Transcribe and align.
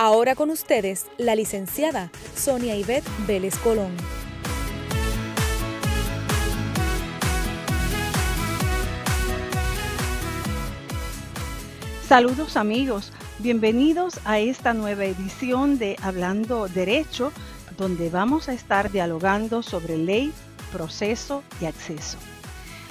Ahora 0.00 0.36
con 0.36 0.50
ustedes, 0.50 1.06
la 1.18 1.34
licenciada 1.34 2.12
Sonia 2.36 2.76
Ivette 2.76 3.08
Vélez 3.26 3.58
Colón. 3.58 3.90
Saludos 12.06 12.56
amigos, 12.56 13.12
bienvenidos 13.40 14.20
a 14.24 14.38
esta 14.38 14.72
nueva 14.72 15.04
edición 15.04 15.78
de 15.78 15.96
Hablando 16.00 16.68
Derecho, 16.68 17.32
donde 17.76 18.08
vamos 18.08 18.48
a 18.48 18.52
estar 18.52 18.92
dialogando 18.92 19.64
sobre 19.64 19.98
ley, 19.98 20.32
proceso 20.70 21.42
y 21.60 21.64
acceso. 21.64 22.18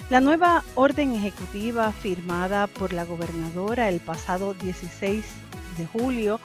La 0.10 0.20
nueva 0.20 0.66
orden 0.76 1.14
ejecutiva 1.14 1.94
firmada 1.94 2.68
por 2.68 2.92
la 2.92 3.06
gobernadora 3.06 3.88
el 3.88 4.02
pasado 4.02 4.54
16 4.56 5.47
de 5.78 5.86
julio 5.86 6.40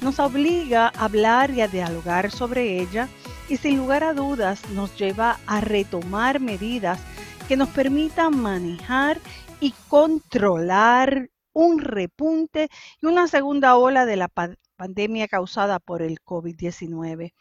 nos 0.00 0.18
obliga 0.18 0.86
a 0.86 1.04
hablar 1.04 1.50
y 1.50 1.60
a 1.60 1.68
dialogar 1.68 2.30
sobre 2.30 2.80
ella 2.80 3.08
y 3.48 3.56
sin 3.56 3.78
lugar 3.78 4.04
a 4.04 4.14
dudas 4.14 4.68
nos 4.70 4.96
lleva 4.96 5.38
a 5.46 5.60
retomar 5.60 6.40
medidas 6.40 7.00
que 7.48 7.56
nos 7.56 7.68
permitan 7.70 8.36
manejar 8.36 9.20
y 9.60 9.72
controlar 9.88 11.30
un 11.52 11.80
repunte 11.80 12.68
y 13.02 13.06
una 13.06 13.26
segunda 13.26 13.76
ola 13.76 14.06
de 14.06 14.16
la 14.16 14.28
pandemia 14.76 15.26
causada 15.26 15.80
por 15.80 16.02
el 16.02 16.20
COVID-19. 16.20 17.32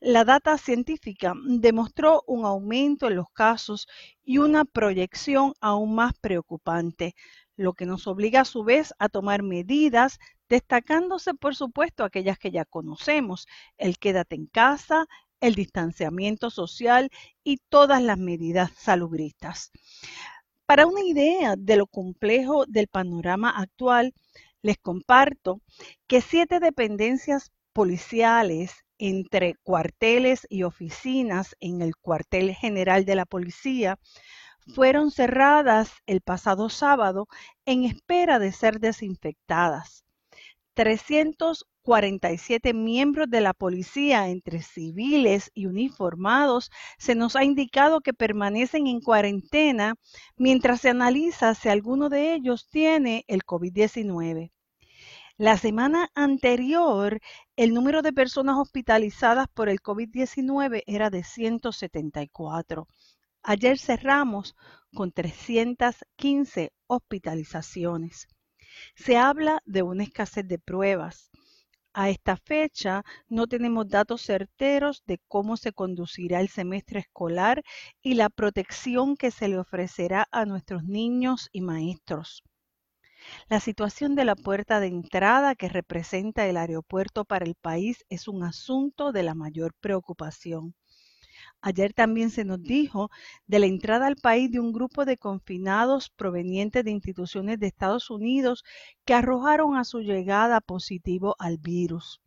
La 0.00 0.24
data 0.24 0.56
científica 0.56 1.34
demostró 1.44 2.22
un 2.26 2.44
aumento 2.44 3.08
en 3.08 3.16
los 3.16 3.28
casos 3.32 3.88
y 4.24 4.38
una 4.38 4.64
proyección 4.64 5.52
aún 5.60 5.94
más 5.94 6.12
preocupante, 6.20 7.14
lo 7.56 7.72
que 7.72 7.86
nos 7.86 8.06
obliga 8.06 8.42
a 8.42 8.44
su 8.44 8.64
vez 8.64 8.94
a 8.98 9.08
tomar 9.08 9.42
medidas 9.42 10.18
destacándose 10.48 11.34
por 11.34 11.56
supuesto 11.56 12.04
aquellas 12.04 12.38
que 12.38 12.50
ya 12.50 12.64
conocemos, 12.64 13.46
el 13.78 13.98
quédate 13.98 14.36
en 14.36 14.46
casa, 14.46 15.06
el 15.40 15.54
distanciamiento 15.54 16.50
social 16.50 17.10
y 17.42 17.58
todas 17.68 18.02
las 18.02 18.18
medidas 18.18 18.70
salubristas. 18.76 19.72
Para 20.66 20.86
una 20.86 21.02
idea 21.02 21.54
de 21.56 21.76
lo 21.76 21.86
complejo 21.86 22.64
del 22.66 22.88
panorama 22.88 23.50
actual, 23.50 24.14
les 24.62 24.78
comparto 24.78 25.60
que 26.06 26.20
siete 26.20 26.58
dependencias 26.58 27.52
policiales 27.72 28.72
entre 28.98 29.54
cuarteles 29.62 30.46
y 30.48 30.62
oficinas 30.62 31.54
en 31.60 31.82
el 31.82 31.94
cuartel 31.96 32.54
general 32.54 33.04
de 33.04 33.14
la 33.14 33.26
policía 33.26 33.98
fueron 34.74 35.10
cerradas 35.10 35.90
el 36.06 36.20
pasado 36.20 36.68
sábado 36.68 37.26
en 37.64 37.84
espera 37.84 38.38
de 38.38 38.52
ser 38.52 38.80
desinfectadas. 38.80 40.04
347 40.74 42.74
miembros 42.74 43.30
de 43.30 43.40
la 43.40 43.54
policía, 43.54 44.28
entre 44.28 44.60
civiles 44.62 45.50
y 45.54 45.64
uniformados, 45.66 46.70
se 46.98 47.14
nos 47.14 47.34
ha 47.34 47.44
indicado 47.44 48.02
que 48.02 48.12
permanecen 48.12 48.86
en 48.86 49.00
cuarentena 49.00 49.94
mientras 50.36 50.82
se 50.82 50.90
analiza 50.90 51.54
si 51.54 51.70
alguno 51.70 52.10
de 52.10 52.34
ellos 52.34 52.68
tiene 52.68 53.24
el 53.28 53.44
COVID-19. 53.44 54.50
La 55.38 55.56
semana 55.58 56.08
anterior, 56.14 57.20
el 57.56 57.74
número 57.74 58.02
de 58.02 58.12
personas 58.12 58.56
hospitalizadas 58.58 59.48
por 59.48 59.68
el 59.68 59.82
COVID-19 59.82 60.82
era 60.86 61.10
de 61.10 61.24
174. 61.24 62.86
Ayer 63.48 63.78
cerramos 63.78 64.56
con 64.92 65.12
315 65.12 66.72
hospitalizaciones. 66.88 68.26
Se 68.96 69.16
habla 69.18 69.62
de 69.64 69.84
una 69.84 70.02
escasez 70.02 70.48
de 70.48 70.58
pruebas. 70.58 71.30
A 71.92 72.10
esta 72.10 72.36
fecha 72.36 73.04
no 73.28 73.46
tenemos 73.46 73.86
datos 73.86 74.22
certeros 74.22 75.04
de 75.06 75.20
cómo 75.28 75.56
se 75.56 75.72
conducirá 75.72 76.40
el 76.40 76.48
semestre 76.48 76.98
escolar 76.98 77.62
y 78.02 78.14
la 78.14 78.30
protección 78.30 79.16
que 79.16 79.30
se 79.30 79.46
le 79.46 79.58
ofrecerá 79.58 80.26
a 80.32 80.44
nuestros 80.44 80.82
niños 80.82 81.48
y 81.52 81.60
maestros. 81.60 82.42
La 83.48 83.60
situación 83.60 84.16
de 84.16 84.24
la 84.24 84.34
puerta 84.34 84.80
de 84.80 84.88
entrada 84.88 85.54
que 85.54 85.68
representa 85.68 86.48
el 86.48 86.56
aeropuerto 86.56 87.24
para 87.24 87.44
el 87.44 87.54
país 87.54 88.04
es 88.08 88.26
un 88.26 88.42
asunto 88.42 89.12
de 89.12 89.22
la 89.22 89.36
mayor 89.36 89.72
preocupación. 89.80 90.74
Ayer 91.66 91.92
también 91.92 92.30
se 92.30 92.44
nos 92.44 92.62
dijo 92.62 93.10
de 93.48 93.58
la 93.58 93.66
entrada 93.66 94.06
al 94.06 94.14
país 94.14 94.52
de 94.52 94.60
un 94.60 94.72
grupo 94.72 95.04
de 95.04 95.16
confinados 95.16 96.10
provenientes 96.10 96.84
de 96.84 96.92
instituciones 96.92 97.58
de 97.58 97.66
Estados 97.66 98.08
Unidos 98.08 98.62
que 99.04 99.14
arrojaron 99.14 99.76
a 99.76 99.82
su 99.82 99.98
llegada 99.98 100.60
positivo 100.60 101.34
al 101.40 101.58
virus. 101.58 102.20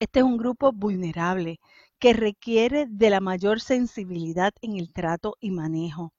Este 0.00 0.18
es 0.18 0.24
un 0.24 0.36
grupo 0.36 0.72
vulnerable 0.72 1.60
que 2.00 2.12
requiere 2.12 2.86
de 2.88 3.08
la 3.08 3.20
mayor 3.20 3.60
sensibilidad 3.60 4.52
en 4.62 4.80
el 4.80 4.92
trato 4.92 5.36
y 5.38 5.52
manejo. 5.52 6.12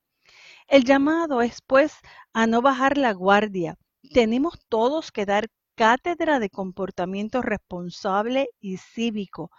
El 0.70 0.86
llamado 0.86 1.42
es 1.42 1.62
pues 1.68 1.98
a 2.32 2.48
no 2.48 2.62
bajar 2.62 2.98
la 2.98 3.12
guardia. 3.12 3.76
Tenemos 4.14 4.58
todos 4.70 5.12
que 5.12 5.26
dar 5.26 5.50
cátedra 5.76 6.40
de 6.40 6.50
comportamiento 6.50 7.42
responsable 7.42 8.48
y 8.62 8.78
cívico 8.78 9.52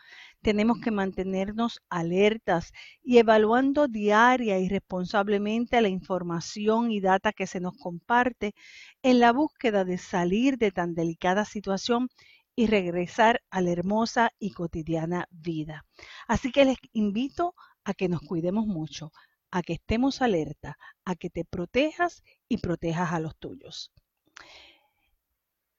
tenemos 0.46 0.78
que 0.78 0.92
mantenernos 0.92 1.80
alertas 1.90 2.72
y 3.02 3.18
evaluando 3.18 3.88
diaria 3.88 4.60
y 4.60 4.68
responsablemente 4.68 5.80
la 5.80 5.88
información 5.88 6.92
y 6.92 7.00
data 7.00 7.32
que 7.32 7.48
se 7.48 7.58
nos 7.58 7.76
comparte 7.76 8.54
en 9.02 9.18
la 9.18 9.32
búsqueda 9.32 9.84
de 9.84 9.98
salir 9.98 10.56
de 10.56 10.70
tan 10.70 10.94
delicada 10.94 11.44
situación 11.44 12.06
y 12.54 12.68
regresar 12.68 13.42
a 13.50 13.60
la 13.60 13.72
hermosa 13.72 14.30
y 14.38 14.52
cotidiana 14.52 15.26
vida. 15.32 15.84
Así 16.28 16.52
que 16.52 16.64
les 16.64 16.78
invito 16.92 17.56
a 17.82 17.92
que 17.92 18.08
nos 18.08 18.20
cuidemos 18.20 18.68
mucho, 18.68 19.10
a 19.50 19.62
que 19.62 19.72
estemos 19.72 20.22
alerta, 20.22 20.78
a 21.04 21.16
que 21.16 21.28
te 21.28 21.44
protejas 21.44 22.22
y 22.48 22.58
protejas 22.58 23.10
a 23.10 23.18
los 23.18 23.36
tuyos. 23.36 23.90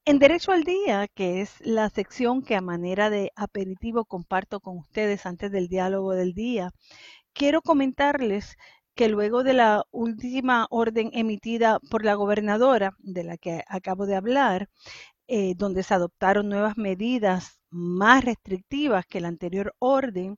En 0.08 0.20
Derecho 0.20 0.54
al 0.54 0.64
Día, 0.64 1.10
que 1.10 1.42
es 1.42 1.60
la 1.60 1.90
sección 1.90 2.42
que 2.42 2.56
a 2.56 2.62
manera 2.62 3.10
de 3.10 3.34
aperitivo 3.36 4.06
comparto 4.06 4.62
con 4.62 4.78
ustedes 4.78 5.26
antes 5.26 5.52
del 5.52 5.68
diálogo 5.68 6.14
del 6.14 6.34
día, 6.34 6.72
quiero 7.34 7.62
comentarles 7.62 8.56
que 8.96 9.10
luego 9.10 9.44
de 9.44 9.54
la 9.54 9.84
última 9.92 10.66
orden 10.70 11.10
emitida 11.12 11.82
por 11.92 12.06
la 12.06 12.14
gobernadora, 12.14 12.96
de 13.00 13.26
la 13.26 13.38
que 13.38 13.66
acabo 13.68 14.06
de 14.06 14.16
hablar, 14.16 14.70
eh, 15.28 15.56
donde 15.58 15.84
se 15.84 15.94
adoptaron 15.94 16.48
nuevas 16.48 16.78
medidas 16.78 17.60
más 17.70 18.24
restrictivas 18.24 19.06
que 19.06 19.20
la 19.20 19.28
anterior 19.28 19.76
orden, 19.80 20.38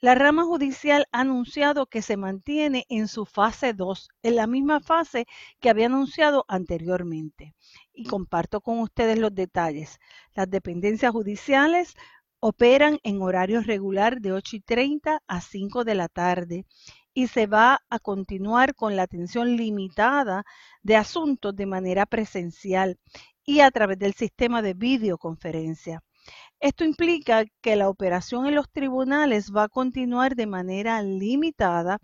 la 0.00 0.14
rama 0.14 0.44
judicial 0.44 1.06
ha 1.10 1.20
anunciado 1.22 1.86
que 1.86 2.02
se 2.02 2.16
mantiene 2.16 2.86
en 2.88 3.08
su 3.08 3.26
fase 3.26 3.72
2, 3.74 4.08
en 4.22 4.36
la 4.36 4.46
misma 4.46 4.78
fase 4.80 5.26
que 5.60 5.70
había 5.70 5.86
anunciado 5.86 6.44
anteriormente. 6.48 7.54
Y 7.98 8.04
comparto 8.04 8.60
con 8.60 8.78
ustedes 8.78 9.18
los 9.18 9.34
detalles. 9.34 9.98
Las 10.32 10.48
dependencias 10.48 11.10
judiciales 11.10 11.96
operan 12.38 13.00
en 13.02 13.20
horario 13.20 13.60
regular 13.60 14.20
de 14.20 14.30
8 14.30 14.54
y 14.54 14.60
30 14.60 15.20
a 15.26 15.40
5 15.40 15.82
de 15.82 15.96
la 15.96 16.06
tarde 16.06 16.64
y 17.12 17.26
se 17.26 17.48
va 17.48 17.80
a 17.90 17.98
continuar 17.98 18.76
con 18.76 18.94
la 18.94 19.02
atención 19.02 19.56
limitada 19.56 20.44
de 20.84 20.94
asuntos 20.94 21.56
de 21.56 21.66
manera 21.66 22.06
presencial 22.06 23.00
y 23.44 23.58
a 23.58 23.70
través 23.72 23.98
del 23.98 24.14
sistema 24.14 24.62
de 24.62 24.74
videoconferencia. 24.74 26.00
Esto 26.60 26.84
implica 26.84 27.46
que 27.60 27.74
la 27.74 27.88
operación 27.88 28.46
en 28.46 28.54
los 28.54 28.70
tribunales 28.70 29.50
va 29.50 29.64
a 29.64 29.68
continuar 29.68 30.36
de 30.36 30.46
manera 30.46 31.02
limitada, 31.02 31.98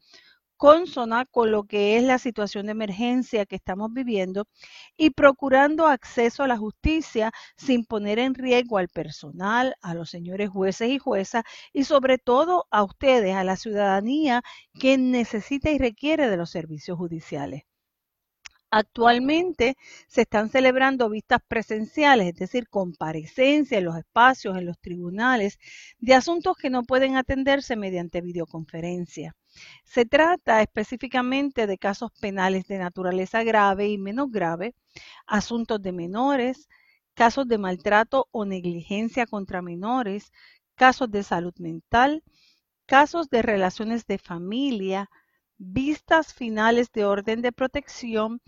consona 0.56 1.26
con 1.26 1.50
lo 1.50 1.64
que 1.64 1.96
es 1.96 2.02
la 2.04 2.18
situación 2.18 2.66
de 2.66 2.72
emergencia 2.72 3.46
que 3.46 3.56
estamos 3.56 3.92
viviendo 3.92 4.46
y 4.96 5.10
procurando 5.10 5.86
acceso 5.86 6.42
a 6.42 6.48
la 6.48 6.56
justicia 6.58 7.32
sin 7.56 7.84
poner 7.84 8.18
en 8.18 8.34
riesgo 8.34 8.78
al 8.78 8.88
personal, 8.88 9.74
a 9.82 9.94
los 9.94 10.10
señores 10.10 10.50
jueces 10.50 10.90
y 10.90 10.98
juezas 10.98 11.44
y 11.72 11.84
sobre 11.84 12.18
todo 12.18 12.66
a 12.70 12.82
ustedes, 12.84 13.34
a 13.34 13.44
la 13.44 13.56
ciudadanía 13.56 14.42
que 14.80 14.98
necesita 14.98 15.70
y 15.70 15.78
requiere 15.78 16.30
de 16.30 16.36
los 16.36 16.50
servicios 16.50 16.98
judiciales. 16.98 17.64
Actualmente 18.70 19.76
se 20.08 20.22
están 20.22 20.50
celebrando 20.50 21.08
vistas 21.08 21.40
presenciales, 21.48 22.28
es 22.28 22.34
decir, 22.34 22.68
comparecencia 22.68 23.78
en 23.78 23.84
los 23.84 23.96
espacios, 23.96 24.58
en 24.58 24.66
los 24.66 24.78
tribunales, 24.80 25.58
de 25.98 26.14
asuntos 26.14 26.56
que 26.56 26.70
no 26.70 26.82
pueden 26.82 27.16
atenderse 27.16 27.76
mediante 27.76 28.20
videoconferencia. 28.20 29.34
Se 29.84 30.04
trata 30.04 30.62
específicamente 30.62 31.66
de 31.66 31.78
casos 31.78 32.10
penales 32.20 32.66
de 32.66 32.78
naturaleza 32.78 33.42
grave 33.44 33.88
y 33.88 33.98
menos 33.98 34.30
grave, 34.30 34.74
asuntos 35.26 35.80
de 35.82 35.92
menores, 35.92 36.68
casos 37.14 37.46
de 37.48 37.58
maltrato 37.58 38.28
o 38.32 38.44
negligencia 38.44 39.26
contra 39.26 39.62
menores, 39.62 40.32
casos 40.74 41.10
de 41.10 41.22
salud 41.22 41.54
mental, 41.58 42.22
casos 42.86 43.30
de 43.30 43.42
relaciones 43.42 44.06
de 44.06 44.18
familia, 44.18 45.08
vistas 45.58 46.34
finales 46.34 46.90
de 46.92 47.04
orden 47.04 47.42
de 47.42 47.52
protección, 47.52 48.40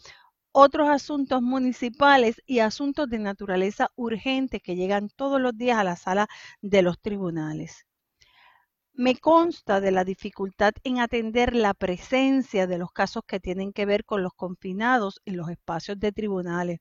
otros 0.53 0.89
asuntos 0.89 1.43
municipales 1.43 2.43
y 2.47 2.61
asuntos 2.61 3.09
de 3.09 3.19
naturaleza 3.19 3.91
urgente 3.95 4.61
que 4.61 4.75
llegan 4.75 5.09
todos 5.11 5.41
los 5.41 5.57
días 5.57 5.79
a 5.79 5.85
la 5.85 5.97
sala 5.97 6.29
de 6.63 6.83
los 6.83 7.01
tribunales. 7.01 7.86
Me 8.99 9.15
consta 9.17 9.81
de 9.83 9.91
la 9.91 10.05
dificultad 10.05 10.73
en 10.83 11.01
atender 11.01 11.55
la 11.55 11.75
presencia 11.75 12.67
de 12.67 12.79
los 12.79 12.93
casos 12.93 13.25
que 13.27 13.41
tienen 13.41 13.75
que 13.75 13.85
ver 13.85 14.07
con 14.07 14.23
los 14.23 14.33
confinados 14.33 15.21
en 15.27 15.37
los 15.37 15.51
espacios 15.51 16.01
de 16.01 16.13
tribunales. 16.13 16.81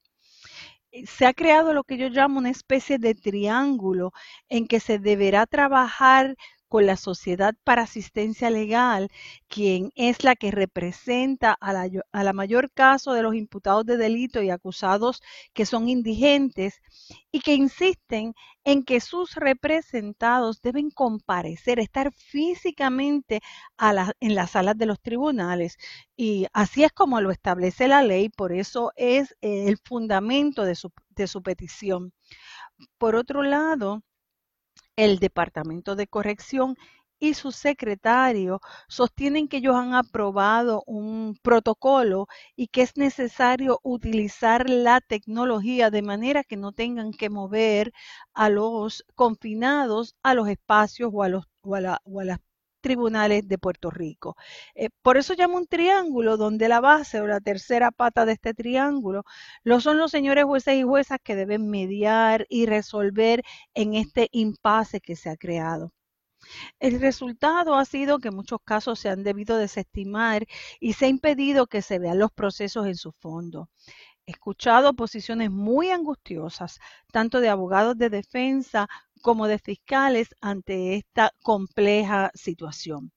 Se 1.06 1.25
ha 1.25 1.33
creado 1.33 1.73
lo 1.73 1.83
que 1.83 1.97
yo 1.97 2.07
llamo 2.07 2.39
una 2.39 2.51
especie 2.51 3.00
de 3.00 3.15
triángulo 3.15 4.13
en 4.47 4.65
que 4.65 4.79
se 4.79 4.97
deberá 4.97 5.45
trabajar 5.45 6.38
con 6.75 6.88
la 6.88 6.98
Sociedad 6.98 7.56
para 7.63 7.83
Asistencia 7.83 8.50
Legal, 8.50 9.10
quien 9.48 9.94
es 9.95 10.25
la 10.25 10.36
que 10.36 10.51
representa 10.51 11.54
a 11.54 11.72
la, 11.72 12.33
mayor 12.33 12.69
caso 12.69 13.13
de 13.13 13.24
los 13.24 13.33
imputados 13.33 13.86
de 13.86 13.95
delito 13.95 14.42
y 14.42 14.50
acusados 14.50 15.22
que 15.54 15.66
son 15.66 15.88
indigentes 15.88 16.81
y 17.31 17.39
que 17.39 17.54
insisten 17.54 18.33
en 18.66 18.83
que 18.83 19.00
sus 19.00 19.36
representados 19.36 20.62
deben 20.62 20.89
comparecer, 20.92 21.80
estar 21.80 22.12
físicamente 22.12 23.39
en 24.19 24.36
las 24.36 24.51
salas 24.51 24.78
de 24.78 24.86
los 24.86 25.00
tribunales. 25.00 25.78
Y 26.18 26.45
así 26.51 26.83
es 26.83 26.92
como 26.92 27.21
lo 27.21 27.31
establece 27.31 27.88
la 27.88 28.04
ley, 28.04 28.28
por 28.28 28.51
eso 28.51 28.92
es 28.98 29.33
el 29.39 29.78
fundamento 29.78 30.66
de 30.66 30.75
su 30.75 31.42
petición. 31.42 32.12
Por 32.98 33.16
otro 33.16 33.44
lado, 33.44 34.04
el 34.95 35.19
Departamento 35.19 35.95
de 35.95 36.07
Corrección 36.07 36.75
y 37.19 37.33
su 37.33 37.51
secretario 37.51 38.62
sostienen 38.88 39.47
que 39.47 39.57
ellos 39.57 39.75
han 39.75 39.94
aprobado 39.94 40.83
un 40.86 41.38
protocolo 41.42 42.27
y 42.56 42.68
que 42.68 42.81
es 42.81 42.97
necesario 42.97 43.80
utilizar 43.83 44.69
la 44.69 45.01
tecnología 45.01 45.89
de 45.92 46.01
manera 46.01 46.44
que 46.44 46.57
no 46.57 46.71
tengan 46.74 47.12
que 47.12 47.30
mover 47.30 47.94
a 48.33 48.50
los 48.50 49.06
confinados 49.15 50.15
a 50.24 50.33
los 50.33 50.50
espacios 50.50 51.12
o 51.13 51.24
a, 51.24 51.30
los, 51.30 51.45
o 51.62 51.77
las 52.24 52.39
tribunales 52.85 53.47
de 53.47 53.57
Puerto 53.57 53.89
Rico. 53.89 54.35
Eh, 54.75 54.89
por 55.01 55.17
eso 55.17 55.33
llamo 55.33 55.57
un 55.57 55.65
triángulo 55.65 56.37
donde 56.37 56.69
la 56.69 56.81
base 56.81 57.19
o 57.19 57.25
la 57.25 57.39
tercera 57.41 57.89
pata 57.91 58.25
de 58.25 58.33
este 58.33 58.53
triángulo 58.53 59.23
lo 59.63 59.79
son 59.81 59.97
los 59.97 60.11
señores 60.11 60.45
jueces 60.45 60.75
y 60.75 60.83
juezas 60.83 61.17
que 61.23 61.35
deben 61.35 61.67
mediar 61.69 62.45
y 62.47 62.67
resolver 62.67 63.41
en 63.73 63.95
este 63.95 64.29
impasse 64.31 65.01
que 65.01 65.15
se 65.15 65.29
ha 65.31 65.35
creado. 65.35 65.91
El 66.79 66.99
resultado 66.99 67.75
ha 67.75 67.85
sido 67.85 68.19
que 68.19 68.29
muchos 68.29 68.59
casos 68.63 68.99
se 68.99 69.09
han 69.09 69.23
debido 69.23 69.57
desestimar 69.57 70.45
y 70.79 70.93
se 70.93 71.05
ha 71.05 71.07
impedido 71.07 71.65
que 71.65 71.81
se 71.81 71.97
vean 71.97 72.19
los 72.19 72.31
procesos 72.31 72.85
en 72.85 72.95
su 72.95 73.11
fondo. 73.13 73.69
Escuchado 74.27 74.95
posiciones 74.95 75.51
muy 75.51 75.89
angustiosas, 75.92 76.80
tanto 77.12 77.39
de 77.42 77.50
abogados 77.50 77.95
de 77.98 78.10
defensa 78.10 78.88
como 79.22 79.48
de 79.48 79.60
fiscales 79.60 80.36
ante 80.42 80.95
esta 80.95 81.31
compleja 81.44 82.31
situación. 82.33 83.12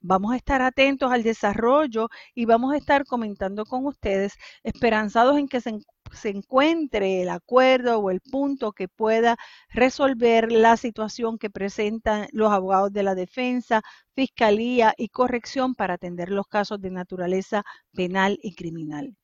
Vamos 0.00 0.32
a 0.32 0.36
estar 0.36 0.62
atentos 0.62 1.12
al 1.12 1.22
desarrollo 1.22 2.08
y 2.34 2.46
vamos 2.46 2.72
a 2.72 2.78
estar 2.78 3.04
comentando 3.04 3.66
con 3.66 3.86
ustedes, 3.86 4.34
esperanzados 4.62 5.38
en 5.38 5.48
que 5.48 5.60
se, 5.60 5.80
encuentre 6.24 7.22
el 7.22 7.28
acuerdo 7.28 7.98
o 7.98 8.10
el 8.10 8.20
punto 8.20 8.72
que 8.72 8.88
pueda 8.88 9.36
resolver 9.70 10.50
la 10.50 10.78
situación 10.78 11.38
que 11.38 11.50
presentan 11.50 12.28
los 12.32 12.52
abogados 12.52 12.92
de 12.92 13.02
la 13.02 13.14
defensa, 13.14 13.82
fiscalía 14.14 14.94
y 14.96 15.08
corrección 15.08 15.74
para 15.74 15.94
atender 15.94 16.30
los 16.30 16.46
casos 16.46 16.80
de 16.80 16.90
naturaleza 16.90 17.64
penal 17.92 18.38
y 18.42 18.54
criminal. 18.54 19.14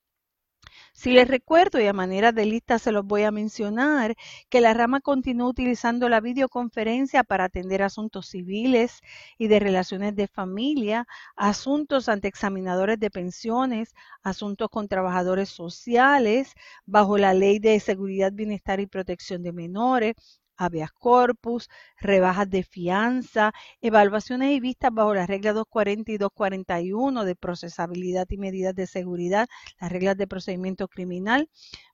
Si 1.01 1.13
les 1.13 1.27
recuerdo 1.27 1.81
y 1.81 1.87
a 1.87 1.95
manera 1.95 2.31
de 2.31 2.45
lista 2.45 2.79
se 2.79 2.93
los 2.93 3.07
voy 3.07 3.23
a 3.23 3.31
mencionar, 3.31 4.17
que 4.51 4.61
la 4.61 4.75
rama 4.75 5.01
continúa 5.01 5.49
utilizando 5.49 6.11
la 6.11 6.21
videoconferencia 6.21 7.25
para 7.25 7.45
atender 7.45 7.83
asuntos 7.83 8.27
civiles 8.27 9.01
y 9.39 9.49
de 9.49 9.61
relaciones 9.61 10.15
de 10.15 10.29
familia, 10.29 11.07
asuntos 11.37 12.11
ante 12.11 12.29
examinadores 12.29 13.01
de 13.01 13.11
pensiones, 13.11 13.95
asuntos 14.23 14.69
con 14.69 14.89
trabajadores 14.89 15.49
sociales, 15.49 16.53
bajo 16.85 17.17
la 17.17 17.33
ley 17.33 17.61
de 17.61 17.81
seguridad, 17.81 18.33
bienestar 18.35 18.79
y 18.79 18.87
protección 18.87 19.43
de 19.43 19.53
menores, 19.55 20.40
habeas 20.61 20.93
corpus, 20.93 21.69
rebajas 21.99 22.49
de 22.51 22.63
fianza, 22.63 23.53
evaluaciones 23.81 24.51
y 24.53 24.61
vistas 24.61 24.93
bajo 24.93 25.15
las 25.15 25.29
reglas 25.29 25.55
240 25.55 26.13
y 26.13 26.19
241 26.19 27.25
de 27.25 27.35
procesabilidad 27.37 28.27
y 28.31 28.37
medidas 28.37 28.75
de 28.75 28.87
seguridad, 28.87 29.49
las 29.81 29.91
reglas 29.91 30.17
de 30.17 30.27
procedimiento 30.27 30.89
criminal, 30.89 31.49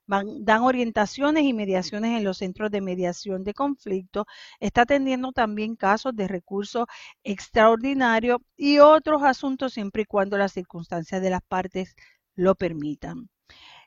dan 0.07 0.61
orientaciones 0.61 1.43
y 1.43 1.53
mediaciones 1.53 2.17
en 2.17 2.23
los 2.23 2.37
centros 2.37 2.71
de 2.71 2.81
mediación 2.81 3.43
de 3.43 3.53
conflicto, 3.53 4.25
está 4.59 4.81
atendiendo 4.81 5.31
también 5.31 5.75
casos 5.75 6.15
de 6.15 6.27
recursos 6.27 6.85
extraordinarios 7.23 8.39
y 8.55 8.79
otros 8.79 9.23
asuntos 9.23 9.73
siempre 9.73 10.03
y 10.03 10.05
cuando 10.05 10.37
las 10.37 10.53
circunstancias 10.53 11.21
de 11.21 11.29
las 11.29 11.41
partes 11.41 11.95
lo 12.35 12.55
permitan. 12.55 13.29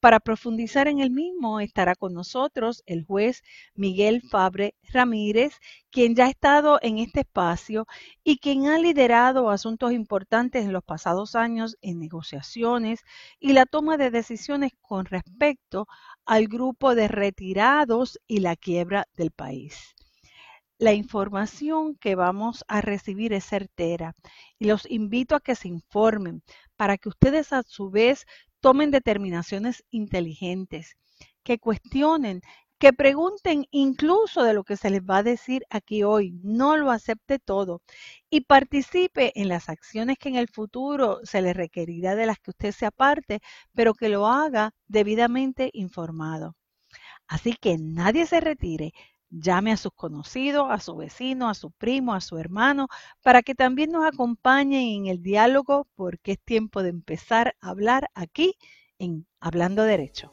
Para 0.01 0.19
profundizar 0.19 0.89
en 0.89 1.01
el 1.01 1.11
mismo 1.11 1.61
estará 1.61 1.95
con 1.95 2.15
nosotros 2.15 2.83
el 2.87 3.05
juez 3.05 3.43
Miguel 3.75 4.23
Fabre 4.23 4.75
Ramírez, 4.95 5.53
quien 5.91 6.15
ya 6.15 6.25
ha 6.25 6.31
estado 6.31 6.79
en 6.81 6.97
este 6.97 7.21
espacio 7.21 7.87
y 8.25 8.39
quien 8.39 8.67
ha 8.67 8.79
liderado 8.79 9.51
asuntos 9.51 9.93
importantes 9.93 10.65
en 10.65 10.73
los 10.73 10.83
pasados 10.85 11.35
años 11.35 11.77
en 11.83 11.99
negociaciones 11.99 13.01
y 13.39 13.53
la 13.53 13.67
toma 13.67 13.99
de 13.99 14.11
decisiones 14.11 14.73
con 14.81 15.05
respecto 15.05 15.87
al 16.25 16.49
grupo 16.49 16.95
de 16.95 17.07
retirados 17.07 18.19
y 18.27 18.41
la 18.41 18.57
quiebra 18.57 19.07
del 19.17 19.33
país. 19.33 19.95
La 20.79 20.95
información 20.95 21.95
que 21.95 22.15
vamos 22.15 22.65
a 22.67 22.81
recibir 22.81 23.35
es 23.35 23.45
certera 23.45 24.17
y 24.59 24.65
los 24.65 24.91
invito 24.91 25.35
a 25.35 25.41
que 25.41 25.55
se 25.55 25.69
informen 25.69 26.43
para 26.77 26.97
que 26.97 27.11
ustedes 27.11 27.53
a 27.53 27.63
su 27.63 27.91
vez 27.91 28.25
tomen 28.61 28.91
determinaciones 28.91 29.85
inteligentes, 29.91 30.97
que 31.43 31.59
cuestionen, 31.59 32.43
que 32.79 32.93
pregunten 32.95 33.67
incluso 33.73 34.43
de 34.43 34.55
lo 34.55 34.65
que 34.65 34.77
se 34.77 34.89
les 34.89 35.03
va 35.03 35.19
a 35.19 35.23
decir 35.23 35.65
aquí 35.69 36.03
hoy, 36.03 36.33
no 36.43 36.79
lo 36.79 36.91
acepte 36.91 37.39
todo. 37.39 37.83
Y 38.31 38.43
participe 38.43 39.33
en 39.39 39.49
las 39.49 39.69
acciones 39.69 40.17
que 40.19 40.31
en 40.31 40.37
el 40.37 40.49
futuro 40.49 41.21
se 41.25 41.43
le 41.43 41.53
requerirá 41.53 42.15
de 42.15 42.27
las 42.27 42.39
que 42.39 42.53
usted 42.53 42.73
se 42.73 42.87
aparte, 42.87 43.41
pero 43.75 43.93
que 43.93 44.09
lo 44.09 44.27
haga 44.27 44.73
debidamente 44.89 45.71
informado. 45.75 46.57
Así 47.29 47.55
que 47.55 47.77
nadie 47.79 48.27
se 48.27 48.41
retire, 48.41 48.93
Llame 49.31 49.73
a 49.73 49.77
sus 49.77 49.93
conocidos, 49.93 50.67
a 50.71 50.81
su 50.81 50.97
vecino, 50.97 51.49
a 51.49 51.55
su 51.55 51.71
primo, 51.71 52.15
a 52.15 52.21
su 52.21 52.37
hermano, 52.37 52.89
para 53.23 53.43
que 53.43 53.55
también 53.55 53.93
nos 53.93 54.05
acompañen 54.05 54.83
en 54.89 55.07
el 55.07 55.23
diálogo, 55.23 55.87
porque 55.95 56.33
es 56.33 56.41
tiempo 56.41 56.83
de 56.83 56.91
empezar 56.91 57.55
a 57.61 57.71
hablar 57.71 58.11
aquí 58.15 58.57
en 58.99 59.27
Hablando 59.39 59.85
Derecho. 59.85 60.31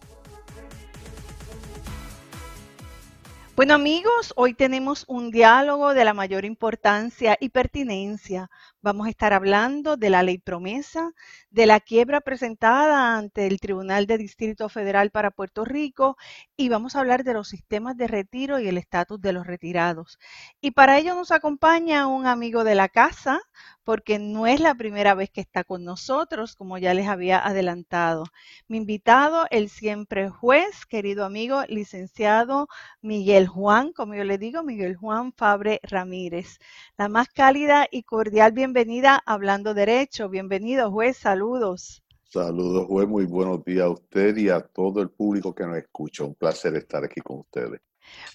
Bueno 3.58 3.74
amigos, 3.74 4.34
hoy 4.36 4.54
tenemos 4.54 5.04
un 5.08 5.32
diálogo 5.32 5.96
de 5.96 6.06
la 6.06 6.13
mayor 6.13 6.46
importancia 6.46 7.38
y 7.39 7.50
pertinencia. 7.50 8.51
Vamos 8.88 9.08
a 9.08 9.10
estar 9.10 9.34
hablando 9.34 9.98
de 9.98 10.10
la 10.10 10.24
ley 10.24 10.38
promesa, 10.38 11.12
de 11.50 11.65
la 11.65 11.82
quiebra 11.82 12.22
presentada 12.22 13.17
ante 13.17 13.46
el 13.46 13.60
Tribunal 13.60 14.08
de 14.08 14.17
Distrito 14.17 14.70
Federal 14.70 15.12
para 15.12 15.29
Puerto 15.29 15.65
Rico 15.65 16.15
y 16.56 16.70
vamos 16.70 16.96
a 16.96 17.01
hablar 17.01 17.25
de 17.25 17.34
los 17.34 17.50
sistemas 17.50 17.98
de 17.98 18.08
retiro 18.08 18.62
y 18.62 18.67
el 18.70 18.77
estatus 18.77 19.20
de 19.20 19.34
los 19.34 19.46
retirados. 19.46 20.20
Y 20.62 20.72
para 20.72 20.98
ello 20.98 21.15
nos 21.15 21.32
acompaña 21.32 22.08
un 22.08 22.27
amigo 22.27 22.63
de 22.63 22.75
la 22.75 22.88
casa, 22.88 23.41
porque 23.84 24.20
no 24.20 24.48
es 24.48 24.60
la 24.62 24.75
primera 24.75 25.13
vez 25.15 25.29
que 25.32 25.41
está 25.41 25.63
con 25.65 25.84
nosotros, 25.84 26.56
como 26.56 26.77
ya 26.77 26.94
les 26.94 27.08
había 27.08 27.46
adelantado. 27.46 28.25
Mi 28.67 28.77
invitado, 28.77 29.48
el 29.50 29.70
siempre 29.70 30.29
juez, 30.29 30.86
querido 30.86 31.25
amigo, 31.25 31.63
licenciado 31.67 32.67
Miguel 33.01 33.48
Juan, 33.48 33.91
como 33.94 34.13
yo 34.15 34.24
le 34.24 34.38
digo, 34.38 34.63
Miguel 34.63 34.96
Juan 34.96 35.34
Fabre 35.34 35.79
Ramírez. 35.84 36.60
La 36.98 37.10
más 37.10 37.29
cálida 37.29 37.88
y 37.89 38.03
cordial 38.03 38.51
bienvenida 38.51 38.76
Hablando 39.25 39.74
Derecho. 39.74 40.29
Bienvenido, 40.29 40.91
juez, 40.91 41.17
saludos. 41.17 42.03
Saludos, 42.25 42.86
juez, 42.86 43.07
muy 43.07 43.25
buenos 43.25 43.65
días 43.65 43.86
a 43.86 43.89
usted 43.89 44.38
y 44.38 44.50
a 44.50 44.60
todo 44.60 45.01
el 45.01 45.10
público 45.10 45.55
que 45.55 45.65
nos 45.65 45.77
escucha. 45.77 46.24
Un 46.24 46.36
placer 46.36 46.75
estar 46.75 47.03
aquí 47.03 47.19
con 47.22 47.39
ustedes. 47.39 47.81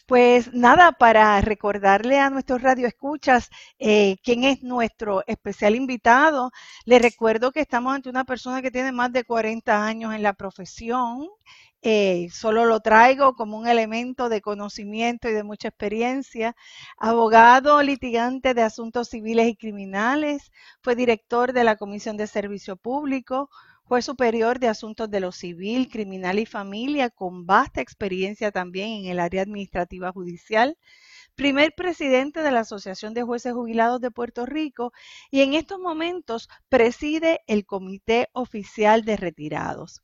Pues 0.07 0.53
nada, 0.53 0.93
para 0.93 1.41
recordarle 1.41 2.19
a 2.19 2.31
nuestros 2.31 2.63
radioescuchas 2.63 3.51
eh, 3.79 4.17
quién 4.23 4.45
es 4.45 4.63
nuestro 4.63 5.23
especial 5.27 5.75
invitado, 5.75 6.51
le 6.85 6.99
recuerdo 6.99 7.53
que 7.53 7.61
estamos 7.61 7.95
ante 7.95 8.09
una 8.11 8.25
persona 8.25 8.63
que 8.63 8.71
tiene 8.71 8.93
más 8.93 9.13
de 9.13 9.25
40 9.25 9.85
años 9.85 10.15
en 10.15 10.23
la 10.23 10.35
profesión. 10.35 11.29
Eh, 11.85 12.29
solo 12.31 12.65
lo 12.65 12.79
traigo 12.81 13.35
como 13.35 13.59
un 13.59 13.67
elemento 13.67 14.29
de 14.29 14.41
conocimiento 14.41 15.29
y 15.29 15.33
de 15.33 15.43
mucha 15.43 15.69
experiencia. 15.69 16.55
Abogado 16.97 17.83
litigante 17.83 18.55
de 18.55 18.63
asuntos 18.63 19.09
civiles 19.09 19.49
y 19.49 19.57
criminales, 19.57 20.53
fue 20.81 20.95
director 20.95 21.53
de 21.53 21.65
la 21.65 21.77
Comisión 21.77 22.17
de 22.17 22.29
Servicio 22.29 22.77
Público, 22.77 23.51
fue 23.85 24.03
superior 24.03 24.59
de 24.59 24.69
asuntos 24.69 25.11
de 25.11 25.21
lo 25.21 25.33
civil, 25.33 25.89
criminal 25.89 26.39
y 26.39 26.47
familia, 26.47 27.11
con 27.11 27.47
vasta 27.47 27.81
experiencia 27.81 28.51
también 28.51 28.91
en 28.91 29.07
el 29.07 29.21
área 29.21 29.43
administrativa 29.43 30.13
judicial. 30.13 30.79
Primer 31.35 31.75
presidente 31.75 32.43
de 32.43 32.53
la 32.53 32.61
Asociación 32.61 33.15
de 33.15 33.23
Jueces 33.23 33.55
Jubilados 33.55 34.01
de 34.01 34.11
Puerto 34.11 34.47
Rico 34.47 34.93
y 35.31 35.41
en 35.41 35.55
estos 35.55 35.79
momentos 35.79 36.49
preside 36.69 37.41
el 37.47 37.65
Comité 37.65 38.29
Oficial 38.33 39.05
de 39.05 39.17
Retirados. 39.17 40.03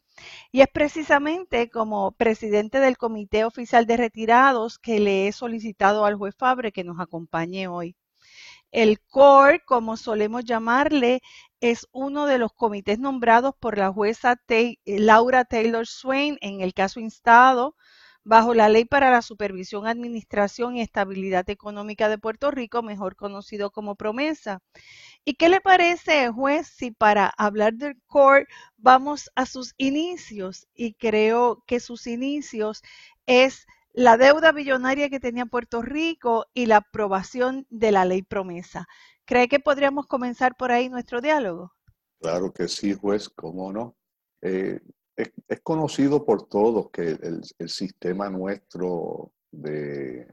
Y 0.50 0.62
es 0.62 0.68
precisamente 0.68 1.70
como 1.70 2.12
presidente 2.12 2.80
del 2.80 2.96
Comité 2.96 3.44
Oficial 3.44 3.86
de 3.86 3.96
Retirados 3.96 4.78
que 4.78 5.00
le 5.00 5.28
he 5.28 5.32
solicitado 5.32 6.04
al 6.04 6.16
juez 6.16 6.34
Fabre 6.36 6.72
que 6.72 6.84
nos 6.84 6.98
acompañe 6.98 7.68
hoy. 7.68 7.94
El 8.70 9.00
CORE, 9.00 9.62
como 9.64 9.96
solemos 9.96 10.44
llamarle, 10.44 11.22
es 11.60 11.86
uno 11.92 12.26
de 12.26 12.38
los 12.38 12.52
comités 12.52 12.98
nombrados 12.98 13.54
por 13.58 13.78
la 13.78 13.92
jueza 13.92 14.40
eh, 14.48 14.76
Laura 14.86 15.44
Taylor 15.44 15.86
Swain 15.86 16.38
en 16.40 16.60
el 16.60 16.74
caso 16.74 17.00
instado 17.00 17.74
bajo 18.24 18.52
la 18.52 18.68
Ley 18.68 18.84
para 18.84 19.10
la 19.10 19.22
Supervisión, 19.22 19.86
Administración 19.86 20.76
y 20.76 20.82
Estabilidad 20.82 21.48
Económica 21.48 22.10
de 22.10 22.18
Puerto 22.18 22.50
Rico, 22.50 22.82
mejor 22.82 23.16
conocido 23.16 23.70
como 23.70 23.94
Promesa. 23.94 24.60
¿Y 25.24 25.34
qué 25.34 25.48
le 25.48 25.62
parece, 25.62 26.28
juez, 26.28 26.68
si 26.68 26.90
para 26.90 27.28
hablar 27.38 27.74
del 27.74 27.96
CORE 28.06 28.46
vamos 28.76 29.30
a 29.34 29.46
sus 29.46 29.74
inicios? 29.78 30.68
Y 30.74 30.94
creo 30.94 31.64
que 31.66 31.80
sus 31.80 32.06
inicios 32.06 32.82
es 33.26 33.66
la 33.94 34.18
deuda 34.18 34.52
billonaria 34.52 35.08
que 35.08 35.20
tenía 35.20 35.46
Puerto 35.46 35.80
Rico 35.80 36.46
y 36.52 36.66
la 36.66 36.78
aprobación 36.78 37.66
de 37.70 37.92
la 37.92 38.04
ley 38.04 38.22
promesa. 38.22 38.86
¿Cree 39.28 39.46
que 39.46 39.60
podríamos 39.60 40.06
comenzar 40.06 40.56
por 40.56 40.72
ahí 40.72 40.88
nuestro 40.88 41.20
diálogo? 41.20 41.74
Claro 42.18 42.50
que 42.50 42.66
sí, 42.66 42.94
juez, 42.94 43.28
cómo 43.28 43.70
no. 43.70 43.94
Eh, 44.40 44.80
es, 45.14 45.60
conocido 45.62 46.24
por 46.24 46.48
todos 46.48 46.88
que 46.90 47.10
el, 47.10 47.68
sistema 47.68 48.30
nuestro 48.30 49.30
de, 49.50 50.26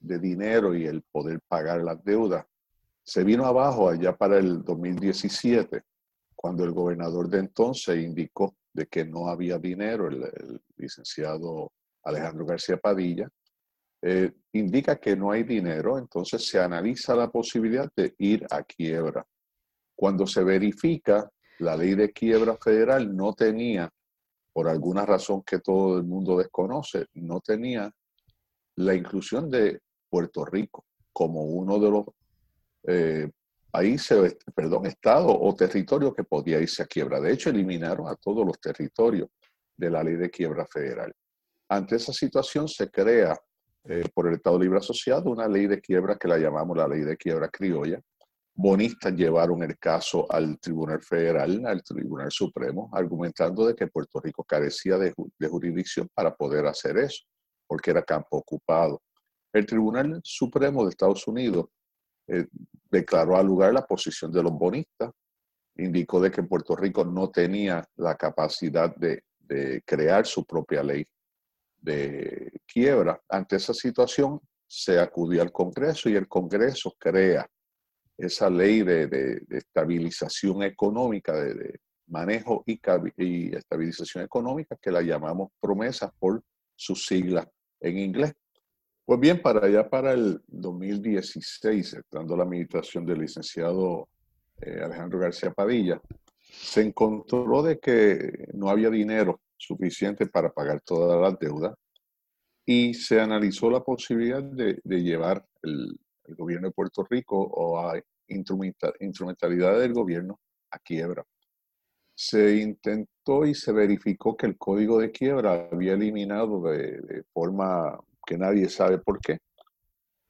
dinero 0.00 0.74
y 0.74 0.84
el 0.84 1.02
poder 1.02 1.42
pagar 1.46 1.84
las 1.84 2.02
deudas 2.02 2.44
se 3.04 3.22
vino 3.22 3.46
abajo 3.46 3.88
allá 3.88 4.16
para 4.16 4.38
el 4.38 4.64
2017, 4.64 5.82
cuando 6.34 6.64
el 6.64 6.72
gobernador 6.72 7.28
de 7.28 7.38
entonces 7.38 8.02
indicó 8.02 8.56
de 8.72 8.86
que 8.86 9.04
no 9.04 9.28
había 9.28 9.60
dinero, 9.60 10.08
el 10.08 10.60
licenciado 10.76 11.70
Alejandro 12.02 12.46
García 12.46 12.78
Padilla, 12.78 13.30
eh, 14.06 14.32
indica 14.52 14.96
que 14.96 15.16
no 15.16 15.30
hay 15.30 15.44
dinero, 15.44 15.96
entonces 15.96 16.46
se 16.46 16.60
analiza 16.60 17.16
la 17.16 17.30
posibilidad 17.30 17.90
de 17.96 18.14
ir 18.18 18.46
a 18.50 18.62
quiebra. 18.62 19.26
Cuando 19.96 20.26
se 20.26 20.44
verifica, 20.44 21.30
la 21.60 21.74
ley 21.74 21.94
de 21.94 22.12
quiebra 22.12 22.58
federal 22.58 23.16
no 23.16 23.32
tenía, 23.32 23.90
por 24.52 24.68
alguna 24.68 25.06
razón 25.06 25.42
que 25.42 25.60
todo 25.60 25.96
el 25.96 26.04
mundo 26.04 26.36
desconoce, 26.36 27.06
no 27.14 27.40
tenía 27.40 27.90
la 28.76 28.94
inclusión 28.94 29.50
de 29.50 29.80
Puerto 30.10 30.44
Rico 30.44 30.84
como 31.10 31.44
uno 31.44 31.78
de 31.78 31.90
los 31.90 32.04
eh, 32.86 33.30
países, 33.70 34.36
perdón, 34.54 34.84
estados 34.84 35.34
o 35.40 35.54
territorios 35.54 36.14
que 36.14 36.24
podía 36.24 36.60
irse 36.60 36.82
a 36.82 36.86
quiebra. 36.86 37.20
De 37.20 37.32
hecho, 37.32 37.48
eliminaron 37.48 38.06
a 38.06 38.16
todos 38.16 38.44
los 38.44 38.60
territorios 38.60 39.30
de 39.74 39.88
la 39.88 40.04
ley 40.04 40.16
de 40.16 40.28
quiebra 40.28 40.66
federal. 40.66 41.10
Ante 41.70 41.96
esa 41.96 42.12
situación 42.12 42.68
se 42.68 42.90
crea 42.90 43.34
eh, 43.86 44.04
por 44.14 44.26
el 44.26 44.34
Estado 44.34 44.58
Libre 44.58 44.78
Asociado 44.78 45.30
una 45.30 45.46
ley 45.46 45.66
de 45.66 45.78
quiebra 45.78 46.16
que 46.16 46.26
la 46.26 46.38
llamamos 46.38 46.76
la 46.76 46.88
ley 46.88 47.00
de 47.00 47.18
quiebra 47.18 47.48
criolla. 47.48 48.00
Bonistas 48.54 49.12
llevaron 49.12 49.62
el 49.62 49.76
caso 49.78 50.30
al 50.30 50.58
Tribunal 50.58 51.02
Federal, 51.02 51.66
al 51.66 51.82
Tribunal 51.82 52.30
Supremo, 52.30 52.88
argumentando 52.92 53.66
de 53.66 53.74
que 53.74 53.88
Puerto 53.88 54.20
Rico 54.20 54.42
carecía 54.44 54.96
de, 54.96 55.12
jurisdicción 55.48 56.08
para 56.14 56.34
poder 56.34 56.64
hacer 56.66 56.96
eso, 56.96 57.24
porque 57.66 57.90
era 57.90 58.02
campo 58.02 58.38
ocupado. 58.38 59.02
El 59.52 59.66
Tribunal 59.66 60.20
Supremo 60.22 60.84
de 60.84 60.90
Estados 60.90 61.26
Unidos 61.26 61.66
eh, 62.28 62.46
declaró 62.90 63.36
al 63.36 63.46
lugar 63.46 63.74
la 63.74 63.84
posición 63.84 64.32
de 64.32 64.42
los 64.42 64.52
bonistas, 64.52 65.10
indicó 65.76 66.20
de 66.20 66.30
que 66.30 66.42
Puerto 66.44 66.74
Rico 66.74 67.04
no 67.04 67.28
tenía 67.30 67.84
la 67.96 68.14
capacidad 68.14 68.94
de 68.96 69.22
crear 69.84 70.24
su 70.24 70.46
propia 70.46 70.82
ley 70.82 71.06
de 71.84 72.50
quiebra. 72.66 73.20
Ante 73.28 73.56
esa 73.56 73.74
situación 73.74 74.40
se 74.66 74.98
acudió 74.98 75.42
al 75.42 75.52
Congreso 75.52 76.08
y 76.08 76.16
el 76.16 76.26
Congreso 76.26 76.94
crea 76.98 77.48
esa 78.16 78.48
ley 78.48 78.82
de, 78.82 79.42
estabilización 79.50 80.62
económica, 80.62 81.32
de, 81.32 81.80
manejo 82.06 82.62
y, 82.66 82.80
y, 83.16 83.54
estabilización 83.54 84.24
económica, 84.24 84.76
que 84.80 84.90
la 84.90 85.02
llamamos 85.02 85.50
promesa 85.60 86.12
por 86.18 86.42
sus 86.74 87.06
siglas 87.06 87.46
en 87.80 87.98
inglés. 87.98 88.32
Pues 89.04 89.20
bien, 89.20 89.42
para 89.42 89.66
allá, 89.66 89.88
para 89.88 90.12
el 90.12 90.40
2016, 90.46 91.94
estando 91.94 92.36
la 92.36 92.44
administración 92.44 93.04
del 93.04 93.20
licenciado 93.20 94.08
eh, 94.62 94.80
Alejandro 94.82 95.18
García 95.18 95.52
Padilla, 95.52 96.00
se 96.60 96.82
encontró 96.82 97.62
de 97.62 97.78
que 97.78 98.48
no 98.54 98.68
había 98.68 98.90
dinero 98.90 99.40
suficiente 99.56 100.26
para 100.26 100.52
pagar 100.52 100.80
todas 100.80 101.20
las 101.20 101.38
deudas 101.38 101.74
y 102.66 102.94
se 102.94 103.20
analizó 103.20 103.70
la 103.70 103.82
posibilidad 103.82 104.42
de, 104.42 104.80
llevar 104.84 105.44
el, 105.62 105.98
gobierno 106.36 106.68
de 106.68 106.72
Puerto 106.72 107.06
Rico 107.08 107.38
o 107.38 107.78
a 107.78 108.00
instrumentalidad 108.28 109.78
del 109.78 109.92
gobierno 109.92 110.40
a 110.70 110.78
quiebra. 110.78 111.22
Se 112.14 112.56
intentó 112.56 113.44
y 113.44 113.54
se 113.54 113.72
verificó 113.72 114.36
que 114.36 114.46
el 114.46 114.56
código 114.56 114.98
de 114.98 115.10
quiebra 115.10 115.68
había 115.70 115.92
eliminado 115.92 116.62
de, 116.62 117.24
forma 117.32 117.98
que 118.26 118.38
nadie 118.38 118.70
sabe 118.70 118.98
por 118.98 119.20
qué, 119.20 119.38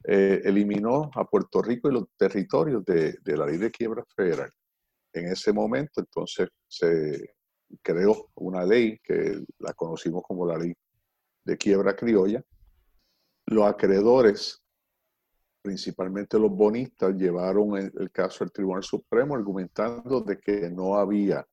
eh, 0.03 0.41
eliminó 0.43 1.09
a 1.15 1.23
Puerto 1.23 1.61
Rico 1.61 1.89
y 1.89 1.93
los 1.93 2.09
territorios 2.17 2.83
de, 2.83 3.13
de 3.23 3.37
la 3.37 3.45
ley 3.45 3.57
de 3.57 3.71
quiebra 3.71 4.03
federal. 4.15 4.51
En 5.15 5.27
ese 5.27 5.53
momento, 5.53 6.01
entonces, 6.01 6.49
se 6.67 7.35
creó 7.81 8.31
una 8.35 8.65
ley 8.65 8.99
que 9.01 9.45
la 9.59 9.73
conocimos 9.73 10.23
como 10.27 10.45
la 10.45 10.57
ley 10.57 10.73
de 11.45 11.57
quiebra 11.57 11.95
criolla. 11.95 12.43
Los 13.45 13.65
acreedores, 13.65 14.61
principalmente 15.61 16.37
los 16.37 16.51
bonistas, 16.51 17.15
llevaron 17.15 17.77
el, 17.77 18.11
caso 18.11 18.43
al 18.43 18.51
Tribunal 18.51 18.83
Supremo 18.83 19.35
argumentando 19.35 20.19
de 20.19 20.37
que 20.37 20.69
no 20.69 20.95
había 20.95 21.47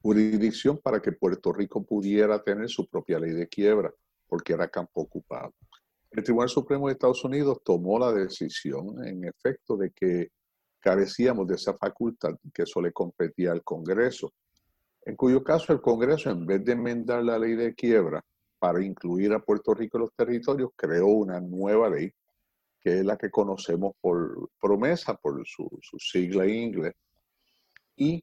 jurisdicción 0.00 0.78
para 0.78 1.02
que 1.02 1.10
Puerto 1.10 1.52
Rico 1.52 1.84
pudiera 1.84 2.40
tener 2.40 2.68
su 2.68 2.88
propia 2.88 3.18
ley 3.18 3.32
de 3.32 3.48
quiebra, 3.48 3.92
porque 4.28 4.52
era 4.52 4.68
campo 4.68 5.00
ocupado. 5.00 5.52
El 6.12 6.22
Tribunal 6.22 6.48
Supremo 6.48 6.86
de 6.86 6.92
Estados 6.92 7.24
Unidos 7.24 7.58
tomó 7.64 7.98
la 7.98 8.12
decisión, 8.12 9.04
en 9.04 9.24
efecto, 9.24 9.76
de 9.76 9.90
que 9.90 10.30
carecíamos 10.80 11.46
de 11.46 11.54
esa 11.54 11.74
facultad, 11.74 12.36
que 12.52 12.62
eso 12.62 12.80
le 12.80 12.92
competía 12.92 13.52
al 13.52 13.62
Congreso, 13.62 14.32
en 15.04 15.16
cuyo 15.16 15.42
caso 15.42 15.72
el 15.72 15.80
Congreso, 15.80 16.30
en 16.30 16.46
vez 16.46 16.64
de 16.64 16.72
enmendar 16.72 17.22
la 17.24 17.38
ley 17.38 17.54
de 17.54 17.74
quiebra 17.74 18.24
para 18.58 18.82
incluir 18.84 19.32
a 19.32 19.40
Puerto 19.40 19.72
Rico 19.74 19.96
en 19.96 20.02
los 20.02 20.14
territorios, 20.14 20.70
creó 20.76 21.06
una 21.06 21.40
nueva 21.40 21.88
ley, 21.88 22.12
que 22.80 22.98
es 22.98 23.04
la 23.04 23.16
que 23.16 23.30
conocemos 23.30 23.94
por 24.00 24.50
promesa, 24.60 25.14
por 25.14 25.42
su, 25.46 25.68
sigla 25.98 26.44
en 26.44 26.54
inglés, 26.54 26.94
y 27.96 28.22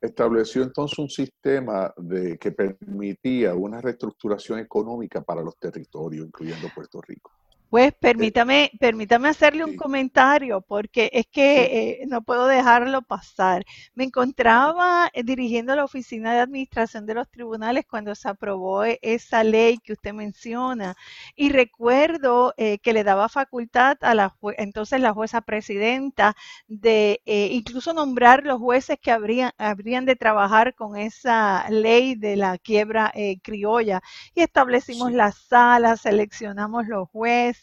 estableció 0.00 0.62
entonces 0.62 0.98
un 0.98 1.08
sistema 1.08 1.92
que 2.38 2.52
permitía 2.52 3.54
una 3.54 3.80
reestructuración 3.80 4.58
económica 4.58 5.22
para 5.22 5.42
los 5.42 5.56
territorios, 5.58 6.26
incluyendo 6.26 6.68
Puerto 6.74 7.00
Rico. 7.00 7.32
Pues 7.70 7.92
permítame, 7.92 8.70
permítame 8.78 9.28
hacerle 9.28 9.64
un 9.64 9.74
comentario 9.74 10.60
porque 10.60 11.10
es 11.12 11.26
que 11.26 12.02
eh, 12.02 12.06
no 12.06 12.22
puedo 12.22 12.46
dejarlo 12.46 13.02
pasar. 13.02 13.64
Me 13.96 14.04
encontraba 14.04 15.10
eh, 15.12 15.24
dirigiendo 15.24 15.74
la 15.74 15.82
oficina 15.84 16.32
de 16.34 16.38
administración 16.38 17.04
de 17.04 17.14
los 17.14 17.28
tribunales 17.28 17.84
cuando 17.90 18.14
se 18.14 18.28
aprobó 18.28 18.84
e, 18.84 19.00
esa 19.02 19.42
ley 19.42 19.78
que 19.78 19.94
usted 19.94 20.12
menciona. 20.14 20.94
Y 21.34 21.48
recuerdo 21.50 22.54
eh, 22.56 22.78
que 22.78 22.92
le 22.92 23.02
daba 23.02 23.28
facultad 23.28 23.96
a 24.02 24.14
la 24.14 24.36
entonces 24.56 25.00
la 25.00 25.12
jueza 25.12 25.40
presidenta 25.40 26.36
de 26.68 27.20
incluso 27.26 27.92
nombrar 27.92 28.44
los 28.44 28.58
jueces 28.60 28.98
que 29.00 29.10
habrían, 29.10 29.50
habrían 29.58 30.04
de 30.04 30.14
trabajar 30.16 30.74
con 30.76 30.96
esa 30.96 31.68
ley 31.70 32.14
de 32.14 32.36
la 32.36 32.56
quiebra 32.58 33.12
criolla. 33.42 34.00
Y 34.34 34.42
establecimos 34.42 35.12
las 35.12 35.36
salas, 35.38 36.02
seleccionamos 36.02 36.86
los 36.86 37.08
jueces 37.10 37.53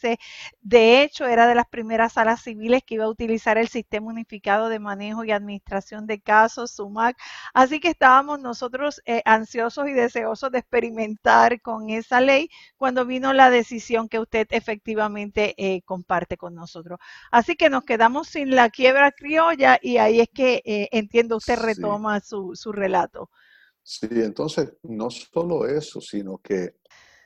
de 0.60 1.02
hecho, 1.02 1.26
era 1.26 1.46
de 1.46 1.54
las 1.54 1.66
primeras 1.66 2.14
salas 2.14 2.42
civiles 2.42 2.82
que 2.86 2.94
iba 2.94 3.04
a 3.04 3.08
utilizar 3.08 3.58
el 3.58 3.68
sistema 3.68 4.08
unificado 4.08 4.68
de 4.68 4.78
manejo 4.78 5.24
y 5.24 5.30
administración 5.30 6.06
de 6.06 6.20
casos, 6.20 6.72
SUMAC. 6.72 7.16
Así 7.54 7.80
que 7.80 7.88
estábamos 7.88 8.40
nosotros 8.40 9.00
eh, 9.04 9.22
ansiosos 9.24 9.88
y 9.88 9.92
deseosos 9.92 10.50
de 10.50 10.58
experimentar 10.58 11.60
con 11.60 11.90
esa 11.90 12.20
ley 12.20 12.48
cuando 12.76 13.06
vino 13.06 13.32
la 13.32 13.50
decisión 13.50 14.08
que 14.08 14.18
usted 14.18 14.46
efectivamente 14.50 15.54
eh, 15.56 15.82
comparte 15.82 16.36
con 16.36 16.54
nosotros. 16.54 16.98
Así 17.30 17.56
que 17.56 17.70
nos 17.70 17.84
quedamos 17.84 18.28
sin 18.28 18.54
la 18.54 18.70
quiebra 18.70 19.12
criolla 19.12 19.78
y 19.80 19.96
ahí 19.98 20.20
es 20.20 20.28
que 20.32 20.62
eh, 20.64 20.88
entiendo 20.92 21.36
usted 21.36 21.58
retoma 21.58 22.20
su, 22.20 22.52
su 22.54 22.72
relato. 22.72 23.30
Sí, 23.82 24.06
entonces 24.10 24.74
no 24.82 25.10
solo 25.10 25.66
eso, 25.66 26.00
sino 26.00 26.38
que 26.38 26.76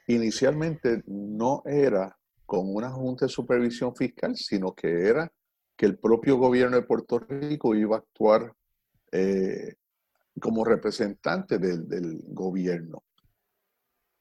inicialmente 0.07 1.03
no 1.07 1.63
era 1.67 2.17
con 2.47 2.75
una 2.75 2.91
junta 2.91 3.27
de 3.27 3.31
supervisión 3.31 3.95
fiscal, 3.95 4.37
sino 4.37 4.75
que 4.75 5.09
era 5.09 5.31
que 5.77 5.87
el 5.87 5.99
propio 5.99 6.39
gobierno 6.39 6.77
de 6.77 6.87
Puerto 6.87 7.19
Rico 7.19 7.75
iba 7.75 7.97
a 7.97 7.99
actuar 7.99 8.53
eh, 9.13 9.75
como 10.41 10.65
representante 10.65 11.59
del, 11.59 12.23
gobierno. 12.29 13.05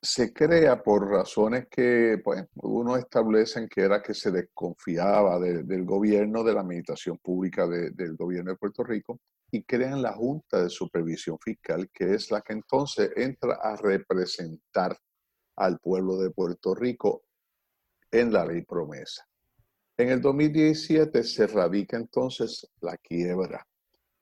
Se 0.02 0.34
crea 0.34 0.84
por 0.84 1.10
razones 1.10 1.68
que 1.70 2.20
pues, 2.24 2.46
uno 2.56 2.96
establecen 2.98 3.68
que 3.68 3.82
era 3.82 4.02
que 4.02 4.14
se 4.14 4.32
desconfiaba 4.32 5.40
del 5.40 5.86
gobierno, 5.86 6.44
de 6.44 6.54
la 6.54 6.62
administración 6.62 7.18
pública 7.18 7.68
del 7.68 8.16
gobierno 8.16 8.52
de 8.52 8.58
Puerto 8.58 8.84
Rico, 8.84 9.20
y 9.52 9.64
crean 9.64 10.02
la 10.02 10.14
Junta 10.14 10.64
de 10.64 10.70
Supervisión 10.70 11.38
Fiscal, 11.40 11.90
que 11.94 12.14
es 12.14 12.30
la 12.32 12.42
que 12.42 12.54
entonces 12.54 13.12
entra 13.16 13.56
a 13.56 13.76
representar 13.76 14.98
al 15.56 15.80
pueblo 15.80 16.18
de 16.18 16.32
Puerto 16.32 16.76
Rico 16.76 17.25
en 18.12 18.32
la 18.32 18.46
ley 18.46 18.62
promesa. 18.64 19.26
En 19.98 20.10
el 20.10 20.22
2017 20.22 21.24
se 21.24 21.48
radica 21.48 21.98
entonces 21.98 22.68
la 22.82 22.98
quiebra, 22.98 23.66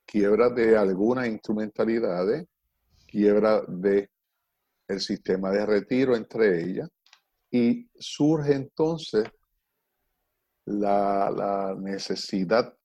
quiebra 0.05 0.49
de 0.49 0.77
algunas 0.77 1.27
instrumentalidades, 1.27 2.45
quiebra 3.07 3.61
de 3.67 4.09
el 4.87 4.99
sistema 4.99 5.49
de 5.49 5.65
retiro 5.65 6.15
entre 6.15 6.63
ellas, 6.63 6.89
y 7.49 7.89
surge 7.95 8.53
entonces 8.53 9.25
la, 10.65 11.31
la 11.31 11.75
necesidad 11.75 12.75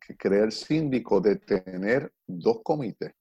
que 0.00 0.16
crea 0.16 0.44
el 0.44 0.52
síndico 0.52 1.20
de 1.20 1.36
tener 1.36 2.12
dos 2.26 2.60
comités. 2.62 3.12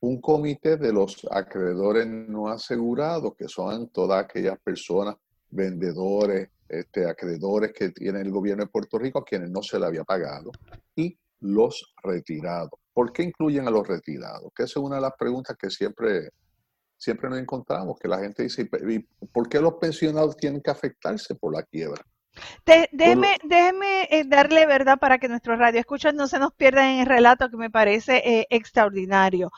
Un 0.00 0.20
comité 0.20 0.76
de 0.76 0.92
los 0.92 1.26
acreedores 1.30 2.06
no 2.06 2.48
asegurados, 2.48 3.34
que 3.34 3.48
son 3.48 3.88
todas 3.88 4.24
aquellas 4.24 4.58
personas 4.60 5.16
vendedores, 5.50 6.50
este, 6.68 7.06
acreedores 7.06 7.72
que 7.72 7.90
tiene 7.90 8.20
el 8.20 8.30
gobierno 8.30 8.64
de 8.64 8.70
Puerto 8.70 8.98
Rico 8.98 9.20
a 9.20 9.24
quienes 9.24 9.50
no 9.50 9.62
se 9.62 9.78
le 9.78 9.86
había 9.86 10.04
pagado 10.04 10.50
y 10.94 11.18
los 11.40 11.94
retirados. 12.02 12.78
¿Por 12.92 13.12
qué 13.12 13.22
incluyen 13.22 13.66
a 13.66 13.70
los 13.70 13.86
retirados? 13.86 14.50
Que 14.54 14.64
esa 14.64 14.80
es 14.80 14.84
una 14.84 14.96
de 14.96 15.02
las 15.02 15.12
preguntas 15.18 15.56
que 15.56 15.70
siempre, 15.70 16.30
siempre 16.96 17.30
nos 17.30 17.38
encontramos, 17.38 17.98
que 17.98 18.08
la 18.08 18.18
gente 18.18 18.42
dice, 18.42 18.68
¿por 19.32 19.48
qué 19.48 19.60
los 19.60 19.74
pensionados 19.74 20.36
tienen 20.36 20.60
que 20.60 20.70
afectarse 20.70 21.34
por 21.34 21.54
la 21.54 21.62
quiebra? 21.62 22.02
déjeme, 22.92 23.36
déjeme 23.44 24.08
eh, 24.10 24.24
darle 24.24 24.66
verdad 24.66 24.98
para 24.98 25.18
que 25.18 25.28
nuestros 25.28 25.58
radioescuchas 25.58 26.14
no 26.14 26.28
se 26.28 26.38
nos 26.38 26.52
pierdan 26.54 26.86
en 26.86 27.00
el 27.00 27.06
relato 27.06 27.48
que 27.48 27.56
me 27.56 27.70
parece 27.70 28.22
eh, 28.24 28.46
extraordinario. 28.50 29.50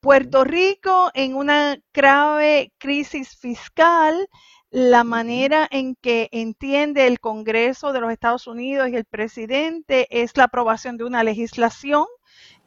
Puerto 0.00 0.42
Rico 0.42 1.10
en 1.14 1.36
una 1.36 1.78
grave 1.92 2.72
crisis 2.78 3.36
fiscal, 3.36 4.28
la 4.72 5.04
manera 5.04 5.68
en 5.70 5.94
que 5.96 6.30
entiende 6.32 7.06
el 7.06 7.20
Congreso 7.20 7.92
de 7.92 8.00
los 8.00 8.10
Estados 8.10 8.46
Unidos 8.46 8.88
y 8.88 8.96
el 8.96 9.04
presidente 9.04 10.08
es 10.10 10.34
la 10.38 10.44
aprobación 10.44 10.96
de 10.96 11.04
una 11.04 11.22
legislación, 11.22 12.06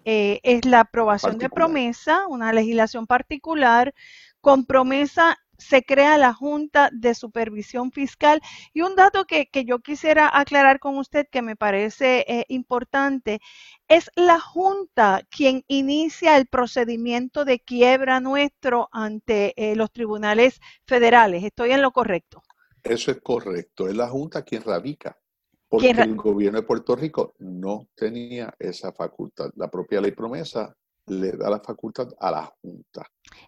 eh, 0.05 0.39
es 0.43 0.65
la 0.65 0.81
aprobación 0.81 1.39
de 1.39 1.49
promesa, 1.49 2.27
una 2.27 2.53
legislación 2.53 3.07
particular 3.07 3.95
con 4.39 4.65
promesa 4.65 5.39
se 5.57 5.83
crea 5.83 6.17
la 6.17 6.33
Junta 6.33 6.89
de 6.91 7.15
Supervisión 7.15 7.91
Fiscal. 7.91 8.41
Y 8.73 8.81
un 8.81 8.95
dato 8.95 9.25
que, 9.25 9.47
yo 9.65 9.79
quisiera 9.79 10.29
aclarar 10.31 10.79
con 10.79 10.97
usted 10.97 11.27
que 11.31 11.41
me 11.41 11.55
parece 11.55 12.25
eh, 12.27 12.45
importante, 12.49 13.39
es 13.87 14.09
la 14.15 14.39
Junta 14.39 15.21
quien 15.29 15.63
inicia 15.67 16.37
el 16.37 16.47
procedimiento 16.47 17.45
de 17.45 17.59
quiebra 17.59 18.19
nuestro 18.19 18.89
ante 18.91 19.53
eh, 19.55 19.75
los 19.75 19.91
tribunales 19.91 20.59
federales. 20.85 21.43
¿Estoy 21.43 21.71
en 21.71 21.81
lo 21.81 21.91
correcto? 21.91 22.41
Eso 22.83 23.11
es 23.11 23.21
correcto. 23.21 23.87
Es 23.87 23.95
la 23.95 24.07
Junta 24.07 24.43
quien 24.43 24.63
radica. 24.63 25.17
Porque 25.67 25.89
el 25.89 26.15
gobierno 26.15 26.61
de 26.61 26.67
Puerto 26.67 26.95
Rico 26.95 27.33
no 27.39 27.89
tenía 27.95 28.53
esa 28.59 28.93
facultad. 28.93 29.49
La 29.55 29.69
propia 29.69 29.99
ley 29.99 30.11
promesa 30.11 30.75
le 31.07 31.31
da 31.33 31.49
la 31.49 31.59
facultad 31.59 32.09
a 32.19 32.31
la 32.31 32.53
Junta. 32.61 33.05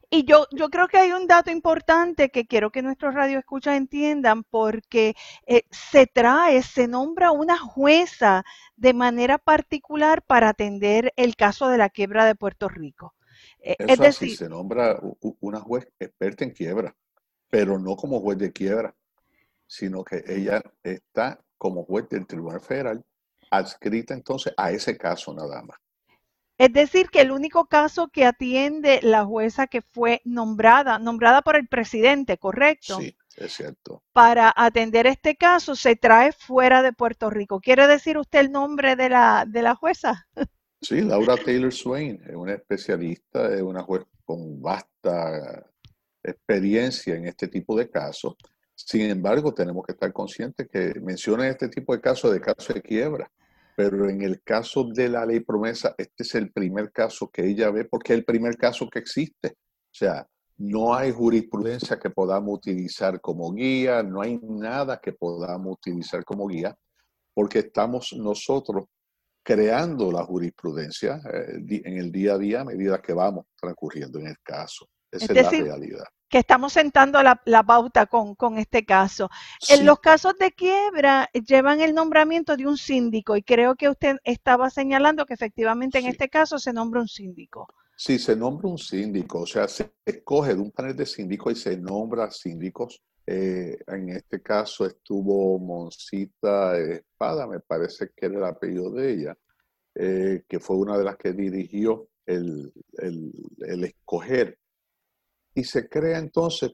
Y 0.10 0.26
yo, 0.26 0.46
yo 0.52 0.70
creo 0.70 0.88
que 0.88 0.98
hay 0.98 1.12
un 1.12 1.28
dato 1.28 1.52
importante 1.52 2.30
que 2.30 2.46
quiero 2.46 2.72
que 2.72 2.82
nuestros 2.82 3.14
radioescuchas 3.14 3.78
entiendan, 3.78 4.44
porque 4.44 5.16
eh, 5.46 5.64
se 5.72 6.08
trae, 6.08 6.62
se 6.64 6.88
nombra 6.88 7.32
una 7.32 7.58
jueza 7.58 8.44
de 8.76 8.94
manera 8.94 9.38
particular 9.38 10.22
para 10.22 10.50
atender 10.50 11.14
el 11.16 11.36
caso 11.36 11.68
de 11.70 11.78
la 11.78 11.90
quiebra 11.90 12.26
de 12.26 12.36
Puerto 12.36 12.68
Rico. 12.70 13.16
Eh, 13.60 13.76
es 13.80 14.00
decir, 14.00 14.36
se 14.36 14.50
nombra 14.50 15.00
una 15.40 15.60
juez 15.60 15.88
experta 16.00 16.44
en 16.44 16.52
quiebra, 16.52 16.96
pero 17.50 17.80
no 17.80 17.96
como 17.96 18.20
juez 18.20 18.38
de 18.38 18.52
quiebra, 18.52 18.96
sino 19.66 20.04
que 20.04 20.24
ella 20.28 20.62
está 20.84 21.40
como 21.58 21.84
juez 21.84 22.08
del 22.10 22.28
Tribunal 22.28 22.62
Federal, 22.62 23.04
adscrita 23.52 24.14
entonces 24.14 24.54
a 24.58 24.72
ese 24.72 24.98
caso 24.98 25.34
nada 25.34 25.62
más. 25.64 25.78
Es 26.58 26.74
decir, 26.74 27.10
que 27.10 27.22
el 27.22 27.32
único 27.32 27.66
caso 27.66 28.08
que 28.08 28.26
atiende 28.26 29.00
la 29.04 29.26
jueza 29.26 29.68
que 29.68 29.82
fue 29.82 30.22
nombrada, 30.26 30.98
nombrada 30.98 31.44
por 31.44 31.56
el 31.56 31.68
presidente, 31.68 32.40
¿correcto? 32.40 33.00
Sí, 33.00 33.16
es 33.36 33.54
cierto. 33.54 34.04
Para 34.12 34.52
atender 34.56 35.06
este 35.06 35.36
caso 35.36 35.76
se 35.76 35.96
trae 35.96 36.32
fuera 36.32 36.82
de 36.82 36.94
Puerto 36.94 37.30
Rico. 37.30 37.60
¿Quiere 37.60 37.86
decir 37.86 38.18
usted 38.18 38.40
el 38.40 38.52
nombre 38.52 38.96
de 38.96 39.10
la, 39.10 39.46
de 39.48 39.62
la 39.62 39.76
jueza? 39.76 40.28
Sí, 40.82 41.02
Laura 41.02 41.36
Taylor 41.38 41.74
Swain, 41.74 42.22
es 42.28 42.36
una 42.36 42.54
especialista, 42.54 43.54
es 43.54 43.62
una 43.64 43.82
juez 43.82 44.04
con 44.24 44.62
vasta 44.62 45.66
experiencia 46.24 47.16
en 47.16 47.26
este 47.26 47.48
tipo 47.48 47.76
de 47.76 47.90
casos. 47.90 48.36
Sin 48.76 49.10
embargo, 49.10 49.54
tenemos 49.54 49.86
que 49.86 49.94
estar 49.94 50.14
conscientes 50.14 50.68
que 50.70 51.00
menciona 51.02 51.48
este 51.48 51.68
tipo 51.68 51.96
de 51.96 52.02
casos 52.02 52.32
de 52.32 52.42
casos 52.42 52.76
de 52.76 52.82
quiebra 52.82 53.32
pero 53.78 54.10
en 54.10 54.24
el 54.24 54.42
caso 54.42 54.86
de 54.86 55.08
la 55.08 55.24
ley 55.24 55.42
promesa, 55.42 55.94
este 56.00 56.24
es 56.24 56.34
el 56.34 56.52
primer 56.52 56.92
caso 56.92 57.30
que 57.30 57.46
ella 57.46 57.70
ve 57.70 57.86
porque 57.86 58.14
es 58.14 58.18
el 58.18 58.26
primer 58.26 58.58
caso 58.58 58.90
que 58.90 58.98
existe. 58.98 59.50
O 59.50 59.94
sea, 59.94 60.28
no 60.58 60.96
hay 60.96 61.12
jurisprudencia 61.12 62.00
que 62.00 62.10
podamos 62.10 62.58
utilizar 62.58 63.22
como 63.22 63.54
guía, 63.54 64.02
no 64.02 64.22
hay 64.22 64.40
nada 64.42 65.00
que 65.00 65.14
podamos 65.14 65.74
utilizar 65.74 66.26
como 66.26 66.48
guía, 66.48 66.76
porque 67.36 67.60
estamos 67.60 68.16
nosotros 68.18 68.86
creando 69.44 70.12
la 70.12 70.24
jurisprudencia 70.24 71.22
eh, 71.32 71.82
en 71.86 71.98
el 72.00 72.12
día 72.12 72.34
a 72.34 72.38
día 72.40 72.62
a 72.62 72.66
medida 72.66 73.00
que 73.00 73.14
vamos 73.14 73.46
transcurriendo 73.56 74.18
en 74.18 74.26
el 74.26 74.40
caso. 74.42 74.88
Esa 75.12 75.34
es, 75.34 75.44
la 75.44 75.52
realidad 75.52 76.08
que 76.30 76.40
estamos 76.40 76.74
sentando 76.74 77.22
la, 77.24 77.64
pauta 77.64 78.06
con, 78.06 78.58
este 78.58 78.86
caso. 78.86 79.30
En 79.70 79.86
los 79.86 80.00
casos 80.00 80.38
de 80.38 80.52
quiebra 80.52 81.30
llevan 81.34 81.82
el 81.82 81.94
nombramiento 81.94 82.58
de 82.58 82.68
un 82.68 82.78
síndico 82.78 83.36
y 83.38 83.44
creo 83.44 83.76
que 83.76 83.90
usted 83.90 84.18
estaba 84.24 84.70
señalando 84.70 85.26
que 85.26 85.34
efectivamente 85.34 86.00
en 86.00 86.08
este 86.08 86.30
caso 86.30 86.60
se 86.60 86.74
nombra 86.74 87.02
un 87.02 87.08
síndico. 87.08 87.68
Sí, 87.96 88.20
se 88.20 88.36
nombra 88.36 88.70
un 88.70 88.78
síndico, 88.78 89.40
o 89.40 89.46
sea, 89.48 89.68
se 89.68 89.92
escoge 90.06 90.54
de 90.54 90.62
un 90.62 90.72
panel 90.72 90.96
de 90.96 91.06
síndicos 91.06 91.54
y 91.54 91.56
se 91.56 91.78
nombra 91.78 92.30
síndicos. 92.30 93.02
Eh, 93.26 93.78
en 93.88 94.10
este 94.10 94.42
caso 94.42 94.86
estuvo 94.86 95.60
Moncita 95.60 96.78
Espada, 96.78 97.48
me 97.48 97.60
parece 97.60 98.12
que 98.16 98.28
era 98.28 98.38
el 98.38 98.44
apellido 98.46 98.92
de 98.92 99.14
ella, 99.14 99.38
eh, 99.96 100.44
que 100.48 100.60
fue 100.60 100.78
una 100.78 100.98
de 100.98 101.04
las 101.04 101.18
que 101.18 101.34
dirigió 101.34 102.08
el, 102.26 102.72
el, 103.00 103.34
el 103.60 103.84
escoger 103.84 104.60
y 105.58 105.64
se 105.64 105.90
crea 105.90 106.20
entonces 106.20 106.72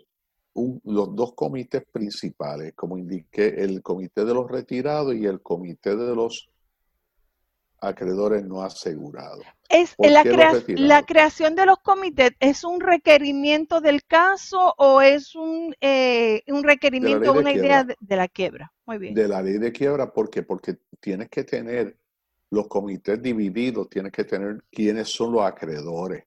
los 0.54 1.16
dos 1.16 1.34
comités 1.36 1.84
principales, 1.90 2.74
como 2.76 2.98
indiqué, 2.98 3.48
el 3.64 3.82
comité 3.82 4.26
de 4.26 4.34
los 4.34 4.52
retirados 4.52 5.16
y 5.16 5.26
el 5.26 5.42
comité 5.42 5.96
de 5.96 6.14
los 6.14 6.50
acreedores 7.80 8.44
no 8.44 8.62
asegurados. 8.62 9.46
Es 9.70 9.96
la, 9.98 10.24
la, 10.68 11.04
creación 11.04 11.56
de 11.56 11.66
los 11.66 11.78
comités 11.80 12.32
es 12.42 12.66
un 12.66 12.82
requerimiento 12.82 13.80
del 13.80 14.04
caso 14.04 14.76
o 14.78 15.02
es 15.02 15.34
un, 15.34 15.74
eh, 15.80 16.44
un 16.48 16.62
requerimiento, 16.64 17.32
una 17.32 17.54
idea 17.54 17.86
de, 17.86 17.96
de, 18.02 18.16
la 18.18 18.28
quiebra. 18.28 18.74
Muy 18.86 18.98
bien. 18.98 19.14
De 19.14 19.30
la 19.30 19.42
ley 19.42 19.60
de 19.60 19.72
quiebra, 19.72 20.12
¿por 20.12 20.30
qué? 20.30 20.44
Porque 20.44 20.76
tienes 21.00 21.30
que 21.30 21.46
tener 21.46 21.98
los 22.50 22.68
comités 22.68 23.22
divididos, 23.22 23.90
tienes 23.90 24.12
que 24.12 24.26
tener 24.26 24.62
quiénes 24.70 25.08
son 25.08 25.32
los 25.32 25.44
acreedores, 25.44 26.26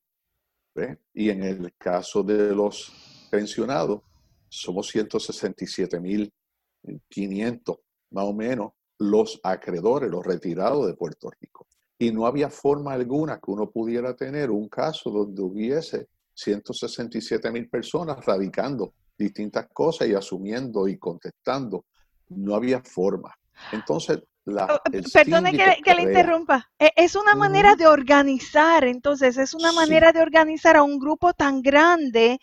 y 1.14 1.30
en 1.30 1.42
el 1.42 1.74
caso 1.76 2.22
de 2.22 2.54
los 2.54 2.92
pensionados, 3.30 4.02
somos 4.48 4.94
167.500 4.94 7.78
más 8.10 8.24
o 8.24 8.32
menos 8.32 8.72
los 8.98 9.40
acreedores, 9.42 10.08
los 10.10 10.24
retirados 10.24 10.86
de 10.86 10.94
Puerto 10.94 11.28
Rico. 11.40 11.66
Y 11.98 12.12
no 12.12 12.26
había 12.26 12.50
forma 12.50 12.92
alguna 12.92 13.40
que 13.40 13.50
uno 13.50 13.70
pudiera 13.70 14.14
tener 14.14 14.50
un 14.50 14.68
caso 14.68 15.10
donde 15.10 15.40
hubiese 15.42 16.08
167.000 16.34 17.70
personas 17.70 18.22
radicando 18.24 18.92
distintas 19.18 19.68
cosas 19.72 20.08
y 20.08 20.14
asumiendo 20.14 20.86
y 20.88 20.98
contestando. 20.98 21.86
No 22.28 22.54
había 22.54 22.82
forma. 22.82 23.34
Entonces, 23.72 24.22
Oh, 24.48 24.78
perdone 25.12 25.52
que, 25.82 25.94
le 25.94 26.02
interrumpa. 26.02 26.70
E, 26.78 26.92
es 26.94 27.16
una 27.16 27.34
manera 27.34 27.74
de 27.74 27.88
organizar, 27.88 28.84
entonces, 28.84 29.36
es 29.38 29.54
una 29.54 29.72
manera 29.72 30.12
de 30.12 30.20
organizar 30.20 30.76
a 30.76 30.84
un 30.84 31.00
grupo 31.00 31.32
tan 31.32 31.62
grande 31.62 32.38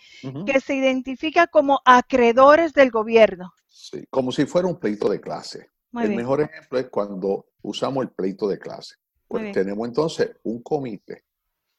que 0.45 0.59
se 0.59 0.75
identifica 0.75 1.47
como 1.47 1.79
acreedores 1.85 2.73
del 2.73 2.91
gobierno. 2.91 3.53
Sí, 3.67 4.05
como 4.09 4.31
si 4.31 4.45
fuera 4.45 4.67
un 4.67 4.79
pleito 4.79 5.09
de 5.09 5.21
clase. 5.21 5.69
el 5.93 6.15
mejor 6.15 6.41
ejemplo 6.41 6.77
es 6.79 6.89
cuando 6.89 7.45
usamos 7.61 8.03
el 8.03 8.11
pleito 8.11 8.47
de 8.47 8.59
clase. 8.59 8.95
Pues 9.27 9.53
tenemos 9.53 9.87
entonces 9.87 10.31
un 10.43 10.61
comité. 10.61 11.23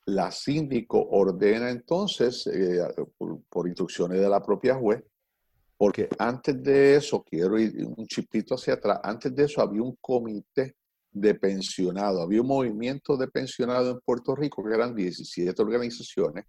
La 0.06 0.30
síndico 0.30 1.00
ordena 1.00 1.70
entonces, 1.70 2.46
eh, 2.46 2.78
por 3.48 3.68
instrucciones 3.68 4.20
de 4.20 4.28
la 4.28 4.42
propia 4.42 4.74
juez, 4.74 5.02
porque 5.76 6.08
antes 6.18 6.62
de 6.62 6.96
eso, 6.96 7.22
quiero 7.22 7.58
ir 7.58 7.84
un 7.84 8.06
chipito 8.06 8.54
hacia 8.54 8.74
atrás, 8.74 9.00
antes 9.02 9.34
de 9.34 9.44
eso 9.44 9.60
había 9.60 9.82
un 9.82 9.96
comité 10.00 10.76
de 11.10 11.34
pensionados, 11.34 12.22
había 12.22 12.40
un 12.40 12.48
movimiento 12.48 13.16
de 13.16 13.28
pensionados 13.28 13.94
en 13.94 14.00
Puerto 14.00 14.34
Rico, 14.34 14.64
que 14.64 14.74
eran 14.74 14.94
17 14.94 15.60
organizaciones, 15.62 16.44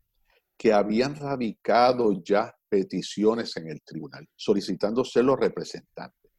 que 0.58 0.74
habían 0.74 1.16
radicado 1.16 2.24
ya 2.24 2.54
peticiones 2.70 3.56
en 3.58 3.70
el 3.70 3.82
tribunal, 3.84 4.28
solicitando 4.36 5.04
ser 5.04 5.26
los 5.26 5.40
representantes. 5.40 6.32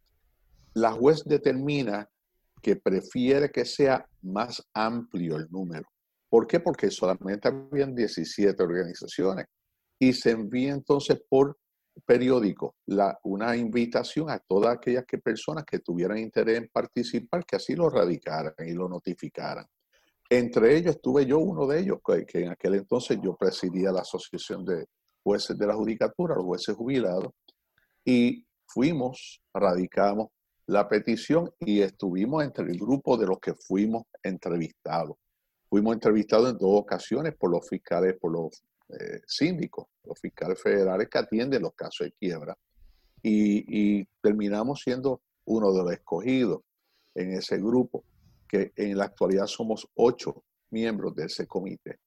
La 0.74 0.92
juez 0.92 1.22
determina 1.24 2.08
que 2.62 2.76
prefiere 2.76 3.50
que 3.50 3.64
sea 3.64 4.04
más 4.22 4.62
amplio 4.74 5.36
el 5.36 5.46
número. 5.50 5.86
¿Por 6.28 6.46
qué? 6.46 6.60
Porque 6.60 6.90
solamente 6.90 7.48
habían 7.48 7.94
17 7.94 8.60
organizaciones 8.62 9.46
y 9.98 10.12
se 10.12 10.32
envía 10.32 10.72
entonces 10.72 11.22
por 11.28 11.56
periódico 12.04 12.76
la, 12.86 13.18
una 13.24 13.56
invitación 13.56 14.30
a 14.30 14.38
todas 14.38 14.76
aquellas 14.76 15.04
que, 15.06 15.18
personas 15.18 15.64
que 15.64 15.78
tuvieran 15.78 16.18
interés 16.18 16.58
en 16.58 16.68
participar, 16.68 17.44
que 17.44 17.56
así 17.56 17.74
lo 17.74 17.88
radicaran 17.88 18.54
y 18.58 18.72
lo 18.72 18.88
notificaran. 18.88 19.66
Entre 20.28 20.76
ellos 20.76 20.96
estuve 20.96 21.24
yo 21.24 21.38
uno 21.38 21.66
de 21.66 21.80
ellos, 21.80 21.98
que, 22.04 22.42
en 22.42 22.50
aquel 22.50 22.74
entonces 22.74 23.18
yo 23.22 23.36
presidía 23.36 23.92
la 23.92 24.00
Asociación 24.00 24.64
de 24.64 24.86
Jueces 25.22 25.56
de 25.56 25.66
la 25.66 25.74
Judicatura, 25.74 26.34
los 26.34 26.44
jueces 26.44 26.74
jubilados, 26.74 27.32
y 28.04 28.44
fuimos, 28.66 29.40
radicamos 29.54 30.28
la 30.66 30.88
petición 30.88 31.50
y 31.60 31.80
estuvimos 31.80 32.42
entre 32.44 32.64
el 32.64 32.78
grupo 32.78 33.16
de 33.16 33.26
los 33.26 33.38
que 33.38 33.54
fuimos 33.54 34.04
entrevistados. 34.22 35.16
Fuimos 35.68 35.94
entrevistados 35.94 36.50
en 36.50 36.58
dos 36.58 36.80
ocasiones 36.80 37.34
por 37.36 37.50
los 37.50 37.68
fiscales, 37.68 38.16
por 38.20 38.32
los 38.32 38.64
eh, 38.88 39.20
síndicos, 39.26 39.86
los 40.04 40.18
fiscales 40.20 40.60
federales 40.62 41.08
que 41.08 41.18
atienden 41.18 41.62
los 41.62 41.74
casos 41.74 42.06
de 42.06 42.12
quiebra. 42.12 42.56
Y, 43.22 44.04
terminamos 44.22 44.82
siendo 44.82 45.22
uno 45.46 45.72
de 45.72 45.82
los 45.82 45.92
escogidos 45.92 46.60
en 47.14 47.32
ese 47.32 47.58
grupo, 47.58 48.04
que 48.48 48.72
en 48.76 48.96
la 48.96 49.06
actualidad 49.06 49.46
somos 49.46 49.88
ocho 49.94 50.44
miembros 50.70 51.14
de 51.16 51.24
ese 51.24 51.46
comité. 51.46 51.98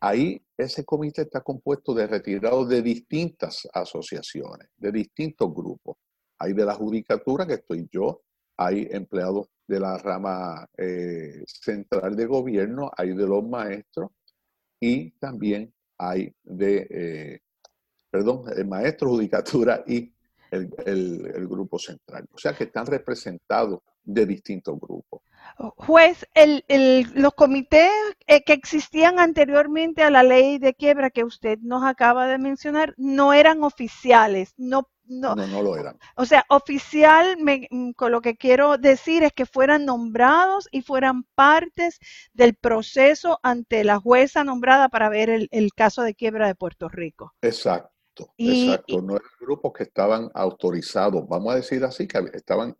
Ahí 0.00 0.40
ese 0.56 0.84
comité 0.84 1.22
está 1.22 1.40
compuesto 1.40 1.94
de 1.94 2.06
retirados 2.06 2.68
de 2.68 2.82
distintas 2.82 3.68
asociaciones, 3.72 4.68
de 4.76 4.92
distintos 4.92 5.52
grupos. 5.52 5.96
Hay 6.38 6.52
de 6.52 6.64
la 6.64 6.74
judicatura, 6.74 7.46
que 7.46 7.54
estoy 7.54 7.88
yo, 7.90 8.22
hay 8.56 8.88
empleados 8.90 9.48
de 9.66 9.80
la 9.80 9.98
rama 9.98 10.68
eh, 10.76 11.42
central 11.46 12.14
de 12.14 12.26
gobierno, 12.26 12.90
hay 12.96 13.14
de 13.14 13.26
los 13.26 13.42
maestros 13.42 14.10
y 14.78 15.10
también 15.12 15.72
hay 16.00 16.34
de, 16.42 16.86
eh, 16.90 17.40
perdón, 18.10 18.44
el 18.56 18.66
maestro, 18.66 19.10
judicatura 19.10 19.84
y 19.86 20.12
el, 20.50 21.46
grupo 21.48 21.78
central. 21.78 22.26
O 22.32 22.38
sea 22.38 22.54
que 22.54 22.64
están 22.64 22.86
representados 22.86 23.80
de 24.02 24.26
distintos 24.26 24.78
grupos. 24.80 25.22
Juez, 25.76 26.26
los 27.14 27.34
comités 27.34 27.90
eh, 28.26 28.42
que 28.42 28.52
existían 28.52 29.18
anteriormente 29.18 30.02
a 30.02 30.10
la 30.10 30.22
ley 30.22 30.58
de 30.58 30.74
quiebra 30.74 31.10
que 31.10 31.24
usted 31.24 31.58
nos 31.60 31.84
acaba 31.84 32.26
de 32.26 32.38
mencionar 32.38 32.94
no 32.96 33.32
eran 33.32 33.62
oficiales, 33.62 34.54
no 34.56 34.88
no, 35.10 35.34
no, 35.34 35.62
lo 35.62 35.76
eran. 35.76 35.98
O 36.14 36.24
sea, 36.24 36.44
oficial, 36.48 37.36
mm, 37.38 37.90
con 37.92 38.12
lo 38.12 38.20
que 38.20 38.36
quiero 38.36 38.78
decir 38.78 39.24
es 39.24 39.32
que 39.32 39.44
fueran 39.44 39.84
nombrados 39.84 40.68
y 40.70 40.82
fueran 40.82 41.24
partes 41.34 41.98
del 42.32 42.54
proceso 42.54 43.40
ante 43.42 43.82
la 43.82 43.98
jueza 43.98 44.44
nombrada 44.44 44.88
para 44.88 45.08
ver 45.08 45.48
el 45.50 45.70
caso 45.74 46.02
de 46.02 46.14
quiebra 46.14 46.46
de 46.46 46.54
Puerto 46.54 46.88
Rico. 46.88 47.34
Exacto. 47.42 47.90
Exacto, 48.36 49.00
no 49.00 49.16
eran 49.16 49.30
grupos 49.40 49.72
que 49.72 49.84
estaban 49.84 50.30
autorizados, 50.34 51.26
vamos 51.28 51.52
a 51.52 51.56
decir 51.56 51.82
así, 51.84 52.06
que 52.06 52.18
estaban 52.34 52.76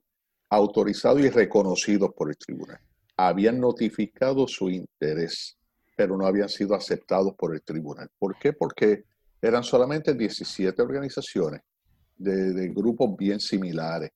autorizados 0.50 1.20
y 1.20 1.30
reconocidos 1.30 2.10
por 2.14 2.28
el 2.28 2.36
tribunal. 2.36 2.78
Habían 3.16 3.60
notificado 3.60 4.46
su 4.48 4.70
interés, 4.70 5.56
pero 5.96 6.16
no 6.16 6.26
habían 6.26 6.48
sido 6.48 6.74
aceptados 6.74 7.34
por 7.34 7.54
el 7.54 7.62
tribunal. 7.62 8.08
¿Por 8.18 8.36
qué? 8.38 8.52
Porque 8.52 9.04
eran 9.40 9.62
solamente 9.62 10.14
17 10.14 10.82
organizaciones 10.82 11.62
de, 12.20 12.68
grupos 12.68 13.16
bien 13.16 13.40
similares. 13.40 14.11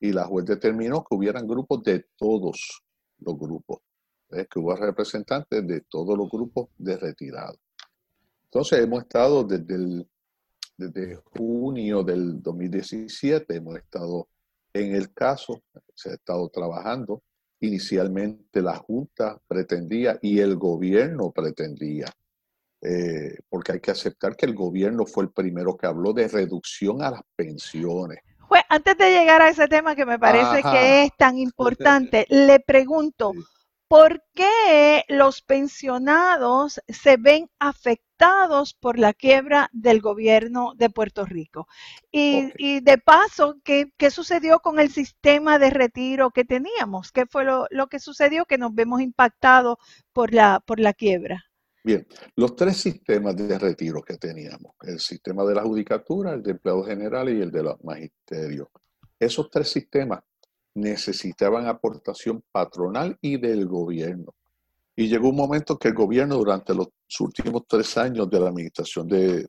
Y 0.00 0.12
la 0.12 0.24
juez 0.24 0.44
determinó 0.44 1.02
que 1.02 1.14
hubieran 1.14 1.46
grupos 1.46 1.82
de 1.82 2.06
todos 2.16 2.82
los 3.18 3.38
grupos, 3.38 3.78
que 4.28 4.58
hubo 4.58 4.74
representantes 4.76 5.66
de 5.66 5.80
todos 5.82 6.18
los 6.18 6.28
grupos 6.28 6.68
de 6.76 6.96
retirados. 6.96 7.58
Entonces 8.44 8.80
hemos 8.80 9.02
estado 9.02 9.44
desde 9.44 9.74
el 9.74 10.06
desde 10.76 11.16
junio 11.16 12.02
del 12.02 12.42
2017 12.42 13.56
hemos 13.56 13.76
estado 13.76 14.28
en 14.72 14.94
el 14.94 15.12
caso, 15.12 15.62
se 15.94 16.10
ha 16.10 16.14
estado 16.14 16.48
trabajando. 16.48 17.22
Inicialmente 17.60 18.60
la 18.60 18.74
Junta 18.76 19.40
pretendía 19.46 20.18
y 20.20 20.40
el 20.40 20.56
gobierno 20.56 21.30
pretendía, 21.30 22.06
eh, 22.86 23.38
porque 23.48 23.72
hay 23.72 23.80
que 23.80 23.92
aceptar 23.92 24.36
que 24.36 24.44
el 24.44 24.54
gobierno 24.54 25.06
fue 25.06 25.24
el 25.24 25.30
primero 25.30 25.74
que 25.74 25.86
habló 25.86 26.12
de 26.12 26.28
reducción 26.28 27.02
a 27.02 27.12
las 27.12 27.22
pensiones. 27.34 28.18
antes 28.68 28.98
de 28.98 29.10
llegar 29.10 29.40
a 29.40 29.48
ese 29.48 29.66
tema 29.68 29.96
que 29.96 30.04
me 30.04 30.18
parece 30.18 30.62
que 30.62 31.04
es 31.04 31.10
tan 31.16 31.38
importante, 31.38 32.26
le 32.28 32.60
pregunto, 32.60 33.32
¿por 33.88 34.22
qué 34.34 35.02
los 35.08 35.40
pensionados 35.40 36.78
se 36.86 37.16
ven 37.16 37.48
afectados 37.58 38.74
por 38.74 38.98
la 38.98 39.14
quiebra 39.14 39.70
del 39.72 40.02
gobierno 40.02 40.74
de 40.76 40.90
Puerto 40.90 41.24
Rico? 41.24 41.66
Y, 42.12 42.80
de 42.80 42.98
paso, 42.98 43.56
¿qué, 43.64 43.88
sucedió 44.10 44.60
con 44.60 44.78
el 44.78 44.90
sistema 44.90 45.58
de 45.58 45.70
retiro 45.70 46.32
que 46.32 46.44
teníamos? 46.44 47.12
¿Qué 47.12 47.24
fue 47.24 47.44
lo, 47.44 47.86
que 47.88 47.98
sucedió 47.98 48.44
que 48.44 48.58
nos 48.58 48.74
vemos 48.74 49.00
impactados 49.00 49.78
por 50.12 50.34
la, 50.34 50.60
por 50.60 50.80
la 50.80 50.92
quiebra? 50.92 51.46
Bien, 51.86 52.06
los 52.36 52.56
tres 52.56 52.78
sistemas 52.78 53.36
de 53.36 53.58
retiro 53.58 54.00
que 54.00 54.16
teníamos, 54.16 54.72
el 54.84 54.98
sistema 54.98 55.44
de 55.44 55.54
la 55.54 55.64
judicatura, 55.64 56.32
el 56.32 56.42
de 56.42 56.52
empleados 56.52 56.86
generales 56.86 57.36
y 57.36 57.42
el 57.42 57.50
de 57.50 57.62
los 57.62 57.84
magisterios, 57.84 58.68
esos 59.20 59.50
tres 59.50 59.68
sistemas 59.68 60.20
necesitaban 60.72 61.66
aportación 61.66 62.42
patronal 62.50 63.18
y 63.20 63.36
del 63.36 63.66
gobierno. 63.66 64.34
Y 64.96 65.08
llegó 65.08 65.28
un 65.28 65.36
momento 65.36 65.78
que 65.78 65.88
el 65.88 65.94
gobierno 65.94 66.36
durante 66.36 66.74
los 66.74 66.88
últimos 67.20 67.64
tres 67.68 67.98
años 67.98 68.30
de 68.30 68.40
la 68.40 68.48
administración 68.48 69.06
de, 69.06 69.46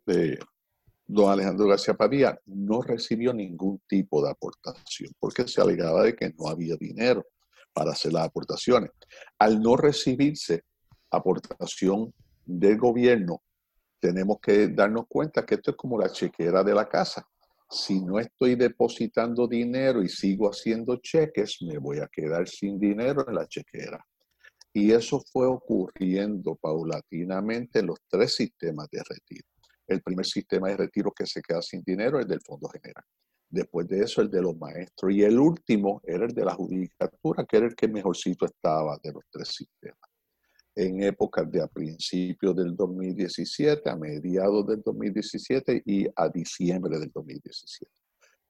don 1.07 1.31
Alejandro 1.31 1.67
García 1.67 1.93
Padilla 1.93 2.37
no 2.47 2.81
recibió 2.81 3.33
ningún 3.33 3.81
tipo 3.87 4.21
de 4.21 4.31
aportación, 4.31 5.13
porque 5.21 5.47
se 5.47 5.61
alegaba 5.61 6.03
de 6.03 6.13
que 6.13 6.33
no 6.37 6.49
había 6.49 6.75
dinero 6.75 7.25
para 7.71 7.91
hacer 7.91 8.11
las 8.11 8.25
aportaciones. 8.25 8.91
Al 9.39 9.61
no 9.61 9.77
recibirse 9.77 10.65
aportación 11.09 12.13
del 12.45 12.77
gobierno, 12.77 13.43
tenemos 13.99 14.39
que 14.39 14.67
darnos 14.67 15.05
cuenta 15.07 15.45
que 15.45 15.55
esto 15.55 15.71
es 15.71 15.77
como 15.77 15.97
la 15.97 16.09
chequera 16.09 16.63
de 16.63 16.73
la 16.73 16.87
casa 16.87 17.27
si 17.69 18.01
no 18.01 18.19
estoy 18.19 18.55
depositando 18.55 19.47
dinero 19.47 20.03
y 20.03 20.09
sigo 20.09 20.49
haciendo 20.49 20.97
cheques, 20.97 21.61
me 21.61 21.77
voy 21.77 21.99
a 21.99 22.07
quedar 22.07 22.47
sin 22.47 22.79
dinero 22.79 23.25
en 23.27 23.35
la 23.35 23.47
chequera. 23.47 24.05
Y 24.73 24.91
eso 24.91 25.23
fue 25.31 25.47
ocurriendo 25.47 26.55
paulatinamente 26.55 27.79
en 27.79 27.87
los 27.87 27.99
tres 28.07 28.35
sistemas 28.35 28.89
de 28.91 29.01
retiro. 29.03 29.47
El 29.87 30.01
primer 30.01 30.25
sistema 30.25 30.69
de 30.69 30.77
retiro 30.77 31.11
que 31.11 31.25
se 31.25 31.41
queda 31.41 31.61
sin 31.61 31.81
dinero 31.83 32.19
es 32.19 32.27
del 32.27 32.41
Fondo 32.41 32.67
General. 32.69 33.03
Después 33.49 33.87
de 33.87 34.01
eso, 34.01 34.21
el 34.21 34.29
de 34.29 34.41
los 34.41 34.57
maestros. 34.57 35.13
Y 35.13 35.23
el 35.23 35.39
último 35.39 36.01
era 36.03 36.25
el 36.25 36.33
de 36.33 36.43
la 36.43 36.53
judicatura, 36.53 37.45
que 37.45 37.57
era 37.57 37.67
el 37.67 37.75
que 37.75 37.87
mejorcito 37.87 38.45
estaba 38.45 38.97
de 39.01 39.13
los 39.13 39.23
tres 39.31 39.49
sistemas 39.49 40.14
en 40.75 41.01
épocas 41.03 41.49
de 41.49 41.61
a 41.61 41.67
principios 41.67 42.55
del 42.55 42.75
2017, 42.75 43.89
a 43.89 43.95
mediados 43.95 44.67
del 44.67 44.81
2017 44.81 45.83
y 45.85 46.05
a 46.15 46.27
diciembre 46.29 46.99
del 46.99 47.11
2017. 47.11 47.91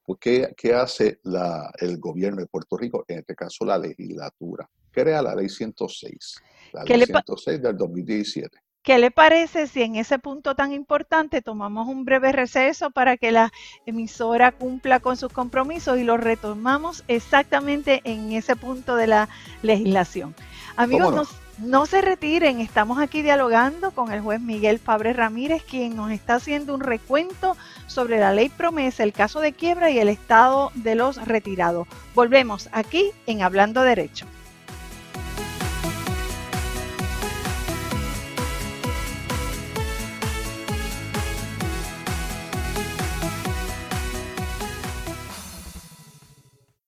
¿Por 0.04 0.18
qué, 0.18 0.54
hace 0.74 1.20
la, 1.24 1.72
el 1.78 1.98
gobierno 1.98 2.40
de 2.40 2.46
Puerto 2.46 2.76
Rico, 2.76 3.04
en 3.08 3.20
este 3.20 3.34
caso 3.34 3.64
la 3.64 3.78
legislatura? 3.78 4.68
Crea 4.90 5.20
la 5.20 5.34
ley 5.34 5.48
106, 5.48 6.36
la 6.72 6.84
ley 6.84 7.04
106 7.04 7.62
del 7.62 7.76
2017. 7.76 8.65
¿Qué 8.86 8.98
le 8.98 9.10
parece 9.10 9.66
si 9.66 9.82
en 9.82 9.96
ese 9.96 10.20
punto 10.20 10.54
tan 10.54 10.72
importante 10.72 11.42
tomamos 11.42 11.88
un 11.88 12.04
breve 12.04 12.30
receso 12.30 12.92
para 12.92 13.16
que 13.16 13.32
la 13.32 13.52
emisora 13.84 14.52
cumpla 14.52 15.00
con 15.00 15.16
sus 15.16 15.32
compromisos 15.32 15.98
y 15.98 16.04
lo 16.04 16.16
retomamos 16.16 17.02
exactamente 17.08 18.00
en 18.04 18.30
ese 18.30 18.54
punto 18.54 18.94
de 18.94 19.08
la 19.08 19.28
legislación? 19.62 20.36
Amigos, 20.76 21.36
no 21.58 21.86
se 21.86 22.00
retiren, 22.00 22.60
estamos 22.60 23.00
aquí 23.00 23.22
dialogando 23.22 23.90
con 23.90 24.12
el 24.12 24.20
juez 24.20 24.40
Miguel 24.40 24.78
Fabre 24.78 25.12
Ramírez, 25.12 25.64
quien 25.64 25.96
nos 25.96 26.12
está 26.12 26.36
haciendo 26.36 26.72
un 26.72 26.80
recuento 26.80 27.56
sobre 27.88 28.20
la 28.20 28.32
ley 28.32 28.50
promesa, 28.50 29.02
el 29.02 29.12
caso 29.12 29.40
de 29.40 29.52
quiebra 29.52 29.90
y 29.90 29.98
el 29.98 30.08
estado 30.08 30.70
de 30.76 30.94
los 30.94 31.26
retirados. 31.26 31.88
Volvemos 32.14 32.68
aquí 32.70 33.10
en 33.26 33.42
Hablando 33.42 33.82
Derecho. 33.82 34.26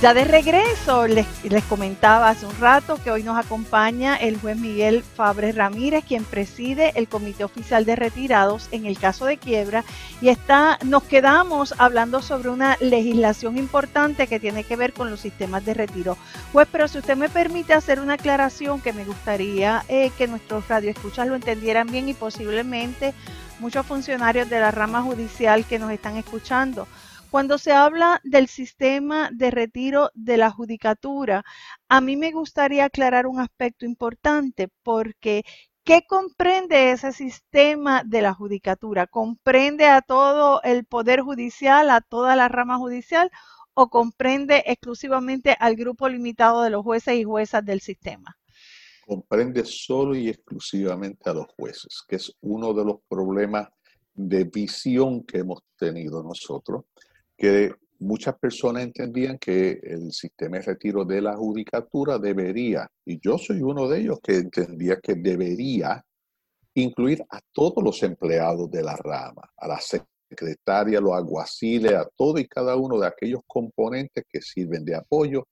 Ya 0.00 0.14
de 0.14 0.22
regreso, 0.22 1.08
les, 1.08 1.26
comentaba 1.68 2.28
hace 2.28 2.46
un 2.46 2.56
rato 2.60 3.00
que 3.02 3.10
hoy 3.10 3.24
nos 3.24 3.36
acompaña 3.36 4.14
el 4.14 4.38
juez 4.38 4.56
Miguel 4.56 5.02
Fabre 5.02 5.50
Ramírez, 5.50 6.04
quien 6.06 6.22
preside 6.22 6.92
el 6.94 7.08
Comité 7.08 7.42
Oficial 7.42 7.84
de 7.84 7.96
Retirados 7.96 8.68
en 8.70 8.86
el 8.86 8.96
caso 8.96 9.24
de 9.24 9.38
quiebra. 9.38 9.84
Y 10.20 10.28
está, 10.28 10.78
nos 10.84 11.02
quedamos 11.02 11.74
hablando 11.78 12.22
sobre 12.22 12.48
una 12.48 12.76
legislación 12.78 13.58
importante 13.58 14.28
que 14.28 14.38
tiene 14.38 14.62
que 14.62 14.76
ver 14.76 14.92
con 14.92 15.10
los 15.10 15.18
sistemas 15.18 15.64
de 15.64 15.74
retiro. 15.74 16.16
Juez, 16.52 16.68
pero 16.70 16.86
si 16.86 16.98
usted 16.98 17.16
me 17.16 17.28
permite 17.28 17.74
hacer 17.74 17.98
una 17.98 18.14
aclaración 18.14 18.80
que 18.80 18.92
me 18.92 19.04
gustaría 19.04 19.82
eh, 19.88 20.12
que 20.16 20.28
nuestros 20.28 20.68
radioescuchas 20.68 21.26
lo 21.26 21.34
entendieran 21.34 21.88
bien 21.88 22.08
y 22.08 22.14
posiblemente 22.14 23.14
muchos 23.58 23.84
funcionarios 23.84 24.48
de 24.48 24.60
la 24.60 24.70
rama 24.70 25.02
judicial 25.02 25.64
que 25.64 25.80
nos 25.80 25.90
están 25.90 26.16
escuchando. 26.16 26.86
Cuando 27.30 27.58
se 27.58 27.72
habla 27.72 28.22
del 28.24 28.48
sistema 28.48 29.30
de 29.30 29.50
retiro 29.50 30.10
de 30.14 30.38
la 30.38 30.50
judicatura, 30.50 31.44
a 31.86 32.00
mí 32.00 32.16
me 32.16 32.32
gustaría 32.32 32.86
aclarar 32.86 33.26
un 33.26 33.38
aspecto 33.38 33.84
importante 33.84 34.68
porque 34.82 35.44
¿qué 35.84 36.06
comprende 36.08 36.90
ese 36.90 37.12
sistema 37.12 38.02
de 38.02 38.22
la 38.22 38.32
judicatura? 38.32 39.06
¿Comprende 39.06 39.86
a 39.86 40.00
todo 40.00 40.62
el 40.62 40.86
poder 40.86 41.20
judicial, 41.20 41.90
a 41.90 42.00
toda 42.00 42.34
la 42.34 42.48
rama 42.48 42.78
judicial 42.78 43.30
o 43.74 43.90
comprende 43.90 44.64
exclusivamente 44.66 45.54
al 45.60 45.76
grupo 45.76 46.08
limitado 46.08 46.62
de 46.62 46.70
los 46.70 46.82
jueces 46.82 47.14
y 47.16 47.24
juezas 47.24 47.62
del 47.62 47.82
sistema? 47.82 48.38
Comprende 49.06 49.66
solo 49.66 50.14
y 50.14 50.30
exclusivamente 50.30 51.28
a 51.28 51.34
los 51.34 51.46
jueces, 51.58 52.02
que 52.08 52.16
es 52.16 52.34
uno 52.40 52.72
de 52.72 52.86
los 52.86 52.96
problemas 53.06 53.68
de 54.14 54.44
visión 54.44 55.22
que 55.24 55.38
hemos 55.38 55.60
tenido 55.76 56.22
nosotros, 56.22 56.84
que 57.38 57.72
muchas 58.00 58.36
personas 58.38 58.82
entendían 58.82 59.38
que 59.38 59.78
el 59.82 60.12
sistema 60.12 60.58
de 60.58 60.64
retiro 60.64 61.04
de 61.04 61.22
la 61.22 61.36
judicatura 61.36 62.18
debería, 62.18 62.90
y 63.04 63.20
yo 63.20 63.38
soy 63.38 63.62
uno 63.62 63.88
de 63.88 64.00
ellos 64.00 64.18
que 64.20 64.36
entendía 64.36 64.98
que 65.00 65.14
debería 65.14 66.04
incluir 66.74 67.24
a 67.30 67.40
todos 67.52 67.82
los 67.82 68.02
empleados 68.02 68.70
de 68.70 68.82
la 68.82 68.96
rama, 68.96 69.42
a 69.56 69.68
la 69.68 69.78
secretaria, 69.80 71.00
los 71.00 71.14
aguaciles, 71.14 71.92
a 71.92 72.08
todo 72.16 72.38
y 72.38 72.46
cada 72.46 72.76
uno 72.76 72.98
de 72.98 73.06
aquellos 73.06 73.40
componentes 73.46 74.24
que 74.28 74.42
sirven 74.42 74.84
de 74.84 74.96
apoyo 74.96 75.46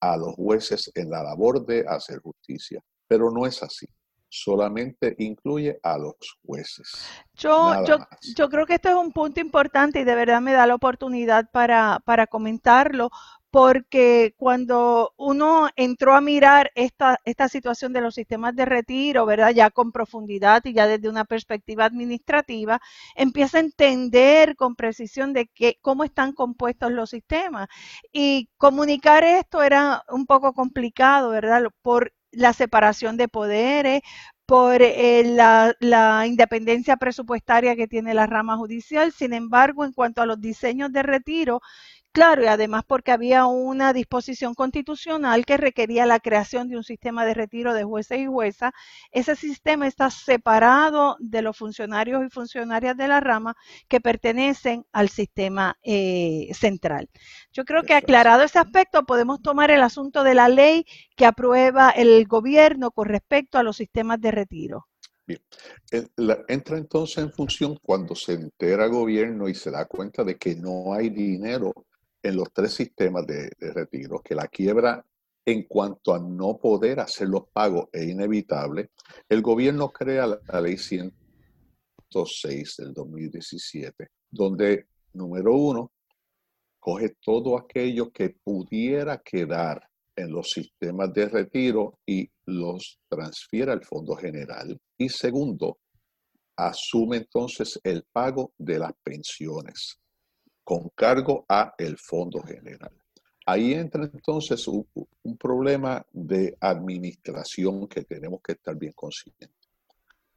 a 0.00 0.16
los 0.16 0.34
jueces 0.34 0.90
en 0.94 1.10
la 1.10 1.22
labor 1.22 1.64
de 1.66 1.84
hacer 1.86 2.20
justicia. 2.20 2.80
Pero 3.06 3.30
no 3.30 3.46
es 3.46 3.62
así 3.62 3.86
solamente 4.32 5.14
incluye 5.18 5.78
a 5.82 5.98
los 5.98 6.14
jueces. 6.44 7.06
Yo, 7.34 7.84
yo, 7.84 7.98
yo, 8.34 8.48
creo 8.48 8.64
que 8.64 8.74
este 8.74 8.88
es 8.88 8.94
un 8.94 9.12
punto 9.12 9.40
importante 9.40 10.00
y 10.00 10.04
de 10.04 10.14
verdad 10.14 10.40
me 10.40 10.54
da 10.54 10.66
la 10.66 10.74
oportunidad 10.74 11.50
para, 11.52 12.00
para 12.06 12.26
comentarlo, 12.26 13.10
porque 13.50 14.34
cuando 14.38 15.12
uno 15.18 15.68
entró 15.76 16.14
a 16.14 16.22
mirar 16.22 16.72
esta, 16.74 17.18
esta 17.26 17.50
situación 17.50 17.92
de 17.92 18.00
los 18.00 18.14
sistemas 18.14 18.56
de 18.56 18.64
retiro, 18.64 19.26
¿verdad? 19.26 19.50
Ya 19.50 19.68
con 19.68 19.92
profundidad 19.92 20.64
y 20.64 20.72
ya 20.72 20.86
desde 20.86 21.10
una 21.10 21.26
perspectiva 21.26 21.84
administrativa, 21.84 22.80
empieza 23.14 23.58
a 23.58 23.60
entender 23.60 24.56
con 24.56 24.74
precisión 24.74 25.34
de 25.34 25.48
qué, 25.48 25.76
cómo 25.82 26.04
están 26.04 26.32
compuestos 26.32 26.90
los 26.90 27.10
sistemas. 27.10 27.68
Y 28.10 28.48
comunicar 28.56 29.24
esto 29.24 29.62
era 29.62 30.02
un 30.08 30.24
poco 30.24 30.54
complicado, 30.54 31.28
¿verdad? 31.28 31.64
Por 31.82 32.14
la 32.32 32.52
separación 32.52 33.16
de 33.16 33.28
poderes, 33.28 34.02
por 34.46 34.82
eh, 34.82 35.22
la, 35.24 35.74
la, 35.80 36.26
independencia 36.26 36.96
presupuestaria 36.96 37.76
que 37.76 37.88
tiene 37.88 38.14
la 38.14 38.26
rama 38.26 38.56
judicial. 38.56 39.12
Sin 39.12 39.32
embargo, 39.32 39.84
en 39.84 39.92
cuanto 39.92 40.20
a 40.22 40.26
los 40.26 40.40
diseños 40.40 40.92
de 40.92 41.02
retiro, 41.02 41.60
Claro, 42.12 42.42
y 42.42 42.46
además 42.46 42.84
porque 42.86 43.10
había 43.10 43.46
una 43.46 43.94
disposición 43.94 44.54
constitucional 44.54 45.46
que 45.46 45.56
requería 45.56 46.04
la 46.04 46.20
creación 46.20 46.68
de 46.68 46.76
un 46.76 46.84
sistema 46.84 47.24
de 47.24 47.32
retiro 47.32 47.72
de 47.72 47.84
jueces 47.84 48.18
y 48.18 48.26
juezas. 48.26 48.72
Ese 49.12 49.34
sistema 49.34 49.86
está 49.86 50.10
separado 50.10 51.16
de 51.20 51.40
los 51.40 51.56
funcionarios 51.56 52.22
y 52.26 52.28
funcionarias 52.28 52.98
de 52.98 53.08
la 53.08 53.20
rama 53.20 53.56
que 53.88 54.02
pertenecen 54.02 54.84
al 54.92 55.08
sistema 55.08 55.78
eh, 55.82 56.50
central. 56.52 57.08
Yo 57.50 57.64
creo 57.64 57.82
que 57.82 57.94
aclarado 57.94 58.42
ese 58.42 58.58
aspecto, 58.58 59.04
podemos 59.04 59.40
tomar 59.40 59.70
el 59.70 59.82
asunto 59.82 60.22
de 60.22 60.34
la 60.34 60.50
ley 60.50 60.84
que 61.16 61.24
aprueba 61.24 61.88
el 61.88 62.26
gobierno 62.26 62.90
con 62.90 63.08
respecto 63.08 63.56
a 63.56 63.62
los 63.62 63.78
sistemas 63.78 64.20
de 64.20 64.32
retiro. 64.32 64.86
Bien. 65.26 65.40
entra 66.48 66.76
entonces 66.76 67.18
en 67.18 67.32
función 67.32 67.78
cuando 67.82 68.14
se 68.14 68.34
entera 68.34 68.84
el 68.84 68.90
gobierno 68.90 69.48
y 69.48 69.54
se 69.54 69.70
da 69.70 69.86
cuenta 69.86 70.24
de 70.24 70.36
que 70.36 70.56
no 70.56 70.92
hay 70.92 71.08
dinero 71.08 71.72
en 72.22 72.36
los 72.36 72.52
tres 72.52 72.74
sistemas 72.74 73.26
de, 73.26 73.50
retiro, 73.58 74.20
que 74.20 74.34
la 74.34 74.46
quiebra 74.46 75.04
en 75.44 75.64
cuanto 75.64 76.14
a 76.14 76.20
no 76.20 76.58
poder 76.58 77.00
hacer 77.00 77.28
los 77.28 77.48
pagos 77.52 77.88
es 77.92 78.08
inevitable, 78.08 78.90
el 79.28 79.42
gobierno 79.42 79.90
crea 79.90 80.26
la, 80.26 80.60
ley 80.60 80.78
106 80.78 82.76
del 82.76 82.94
2017, 82.94 84.06
donde, 84.30 84.86
número 85.14 85.56
uno, 85.56 85.90
coge 86.78 87.16
todo 87.20 87.58
aquello 87.58 88.12
que 88.12 88.30
pudiera 88.30 89.18
quedar 89.18 89.88
en 90.14 90.30
los 90.30 90.50
sistemas 90.50 91.12
de 91.12 91.28
retiro 91.28 91.98
y 92.06 92.30
los 92.44 93.00
transfiere 93.08 93.72
al 93.72 93.84
Fondo 93.84 94.14
General. 94.14 94.78
Y 94.96 95.08
segundo, 95.08 95.78
asume 96.56 97.16
entonces 97.16 97.80
el 97.82 98.04
pago 98.12 98.52
de 98.58 98.78
las 98.78 98.92
pensiones 99.02 100.01
con 100.64 100.88
cargo 100.90 101.44
a 101.48 101.74
el 101.78 101.98
Fondo 101.98 102.42
General. 102.42 102.92
Ahí 103.44 103.74
entra 103.74 104.04
entonces 104.04 104.68
un, 104.68 104.86
problema 105.38 106.04
de 106.12 106.56
administración 106.60 107.88
que 107.88 108.04
tenemos 108.04 108.40
que 108.40 108.52
estar 108.52 108.76
bien 108.76 108.92
conscientes. 108.92 109.50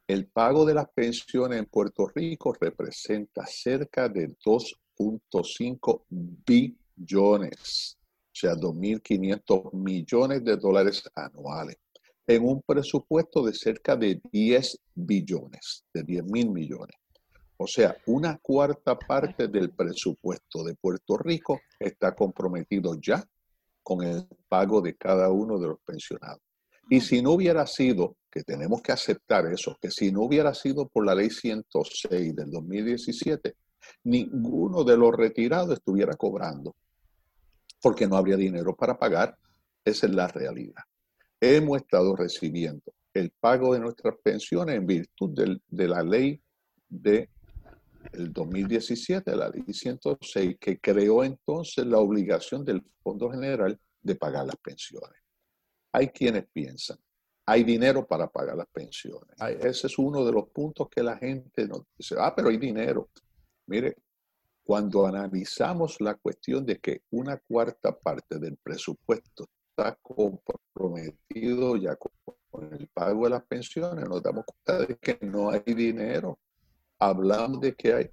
El 0.07 0.27
pago 0.27 0.65
de 0.65 0.73
las 0.73 0.89
pensiones 0.89 1.59
en 1.59 1.65
Puerto 1.65 2.07
Rico 2.07 2.55
representa 2.59 3.45
cerca 3.45 4.09
de 4.09 4.29
2.5 4.37 6.03
billones, 6.09 7.97
o 7.99 8.35
sea, 8.35 8.55
2.500 8.55 9.73
millones 9.73 10.43
de 10.43 10.57
dólares 10.57 11.03
anuales, 11.15 11.77
en 12.27 12.43
un 12.43 12.61
presupuesto 12.61 13.43
de 13.43 13.53
cerca 13.53 13.95
de 13.95 14.19
10 14.31 14.79
billones, 14.95 15.85
de 15.93 16.03
10 16.03 16.23
mil 16.25 16.49
millones. 16.49 16.95
O 17.57 17.67
sea, 17.67 17.95
una 18.07 18.37
cuarta 18.37 18.97
parte 18.97 19.47
del 19.47 19.71
presupuesto 19.71 20.63
de 20.63 20.75
Puerto 20.75 21.17
Rico 21.17 21.61
está 21.79 22.13
comprometido 22.13 22.99
ya 22.99 23.23
con 23.81 24.03
el 24.03 24.27
pago 24.49 24.81
de 24.81 24.95
cada 24.95 25.29
uno 25.29 25.57
de 25.57 25.67
los 25.67 25.79
pensionados. 25.79 26.41
Y 26.89 27.01
si 27.01 27.21
no 27.21 27.31
hubiera 27.31 27.65
sido, 27.65 28.17
que 28.29 28.43
tenemos 28.43 28.81
que 28.81 28.91
aceptar 28.91 29.45
eso, 29.45 29.77
que 29.81 29.89
si 29.89 30.11
no 30.11 30.23
hubiera 30.23 30.53
sido 30.53 30.87
por 30.87 31.05
la 31.05 31.15
ley 31.15 31.29
106 31.29 32.35
del 32.35 32.51
2017, 32.51 33.55
ninguno 34.03 34.83
de 34.83 34.97
los 34.97 35.15
retirados 35.15 35.77
estuviera 35.77 36.15
cobrando, 36.15 36.75
porque 37.81 38.07
no 38.07 38.17
habría 38.17 38.35
dinero 38.35 38.75
para 38.75 38.97
pagar. 38.97 39.37
Esa 39.83 40.07
es 40.07 40.13
la 40.13 40.27
realidad. 40.27 40.83
Hemos 41.39 41.77
estado 41.77 42.15
recibiendo 42.15 42.93
el 43.13 43.31
pago 43.39 43.73
de 43.73 43.79
nuestras 43.79 44.15
pensiones 44.21 44.75
en 44.75 44.85
virtud 44.85 45.59
de 45.67 45.87
la 45.87 46.03
ley 46.03 46.41
de 46.89 47.29
el 48.13 48.31
2017, 48.31 49.35
la 49.35 49.49
ley 49.49 49.63
106, 49.71 50.57
que 50.59 50.79
creó 50.79 51.23
entonces 51.23 51.85
la 51.85 51.99
obligación 51.99 52.63
del 52.63 52.83
Fondo 53.01 53.29
General 53.29 53.79
de 54.01 54.15
pagar 54.15 54.45
las 54.45 54.57
pensiones. 54.57 55.19
Hay 55.91 56.09
quienes 56.09 56.45
piensan, 56.51 56.97
hay 57.45 57.63
dinero 57.63 58.05
para 58.05 58.27
pagar 58.27 58.57
las 58.57 58.67
pensiones. 58.67 59.35
Ese 59.61 59.87
es 59.87 59.97
uno 59.97 60.25
de 60.25 60.31
los 60.31 60.49
puntos 60.49 60.87
que 60.89 61.03
la 61.03 61.17
gente 61.17 61.67
nos 61.67 61.83
dice, 61.97 62.15
ah, 62.19 62.33
pero 62.35 62.49
hay 62.49 62.57
dinero. 62.57 63.09
Mire, 63.67 63.95
cuando 64.63 65.05
analizamos 65.05 66.01
la 66.01 66.15
cuestión 66.15 66.65
de 66.65 66.79
que 66.79 67.03
una 67.11 67.37
cuarta 67.37 67.97
parte 67.97 68.39
del 68.39 68.57
presupuesto 68.57 69.47
está 69.69 69.97
comprometido 70.01 71.77
ya 71.77 71.95
con 71.95 72.73
el 72.73 72.87
pago 72.87 73.25
de 73.25 73.31
las 73.31 73.45
pensiones, 73.45 74.07
nos 74.07 74.23
damos 74.23 74.45
cuenta 74.45 74.85
de 74.85 74.97
que 74.97 75.19
no 75.25 75.51
hay 75.51 75.61
dinero 75.73 76.39
hablamos 76.99 77.59
de 77.61 77.75
que 77.75 77.93
hay, 77.93 78.09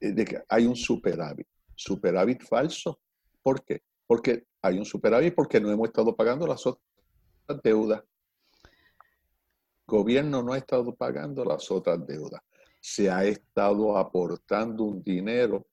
eh, 0.00 0.12
de 0.12 0.24
que 0.24 0.42
hay 0.48 0.66
un 0.66 0.76
superávit. 0.76 1.46
Superávit 1.74 2.42
falso. 2.42 3.00
¿Por 3.42 3.64
qué? 3.64 3.82
Porque 4.06 4.46
hay 4.62 4.78
un 4.78 4.84
superávit 4.84 5.34
porque 5.34 5.60
no 5.60 5.70
hemos 5.70 5.88
estado 5.88 6.14
pagando 6.14 6.46
las 6.46 6.66
otras 6.66 6.82
deudas. 7.62 8.02
El 8.62 9.96
gobierno 9.96 10.42
no 10.42 10.52
ha 10.52 10.58
estado 10.58 10.94
pagando 10.94 11.44
las 11.44 11.70
otras 11.70 12.06
deudas. 12.06 12.42
Se 12.80 13.10
ha 13.10 13.24
estado 13.24 13.96
aportando 13.96 14.84
un 14.84 15.02
dinero 15.02 15.66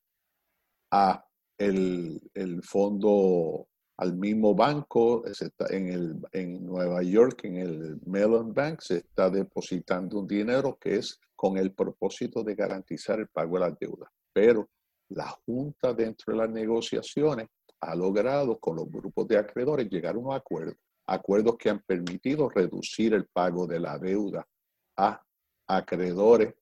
a 0.91 1.26
el, 1.58 2.22
el 2.34 2.63
fondo 2.63 3.68
al 3.97 4.15
mismo 4.15 4.53
banco, 4.53 5.23
en, 5.69 5.88
el, 5.88 6.15
en 6.34 6.65
Nueva 6.65 7.01
York, 7.01 7.45
en 7.45 7.58
el 7.58 8.01
Mellon 8.05 8.53
Bank, 8.53 8.81
se 8.81 8.97
está 8.97 9.29
depositando 9.29 10.19
un 10.19 10.27
dinero 10.27 10.77
que 10.79 10.97
es 10.97 11.19
con 11.36 11.58
el 11.58 11.71
propósito 11.73 12.43
de 12.43 12.55
garantizar 12.55 13.19
el 13.19 13.27
pago 13.27 13.58
de 13.58 13.69
las 13.69 13.79
deudas. 13.79 14.10
Pero 14.34 14.69
la 15.10 15.29
Junta 15.45 15.93
dentro 15.93 16.34
de 16.34 16.39
las 16.39 16.49
negociaciones 16.49 17.47
ha 17.79 17.95
logrado 17.95 18.60
con 18.60 18.75
los 18.75 18.89
grupos 18.89 19.27
de 19.27 19.38
acreedores 19.38 19.89
llegar 19.89 20.15
a 20.15 20.19
unos 20.19 20.36
acuerdos, 20.36 20.75
acuerdos 21.08 21.55
que 21.58 21.69
han 21.69 21.79
permitido 21.79 22.49
reducir 22.49 23.13
el 23.13 23.27
pago 23.27 23.67
de 23.67 23.79
la 23.79 23.97
deuda 23.97 24.45
a 24.97 25.23
acreedores. 25.67 26.53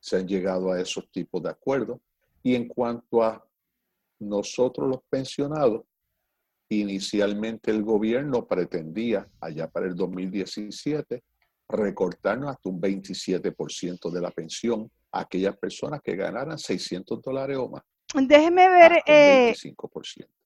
Se 0.00 0.16
han 0.16 0.28
llegado 0.28 0.70
a 0.70 0.80
esos 0.80 1.10
tipos 1.10 1.42
de 1.42 1.50
acuerdos. 1.50 1.98
Y 2.42 2.54
en 2.54 2.68
cuanto 2.68 3.22
a 3.22 3.44
nosotros 4.20 4.88
los 4.88 5.02
pensionados, 5.08 5.82
Inicialmente 6.70 7.70
el 7.70 7.82
gobierno 7.82 8.46
pretendía, 8.46 9.26
allá 9.40 9.68
para 9.68 9.86
el 9.86 9.94
2017, 9.94 11.22
recortarnos 11.68 12.50
hasta 12.50 12.68
un 12.68 12.80
27% 12.80 14.10
de 14.10 14.20
la 14.20 14.30
pensión 14.30 14.90
a 15.12 15.20
aquellas 15.20 15.56
personas 15.56 16.00
que 16.02 16.16
ganaran 16.16 16.58
600 16.58 17.22
dólares 17.22 17.56
o 17.58 17.68
más. 17.68 17.82
Déjeme 18.14 18.68
ver, 18.70 19.02
eh, 19.06 19.54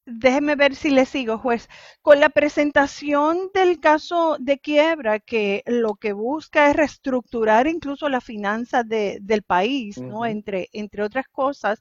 déjeme 0.05 0.57
ver 0.57 0.75
si 0.75 0.91
le 0.91 1.07
sigo, 1.07 1.39
juez. 1.39 1.69
Con 2.03 2.21
la 2.21 2.29
presentación 2.29 3.51
del 3.55 3.81
caso 3.81 4.37
de 4.41 4.59
quiebra, 4.59 5.21
que 5.21 5.63
lo 5.67 5.95
que 5.95 6.13
busca 6.13 6.71
es 6.71 6.77
reestructurar 6.77 7.67
incluso 7.67 8.09
las 8.09 8.25
finanzas 8.25 8.85
del 8.89 9.43
país, 9.43 9.99
¿no? 9.99 10.27
Entre, 10.27 10.69
entre 10.73 11.03
otras 11.03 11.27
cosas, 11.29 11.81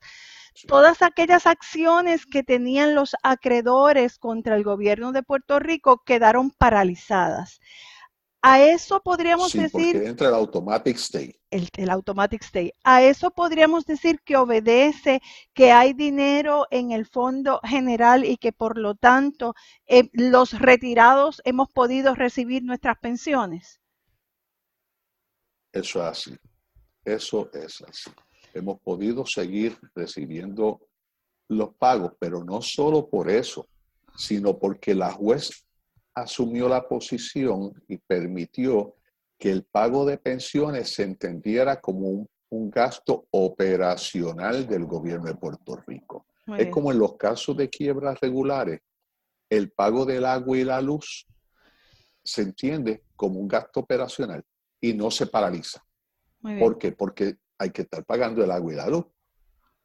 todas 0.67 1.01
aquellas 1.01 1.47
acciones 1.47 2.25
que 2.25 2.43
tenían 2.43 2.95
los 2.95 3.15
acreedores 3.23 4.17
contra 4.17 4.55
el 4.55 4.63
gobierno 4.63 5.11
de 5.11 5.23
Puerto 5.23 5.59
Rico 5.59 6.03
quedaron 6.05 6.51
paralizadas. 6.51 7.59
A 8.43 8.59
eso 8.59 9.01
podríamos 9.01 9.51
sí, 9.51 9.59
decir... 9.59 9.93
Porque 9.93 10.07
entra 10.07 10.29
el 10.29 10.33
automatic 10.33 10.97
stay. 10.97 11.35
El, 11.51 11.69
el, 11.77 11.89
automatic 11.91 12.41
stay. 12.43 12.73
A 12.83 13.03
eso 13.03 13.29
podríamos 13.29 13.85
decir 13.85 14.19
que 14.25 14.35
obedece 14.35 15.21
que 15.53 15.71
hay 15.71 15.93
dinero 15.93 16.65
en 16.71 16.91
el 16.91 17.05
fondo 17.05 17.59
general 17.63 18.25
y 18.25 18.37
que 18.37 18.51
por 18.51 18.79
lo 18.79 18.95
tanto 18.95 19.53
eh, 19.85 20.09
los 20.13 20.59
retirados 20.59 21.41
hemos 21.45 21.69
podido 21.69 22.15
recibir 22.15 22.63
nuestras 22.63 22.97
pensiones. 22.97 23.79
Eso 25.71 25.99
es 25.99 26.05
así. 26.05 26.37
Eso 27.05 27.49
es 27.53 27.81
así. 27.81 28.09
Hemos 28.53 28.79
podido 28.81 29.23
seguir 29.25 29.77
recibiendo 29.93 30.81
los 31.47 31.75
pagos, 31.75 32.13
pero 32.17 32.43
no 32.43 32.61
solo 32.61 33.07
por 33.07 33.29
eso, 33.29 33.67
sino 34.15 34.57
porque 34.57 34.95
la 34.95 35.11
juez 35.11 35.65
asumió 36.13 36.67
la 36.67 36.87
posición 36.87 37.73
y 37.87 37.97
permitió 37.97 38.95
que 39.37 39.51
el 39.51 39.63
pago 39.63 40.05
de 40.05 40.17
pensiones 40.17 40.93
se 40.93 41.03
entendiera 41.03 41.79
como 41.79 42.07
un, 42.07 42.29
gasto 42.69 43.27
operacional 43.31 44.67
del 44.67 44.85
gobierno 44.85 45.27
de 45.27 45.35
Puerto 45.35 45.77
Rico. 45.87 46.25
es 46.57 46.67
como 46.67 46.91
en 46.91 46.99
los 46.99 47.15
casos 47.15 47.55
de 47.55 47.69
quiebras 47.69 48.19
regulares, 48.19 48.81
el 49.49 49.71
pago 49.71 50.05
del 50.05 50.25
agua 50.25 50.57
y 50.57 50.65
la 50.65 50.81
luz 50.81 51.25
se 52.23 52.41
entiende 52.41 53.03
como 53.15 53.39
un 53.39 53.47
gasto 53.47 53.79
operacional 53.79 54.43
y 54.81 54.93
no 54.93 55.09
se 55.09 55.27
paraliza. 55.27 55.81
¿Por 56.59 56.77
qué? 56.77 56.91
Porque 56.91 57.37
hay 57.57 57.69
que 57.69 57.83
estar 57.83 58.03
pagando 58.03 58.43
el 58.43 58.51
agua 58.51 58.73
y 58.73 58.75
la 58.75 58.87
luz. 58.87 59.05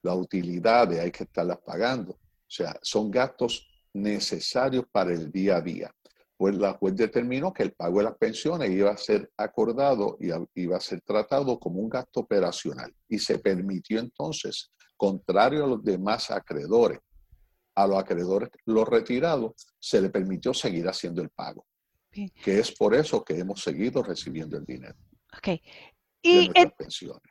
Las 0.03 0.17
utilidades 0.17 0.99
hay 0.99 1.13
que 1.13 1.25
estarlas 1.25 1.59
pagando. 1.59 2.13
O 2.15 2.51
sea, 2.51 2.77
son 2.83 3.13
gastos 3.13 3.69
necesarios 3.93 4.85
para 4.91 5.13
el 5.13 5.31
día 5.31 5.57
a 5.57 5.61
día 5.61 5.95
pues 6.37 6.55
la 6.57 6.75
juez 6.75 6.95
determinó 6.95 7.53
que 7.53 7.63
el 7.63 7.73
pago 7.73 7.99
de 7.99 8.05
las 8.05 8.17
pensiones 8.17 8.71
iba 8.71 8.91
a 8.91 8.97
ser 8.97 9.31
acordado 9.37 10.19
y 10.21 10.31
iba 10.61 10.77
a 10.77 10.81
ser 10.81 11.01
tratado 11.01 11.59
como 11.59 11.81
un 11.81 11.89
gasto 11.89 12.21
operacional. 12.21 12.95
Y 13.09 13.19
se 13.19 13.39
permitió 13.39 13.99
entonces, 13.99 14.73
contrario 14.97 15.65
a 15.65 15.69
los 15.69 15.83
demás 15.83 16.31
acreedores, 16.31 17.01
a 17.75 17.87
los 17.87 17.99
acreedores, 17.99 18.51
los 18.67 18.87
retirados, 18.87 19.53
se 19.79 20.01
le 20.01 20.11
permitió 20.11 20.53
seguir 20.53 20.89
haciendo 20.89 21.23
el 21.23 21.31
pago. 21.31 21.67
Que 22.11 22.59
es 22.59 22.73
por 22.73 22.95
eso 22.95 23.23
que 23.23 23.39
hemos 23.39 23.63
seguido 23.63 24.03
recibiendo 24.03 24.57
el 24.57 24.65
dinero. 24.65 24.97
Ok. 25.37 25.61
Y 26.27 26.51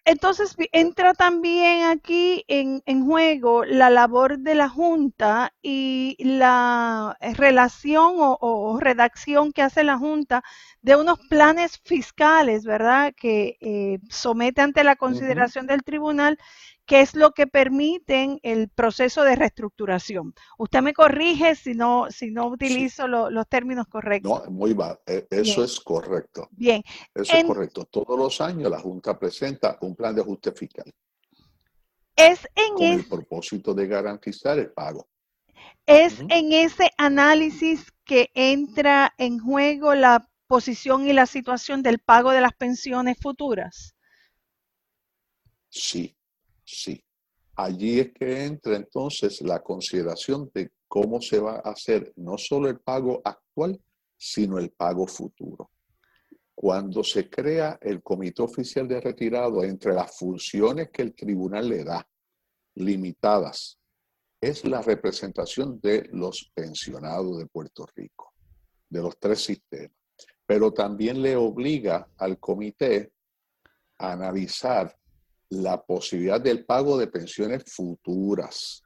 entonces 0.06 0.56
entra 0.72 1.14
también 1.14 1.84
aquí 1.84 2.46
en, 2.48 2.82
juego 3.06 3.66
la 3.66 3.90
labor 3.90 4.40
de 4.40 4.56
la 4.56 4.70
Junta 4.70 5.54
y 5.62 6.16
la 6.20 7.18
relación 7.36 8.14
o, 8.18 8.78
redacción 8.80 9.52
que 9.52 9.64
hace 9.64 9.84
la 9.84 9.98
Junta 9.98 10.44
de 10.86 10.96
unos 10.96 11.18
planes 11.30 11.82
fiscales, 11.84 12.64
¿verdad? 12.64 13.12
Que 13.18 13.58
eh, 13.60 13.98
somete 14.08 14.62
ante 14.62 14.84
la 14.84 14.96
consideración 14.96 15.66
del 15.66 15.84
tribunal 15.84 16.38
¿Qué 16.86 17.02
es 17.02 17.16
lo 17.16 17.32
que 17.32 17.48
permiten 17.48 18.40
el 18.44 18.70
proceso 18.70 19.24
de 19.24 19.36
reestructuración. 19.36 20.36
Usted 20.60 20.84
me 20.84 20.94
corrige 20.94 21.56
si 21.56 21.74
no, 21.74 22.12
si 22.12 22.30
no 22.30 22.46
utilizo 22.46 23.08
los 23.08 23.48
términos 23.48 23.88
correctos. 23.88 24.44
No, 24.46 24.52
muy 24.52 24.76
mal. 24.76 25.00
E, 25.08 25.26
eso 25.32 25.64
es 25.64 25.80
correcto. 25.80 26.48
Bien. 26.52 26.84
Eso 27.16 27.34
es 27.34 27.44
correcto. 27.44 27.86
Todos 27.86 28.20
los 28.20 28.40
años 28.40 28.70
la 28.70 28.80
Junta 28.80 29.18
presenta 29.18 29.80
un 29.82 29.96
plan 29.96 30.14
de 30.14 30.22
ajuste 30.22 30.52
fiscal. 30.52 30.86
Es 32.16 32.48
en 32.54 32.76
con 32.76 32.84
el 32.84 33.06
propósito 33.06 33.74
de 33.74 33.88
garantizar 33.88 34.60
el 34.60 34.72
pago. 34.72 35.08
Es 35.88 36.20
en 36.30 36.54
ese 36.54 36.92
análisis 37.00 37.92
que 38.04 38.30
entra 38.36 39.12
en 39.18 39.40
juego 39.40 39.96
la 39.96 40.30
posición 40.48 41.08
y 41.08 41.14
la 41.14 41.26
situación 41.26 41.82
del 41.82 42.00
pago 42.00 42.32
de 42.32 42.42
las 42.42 42.54
pensiones 42.54 43.18
futuras. 43.20 43.96
Sí, 45.70 46.16
Sí. 46.66 47.02
Allí 47.58 48.00
es 48.00 48.12
que 48.12 48.44
entra 48.44 48.76
entonces 48.76 49.40
la 49.42 49.62
consideración 49.64 50.52
de 50.54 50.72
cómo 50.88 51.22
se 51.22 51.40
va 51.40 51.62
a 51.64 51.72
hacer 51.72 52.12
no 52.18 52.38
solo 52.38 52.68
el 52.68 52.80
pago 52.80 53.22
actual, 53.24 53.80
sino 54.18 54.58
el 54.58 54.72
pago 54.72 55.08
futuro. 55.08 55.72
Cuando 56.54 57.04
se 57.04 57.30
crea 57.30 57.78
el 57.82 58.02
Comité 58.02 58.42
Oficial 58.42 58.88
de 58.88 59.00
Retirado, 59.00 59.64
entre 59.64 59.94
las 59.94 60.18
funciones 60.18 60.90
que 60.90 61.02
el 61.04 61.14
tribunal 61.14 61.70
le 61.70 61.84
da, 61.84 62.06
limitadas, 62.76 63.80
es 64.42 64.66
la 64.66 64.82
representación 64.82 65.80
de 65.80 66.10
los 66.12 66.52
pensionados 66.54 67.38
de 67.38 67.46
Puerto 67.46 67.86
Rico, 67.96 68.34
de 68.90 69.02
los 69.02 69.18
tres 69.18 69.44
sistemas. 69.44 69.96
Pero 70.46 70.72
también 70.72 71.22
le 71.22 71.36
obliga 71.36 72.08
al 72.18 72.40
comité 72.40 73.12
a 73.98 74.12
analizar 74.14 74.96
la 75.50 75.82
posibilidad 75.84 76.42
del 76.42 76.66
pago 76.66 76.98
de 76.98 77.08
pensiones 77.08 77.64
futuras. 77.68 78.82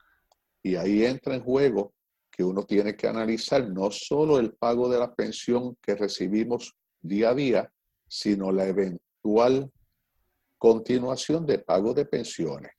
Y 0.61 0.75
ahí 0.75 1.05
entra 1.05 1.35
en 1.35 1.43
juego 1.43 1.93
que 2.29 2.43
uno 2.43 2.63
tiene 2.63 2.95
que 2.95 3.07
analizar 3.07 3.67
no 3.69 3.91
solo 3.91 4.39
el 4.39 4.53
pago 4.53 4.89
de 4.89 4.99
la 4.99 5.13
pensión 5.13 5.77
que 5.81 5.95
recibimos 5.95 6.75
día 7.01 7.31
a 7.31 7.35
día, 7.35 7.71
sino 8.07 8.51
la 8.51 8.65
eventual 8.65 9.71
continuación 10.57 11.45
de 11.45 11.59
pago 11.59 11.93
de 11.93 12.05
pensiones. 12.05 12.71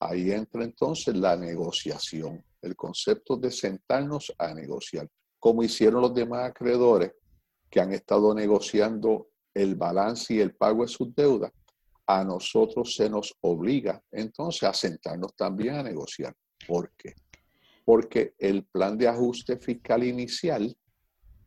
Ahí 0.00 0.32
entra 0.32 0.64
entonces 0.64 1.16
la 1.16 1.36
negociación, 1.36 2.44
el 2.60 2.76
concepto 2.76 3.36
de 3.36 3.50
sentarnos 3.50 4.32
a 4.36 4.52
negociar, 4.52 5.08
como 5.38 5.62
hicieron 5.62 6.02
los 6.02 6.14
demás 6.14 6.50
acreedores 6.50 7.12
que 7.74 7.80
han 7.80 7.92
estado 7.92 8.32
negociando 8.32 9.30
el 9.52 9.74
balance 9.74 10.32
y 10.32 10.38
el 10.38 10.54
pago 10.54 10.82
de 10.82 10.88
sus 10.88 11.12
deudas 11.12 11.50
a 12.06 12.22
nosotros 12.22 12.94
se 12.94 13.10
nos 13.10 13.34
obliga 13.40 14.00
entonces 14.12 14.62
a 14.62 14.72
sentarnos 14.72 15.34
también 15.34 15.74
a 15.74 15.82
negociar. 15.82 16.36
¿Por 16.68 16.92
qué? 16.96 17.16
Porque 17.84 18.34
el 18.38 18.64
plan 18.66 18.96
de 18.96 19.08
ajuste 19.08 19.56
fiscal 19.56 20.04
inicial 20.04 20.72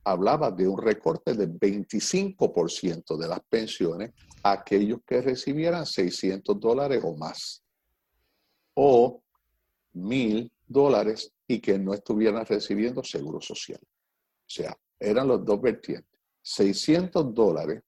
hablaba 0.03 0.51
de 0.51 0.67
un 0.67 0.77
recorte 0.77 1.33
del 1.33 1.57
25% 1.57 3.17
de 3.17 3.27
las 3.29 3.39
pensiones 3.47 4.11
a 4.43 4.51
aquellos 4.51 4.99
que 5.07 5.21
recibieran 5.21 5.85
600 5.85 6.59
dólares 6.59 7.01
o 7.05 7.15
más, 7.15 7.63
o 8.73 9.23
mil 9.93 10.51
dólares 10.67 11.31
y 11.47 11.61
que 11.61 11.79
no 11.79 11.93
estuvieran 11.93 12.45
recibiendo 12.45 13.01
seguro 13.01 13.39
social. 13.39 13.79
O 13.81 14.49
sea, 14.49 14.77
eran 14.99 15.29
los 15.29 15.45
dos 15.45 15.61
vertientes. 15.61 16.16
600 16.47 17.33
dólares 17.33 17.83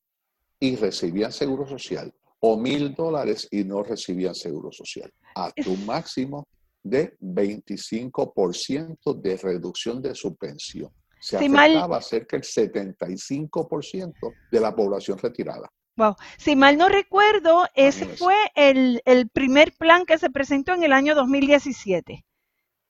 y 0.59 0.75
recibían 0.75 1.31
seguro 1.31 1.65
social 1.65 2.13
o 2.41 2.57
mil 2.57 2.93
dólares 2.93 3.47
y 3.51 3.63
no 3.63 3.83
recibían 3.83 4.35
seguro 4.35 4.69
social. 4.71 5.11
A 5.35 5.51
tu 5.51 5.77
máximo 5.77 6.45
de 6.83 7.15
25% 7.21 9.21
de 9.21 9.37
reducción 9.37 10.01
de 10.01 10.13
su 10.13 10.35
pensión. 10.35 10.91
Se 11.21 11.37
afectaba 11.37 12.01
cerca 12.01 12.37
del 12.37 12.45
75% 12.45 14.13
de 14.51 14.59
la 14.59 14.75
población 14.75 15.17
retirada. 15.17 15.69
Wow. 15.95 16.15
Si 16.37 16.55
mal 16.55 16.77
no 16.77 16.89
recuerdo, 16.89 17.65
ese 17.75 18.05
fue 18.05 18.35
el, 18.55 19.01
el, 19.05 19.29
primer 19.29 19.73
plan 19.73 20.05
que 20.05 20.17
se 20.17 20.29
presentó 20.29 20.73
en 20.73 20.83
el 20.83 20.93
año 20.93 21.15
2017. 21.15 22.25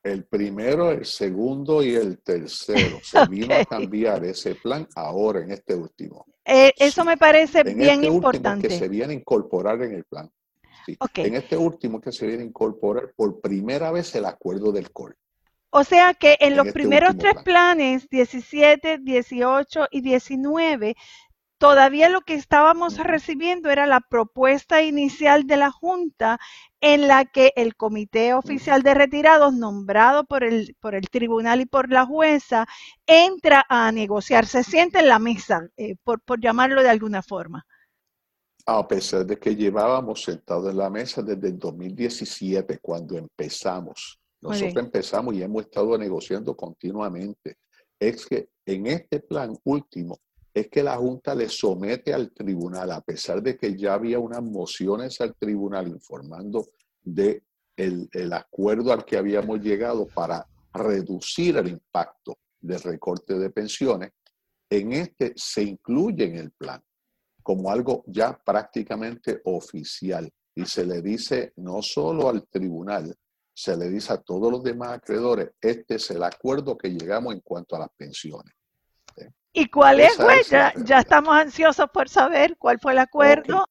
El 0.02 0.26
primero, 0.26 0.91
el 0.91 1.06
segundo 1.06 1.84
y 1.84 1.95
el 1.95 2.22
tercero. 2.22 3.00
Se 3.04 3.26
vino 3.28 3.54
a 3.56 3.66
cambiar 3.66 4.24
ese 4.26 4.56
plan 4.56 4.88
ahora 4.95 5.41
en 5.41 5.52
este 5.52 5.76
último. 5.76 6.26
Eh, 6.45 6.74
eso 6.78 7.04
me 7.04 7.18
parece 7.18 7.64
bien 7.64 8.04
este 8.04 8.08
importante. 8.08 8.68
que 8.68 8.78
se 8.78 8.88
viene 8.88 9.14
a 9.14 9.16
incorporar 9.18 9.82
en 9.84 9.93
el 9.93 10.04
plan. 10.06 10.32
En 10.88 11.36
este 11.36 11.56
último 11.56 12.02
que 12.02 12.12
se 12.12 12.26
viene 12.26 12.41
a 12.41 12.47
incorporar 12.47 13.14
por 13.16 13.39
primera 13.39 13.91
vez 13.91 14.16
el 14.16 14.26
acuerdo 14.26 14.72
del 14.72 14.91
COL. 14.91 15.16
O 15.72 15.84
sea 15.84 16.16
que 16.16 16.38
en, 16.39 16.56
los 16.56 16.68
este 16.68 16.80
primeros 16.80 17.18
tres 17.18 17.36
planes, 17.43 18.10
17, 18.10 19.00
18 19.04 19.88
y 19.91 20.02
19, 20.02 20.95
todavía 21.60 22.10
lo 22.10 22.22
que 22.22 22.34
estábamos 22.34 22.97
recibiendo 22.97 23.70
era 23.70 23.86
la 23.86 23.99
propuesta 23.99 24.82
inicial 24.82 25.45
de 25.45 25.57
la 25.57 25.72
Junta 25.72 26.39
en 26.82 27.07
la 27.07 27.26
que 27.26 27.51
el 27.55 27.76
Comité 27.76 28.34
Oficial 28.34 28.82
de 28.82 28.93
Retirados, 28.93 29.53
nombrado 29.53 30.24
por 30.24 30.43
el, 30.43 30.76
por 30.80 30.95
el 30.95 31.10
tribunal 31.10 31.62
y 31.62 31.66
por 31.66 31.91
la 31.91 32.05
jueza, 32.05 32.66
entra 33.05 33.66
a 33.70 33.91
negociar, 33.91 34.47
se 34.47 34.64
siente 34.64 34.99
en 34.99 35.10
la 35.10 35.20
mesa, 35.20 35.68
eh, 35.76 35.97
por, 36.03 36.22
por 36.22 36.39
llamarlo 36.39 36.82
de 36.82 36.89
alguna 36.89 37.22
forma. 37.22 37.66
A 38.66 38.88
pesar 38.88 39.26
de 39.26 39.38
que 39.38 39.55
llevábamos 39.55 40.24
sentado 40.24 40.70
en 40.70 40.78
la 40.78 40.89
mesa 40.89 41.22
desde 41.22 41.49
el 41.49 41.60
2017, 41.60 42.80
cuando 42.82 43.18
empezamos 43.18 44.20
Nosotros 44.41 44.86
empezamos 44.86 45.36
y 45.36 45.43
hemos 45.43 45.64
estado 45.64 45.97
negociando 45.97 46.55
continuamente. 46.55 47.57
Es 47.99 48.26
que 48.26 48.49
en 48.66 48.88
este 48.88 49.20
plan 49.20 49.57
último, 49.66 50.20
es 50.60 50.68
que 50.70 50.84
la 50.84 50.97
Junta 50.97 51.36
le 51.36 51.49
somete 51.49 52.14
al 52.14 52.32
tribunal, 52.32 52.91
a 52.91 53.01
pesar 53.01 53.41
de 53.41 53.57
que 53.57 53.76
ya 53.76 53.93
había 53.93 54.20
unas 54.20 54.41
mociones 54.41 55.20
al 55.22 55.36
tribunal 55.36 55.88
informando 55.88 56.68
de 57.01 57.43
el, 57.76 58.10
el 58.12 58.34
acuerdo 58.34 58.91
al 58.91 59.05
que 59.05 59.18
habíamos 59.18 59.60
llegado 59.62 60.07
para 60.07 60.45
reducir 60.74 61.57
el 61.57 61.70
impacto 61.70 62.38
del 62.60 62.82
recorte 62.82 63.38
de 63.38 63.49
pensiones, 63.49 64.12
en 64.70 64.93
este 64.93 65.34
se 65.36 65.64
incluye 65.64 66.26
en 66.26 66.36
el 66.36 66.51
plan 66.51 66.82
como 67.41 67.72
algo 67.72 68.03
ya 68.05 68.38
prácticamente 68.38 69.41
oficial 69.45 70.30
y 70.53 70.66
se 70.66 70.86
le 70.86 71.01
dice 71.01 71.53
no 71.57 71.82
solo 71.82 72.30
al 72.30 72.47
tribunal, 72.47 73.16
se 73.53 73.76
le 73.76 73.89
dice 73.89 74.14
a 74.14 74.18
todos 74.18 74.51
los 74.51 74.64
demás 74.64 74.97
acreedores, 74.97 75.51
este 75.60 75.95
es 75.95 76.12
el 76.12 76.24
acuerdo 76.24 76.78
que 76.78 76.89
llegamos 76.89 77.34
en 77.34 77.41
cuanto 77.41 77.76
a 77.76 77.80
las 77.80 77.89
pensiones. 77.97 78.53
¿Y 79.54 79.70
cuál 79.70 80.00
es, 80.00 80.18
güey? 80.18 80.41
Ya, 80.50 81.00
estamos 81.00 81.36
ansiosos 81.36 81.88
por 81.91 82.08
saber 82.08 82.56
cuál 82.58 82.80
fue 82.80 82.93
el 82.93 83.00
acuerdo. 83.00 83.66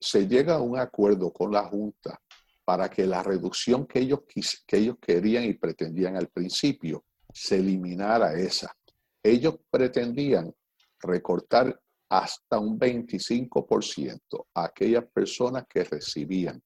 Se 0.00 0.26
llega 0.28 0.54
a 0.54 0.60
un 0.60 0.78
acuerdo 0.78 1.32
con 1.32 1.52
la 1.52 1.64
Junta 1.64 2.20
para 2.64 2.88
que 2.88 3.06
la 3.06 3.22
reducción 3.22 3.86
que 3.86 4.00
ellos, 4.00 4.20
que 4.66 4.76
ellos 4.76 4.96
querían 5.00 5.44
y 5.44 5.54
pretendían 5.54 6.16
al 6.16 6.28
principio 6.28 7.04
se 7.32 7.56
eliminara 7.56 8.34
esa. 8.34 8.74
Ellos 9.22 9.56
pretendían 9.70 10.54
recortar 11.00 11.78
hasta 12.08 12.58
un 12.58 12.78
25% 12.78 14.46
a 14.54 14.64
aquellas 14.64 15.04
personas 15.06 15.64
que 15.68 15.82
recibían 15.82 16.62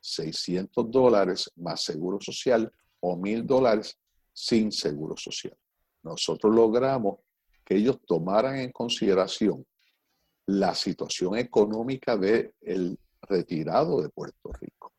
600 0.00 0.90
dólares 0.90 1.50
más 1.56 1.82
seguro 1.82 2.18
social 2.20 2.70
o 3.00 3.16
1000 3.16 3.46
dólares 3.46 3.98
sin 4.32 4.70
seguro 4.70 5.16
social. 5.16 5.56
Nosotros 6.02 6.54
logramos 6.54 7.18
que 7.70 7.76
ellos 7.76 8.00
tomaran 8.04 8.56
en 8.56 8.72
consideración 8.72 9.64
la 10.46 10.74
situación 10.74 11.36
económica 11.38 12.16
del 12.16 12.98
retirado 13.22 14.02
de 14.02 14.08
Puerto 14.08 14.50
Rico 14.60 14.92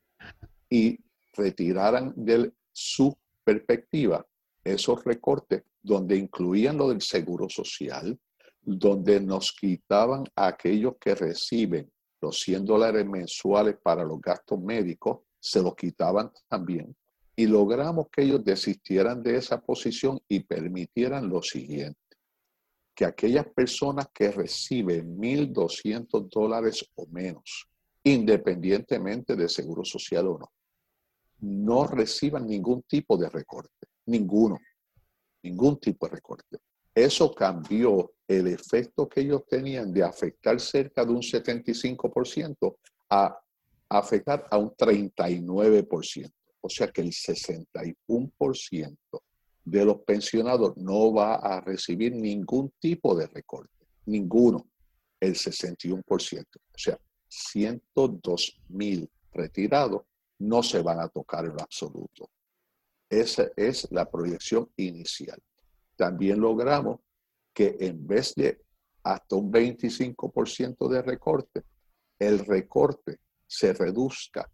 y 0.69 0.97
retiraran 1.33 2.13
de 2.15 2.53
su 2.71 3.13
perspectiva 3.43 4.25
esos 4.63 5.03
recortes 5.03 5.63
donde 5.83 6.15
incluían 6.15 6.77
lo 6.77 6.87
del 6.87 7.01
seguro 7.01 7.49
social, 7.49 8.17
donde 8.61 9.19
nos 9.19 9.51
quitaban 9.51 10.23
a 10.33 10.47
aquellos 10.47 10.93
que 10.97 11.13
reciben 11.13 11.91
los 12.21 12.39
100 12.39 12.63
dólares 12.63 13.05
mensuales 13.05 13.75
para 13.83 14.05
los 14.05 14.21
gastos 14.21 14.61
médicos, 14.61 15.19
se 15.41 15.61
los 15.61 15.75
quitaban 15.75 16.31
también. 16.47 16.95
Y 17.35 17.47
logramos 17.47 18.07
que 18.09 18.21
ellos 18.21 18.45
desistieran 18.45 19.21
de 19.21 19.35
esa 19.35 19.59
posición 19.59 20.21
y 20.29 20.39
permitieran 20.41 21.27
lo 21.27 21.41
siguiente, 21.41 21.99
que 22.93 23.05
aquellas 23.05 23.47
personas 23.47 24.07
que 24.13 24.31
reciben 24.31 25.17
1.200 25.17 26.29
dólares 26.29 26.85
o 26.95 27.07
menos, 27.07 27.67
independientemente 28.03 29.35
de 29.35 29.47
seguro 29.47 29.85
social 29.85 30.27
o 30.27 30.39
no, 30.39 30.51
no 31.41 31.87
reciban 31.87 32.45
ningún 32.45 32.83
tipo 32.83 33.17
de 33.17 33.29
recorte, 33.29 33.87
ninguno, 34.05 34.59
ningún 35.43 35.79
tipo 35.79 36.07
de 36.07 36.15
recorte. 36.15 36.59
Eso 36.93 37.33
cambió 37.33 38.13
el 38.27 38.47
efecto 38.47 39.07
que 39.07 39.21
ellos 39.21 39.45
tenían 39.47 39.93
de 39.93 40.03
afectar 40.03 40.59
cerca 40.59 41.05
de 41.05 41.11
un 41.11 41.21
75% 41.21 42.75
a 43.09 43.39
afectar 43.89 44.47
a 44.51 44.57
un 44.57 44.71
39%. 44.71 46.31
O 46.61 46.69
sea 46.69 46.91
que 46.91 47.01
el 47.01 47.11
61% 47.11 48.97
de 49.63 49.85
los 49.85 49.99
pensionados 49.99 50.75
no 50.77 51.13
va 51.13 51.35
a 51.35 51.61
recibir 51.61 52.13
ningún 52.15 52.73
tipo 52.79 53.15
de 53.15 53.27
recorte, 53.27 53.87
ninguno, 54.05 54.67
el 55.19 55.35
61%. 55.35 56.03
O 56.03 56.77
sea, 56.77 56.99
102 57.27 58.61
mil 58.69 59.09
retirados 59.31 60.01
no 60.39 60.63
se 60.63 60.81
van 60.81 60.99
a 60.99 61.07
tocar 61.07 61.45
en 61.45 61.61
absoluto. 61.61 62.29
Esa 63.09 63.51
es 63.55 63.87
la 63.91 64.09
proyección 64.09 64.69
inicial 64.77 65.41
también 66.01 66.41
logramos 66.41 66.99
que 67.53 67.77
en 67.79 68.07
vez 68.07 68.33
de 68.33 68.59
hasta 69.03 69.35
un 69.35 69.51
25% 69.51 70.89
de 70.89 71.01
recorte, 71.03 71.63
el 72.17 72.39
recorte 72.39 73.19
se 73.45 73.71
reduzca 73.71 74.51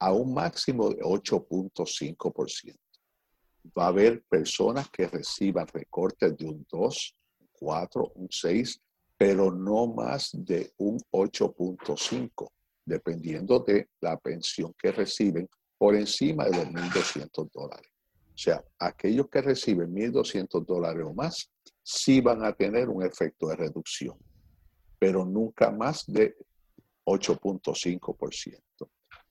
a 0.00 0.12
un 0.12 0.34
máximo 0.34 0.88
de 0.90 0.96
8.5%. 0.96 2.76
Va 3.76 3.84
a 3.84 3.88
haber 3.88 4.22
personas 4.24 4.88
que 4.90 5.06
reciban 5.06 5.66
recortes 5.66 6.36
de 6.36 6.46
un 6.46 6.66
2, 6.70 7.16
un 7.40 7.48
4, 7.52 8.12
un 8.14 8.28
6, 8.30 8.80
pero 9.16 9.50
no 9.52 9.88
más 9.88 10.30
de 10.32 10.72
un 10.78 10.98
8.5, 11.10 12.48
dependiendo 12.84 13.60
de 13.60 13.88
la 14.00 14.16
pensión 14.16 14.74
que 14.78 14.92
reciben 14.92 15.48
por 15.76 15.94
encima 15.94 16.44
de 16.44 16.56
los 16.56 16.66
1.200 16.66 17.50
dólares. 17.52 17.90
O 18.38 18.40
sea, 18.40 18.64
aquellos 18.78 19.28
que 19.28 19.42
reciben 19.42 19.92
1.200 19.92 20.64
dólares 20.64 21.04
o 21.04 21.12
más, 21.12 21.50
sí 21.82 22.20
van 22.20 22.44
a 22.44 22.52
tener 22.52 22.88
un 22.88 23.02
efecto 23.02 23.48
de 23.48 23.56
reducción, 23.56 24.16
pero 24.98 25.24
nunca 25.24 25.70
más 25.70 26.04
de 26.06 26.36
8.5%. 27.04 28.60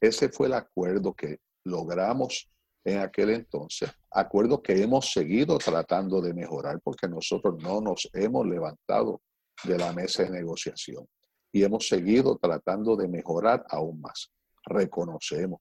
Ese 0.01 0.29
fue 0.29 0.47
el 0.47 0.53
acuerdo 0.53 1.13
que 1.13 1.39
logramos 1.63 2.49
en 2.87 2.99
aquel 2.99 3.31
entonces, 3.31 3.91
acuerdo 4.09 4.61
que 4.61 4.81
hemos 4.81 5.11
seguido 5.11 5.57
tratando 5.57 6.21
de 6.21 6.33
mejorar 6.33 6.79
porque 6.81 7.09
nosotros 7.09 7.61
no 7.61 7.81
nos 7.81 8.09
hemos 8.13 8.47
levantado 8.47 9.21
de 9.65 9.77
la 9.77 9.91
mesa 9.91 10.23
de 10.23 10.29
negociación 10.29 11.05
y 11.51 11.63
hemos 11.63 11.85
seguido 11.85 12.37
tratando 12.37 12.95
de 12.95 13.09
mejorar 13.09 13.65
aún 13.69 13.99
más. 13.99 14.31
Reconocemos, 14.63 15.59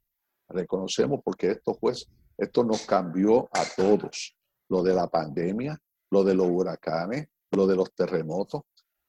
reconocemos 0.48 1.20
porque 1.24 1.50
esto 1.50 1.76
pues 1.80 2.08
esto 2.38 2.62
nos 2.62 2.82
cambió 2.82 3.48
a 3.52 3.64
todos. 3.76 4.36
Lo 4.68 4.84
de 4.84 4.94
la 4.94 5.08
pandemia, 5.08 5.76
lo 6.12 6.22
de 6.22 6.34
los 6.34 6.46
huracanes, 6.48 7.26
lo 7.50 7.66
de 7.66 7.74
los 7.74 7.92
terremotos. 7.92 8.62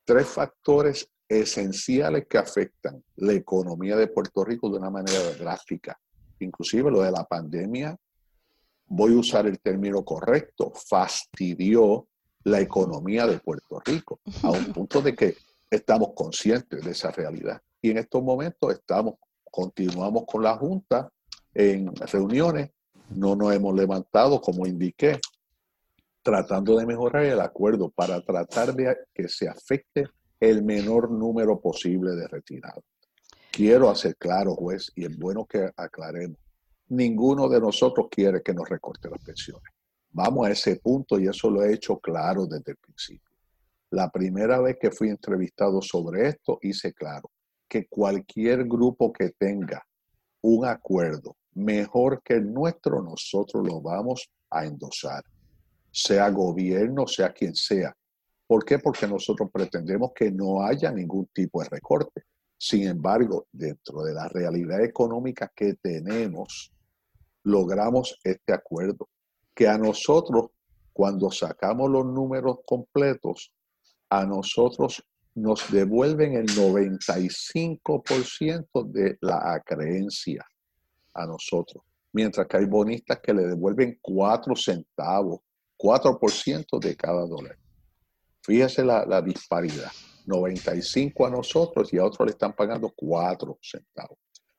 Tres 0.03 0.25
factores 0.25 1.07
esenciales 1.29 2.25
que 2.27 2.39
afectan 2.39 3.03
la 3.17 3.33
economía 3.33 3.95
de 3.95 4.07
Puerto 4.07 4.43
Rico 4.43 4.71
de 4.71 4.79
una 4.79 4.89
manera 4.89 5.19
drástica. 5.37 5.99
Inclusive 6.39 6.89
lo 6.89 7.01
de 7.01 7.11
la 7.11 7.25
pandemia, 7.25 7.95
voy 8.87 9.13
a 9.13 9.17
usar 9.17 9.47
el 9.47 9.59
término 9.59 10.03
correcto, 10.03 10.71
fastidió 10.73 12.07
la 12.43 12.61
economía 12.61 13.27
de 13.27 13.39
Puerto 13.39 13.79
Rico, 13.83 14.21
a 14.43 14.51
un 14.51 14.73
punto 14.73 15.01
de 15.01 15.15
que 15.15 15.35
estamos 15.69 16.09
conscientes 16.15 16.83
de 16.83 16.91
esa 16.91 17.11
realidad. 17.11 17.61
Y 17.81 17.91
en 17.91 17.97
estos 17.97 18.23
momentos 18.23 18.73
estamos, 18.73 19.15
continuamos 19.51 20.23
con 20.25 20.43
la 20.43 20.55
Junta 20.57 21.09
en 21.53 21.93
reuniones 21.95 22.71
no 23.09 23.35
nos 23.35 23.53
hemos 23.53 23.73
levantado, 23.75 24.41
como 24.41 24.67
indiqué, 24.67 25.19
tratando 26.21 26.77
de 26.77 26.85
mejorar 26.85 27.23
el 27.23 27.39
acuerdo 27.39 27.89
para 27.89 28.21
tratar 28.21 28.73
de 28.73 28.95
que 29.13 29.29
se 29.29 29.47
afecte 29.47 30.09
el 30.39 30.63
menor 30.63 31.09
número 31.09 31.59
posible 31.59 32.15
de 32.15 32.27
retirados. 32.27 32.83
Quiero 33.51 33.89
hacer 33.89 34.17
claro, 34.17 34.55
juez, 34.55 34.91
y 34.95 35.05
es 35.05 35.17
bueno 35.17 35.45
que 35.45 35.71
aclaremos, 35.75 36.37
ninguno 36.89 37.49
de 37.49 37.59
nosotros 37.59 38.07
quiere 38.09 38.41
que 38.41 38.53
nos 38.53 38.69
recorte 38.69 39.09
las 39.09 39.23
pensiones. 39.23 39.71
Vamos 40.11 40.47
a 40.47 40.51
ese 40.51 40.77
punto 40.77 41.19
y 41.19 41.27
eso 41.27 41.49
lo 41.49 41.63
he 41.63 41.73
hecho 41.73 41.99
claro 41.99 42.45
desde 42.45 42.71
el 42.71 42.77
principio. 42.77 43.29
La 43.91 44.09
primera 44.09 44.59
vez 44.59 44.77
que 44.79 44.91
fui 44.91 45.09
entrevistado 45.09 45.81
sobre 45.81 46.27
esto, 46.27 46.59
hice 46.61 46.93
claro 46.93 47.29
que 47.67 47.87
cualquier 47.87 48.65
grupo 48.65 49.11
que 49.11 49.31
tenga 49.31 49.85
un 50.41 50.65
acuerdo 50.65 51.37
mejor 51.53 52.21
que 52.23 52.35
el 52.35 52.53
nuestro, 52.53 53.01
nosotros 53.01 53.65
lo 53.67 53.81
vamos 53.81 54.29
a 54.49 54.65
endosar, 54.65 55.23
sea 55.91 56.29
gobierno, 56.29 57.07
sea 57.07 57.33
quien 57.33 57.55
sea. 57.55 57.95
¿Por 58.45 58.63
qué? 58.63 58.79
Porque 58.79 59.07
nosotros 59.07 59.49
pretendemos 59.51 60.11
que 60.15 60.31
no 60.31 60.63
haya 60.63 60.91
ningún 60.91 61.27
tipo 61.33 61.61
de 61.61 61.69
recorte. 61.69 62.23
Sin 62.57 62.87
embargo, 62.87 63.47
dentro 63.51 64.03
de 64.03 64.13
la 64.13 64.27
realidad 64.29 64.81
económica 64.83 65.51
que 65.53 65.75
tenemos, 65.75 66.71
logramos 67.43 68.17
este 68.23 68.53
acuerdo, 68.53 69.09
que 69.53 69.67
a 69.67 69.77
nosotros, 69.77 70.47
cuando 70.93 71.29
sacamos 71.31 71.89
los 71.89 72.05
números 72.05 72.59
completos, 72.65 73.53
a 74.09 74.25
nosotros 74.25 75.03
nos 75.35 75.69
devuelven 75.71 76.33
el 76.33 76.47
95% 76.47 78.91
de 78.91 79.17
la 79.21 79.53
acreencia 79.53 80.45
a 81.13 81.25
nosotros, 81.25 81.83
mientras 82.13 82.47
que 82.47 82.57
hay 82.57 82.65
bonistas 82.65 83.19
que 83.19 83.33
le 83.33 83.43
devuelven 83.43 83.99
4 84.01 84.55
centavos, 84.55 85.41
4% 85.77 86.79
de 86.79 86.95
cada 86.95 87.27
dólar. 87.27 87.57
Fíjese 88.41 88.83
la, 88.83 89.21
disparidad. 89.21 89.91
95 90.25 91.25
a 91.25 91.29
nosotros 91.29 91.93
y 91.93 91.97
a 91.97 92.05
otros 92.05 92.25
le 92.25 92.31
están 92.31 92.53
pagando 92.53 92.91
4 92.95 93.59
centavos. 93.61 94.17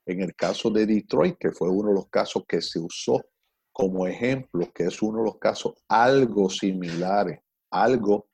En 0.09 0.21
el 0.21 0.33
caso 0.33 0.71
de 0.71 0.87
Detroit, 0.87 1.37
que 1.37 1.51
fue 1.51 1.69
uno 1.69 1.89
de 1.89 1.93
los 1.93 2.07
casos 2.07 2.43
que 2.47 2.63
se 2.63 2.79
usó 2.79 3.23
como 3.71 4.07
ejemplo, 4.07 4.67
que 4.73 4.85
es 4.85 5.03
uno 5.03 5.19
de 5.19 5.25
los 5.25 5.37
casos 5.37 5.73
algo 5.87 6.49
similares, 6.49 7.41
algo 7.69 8.27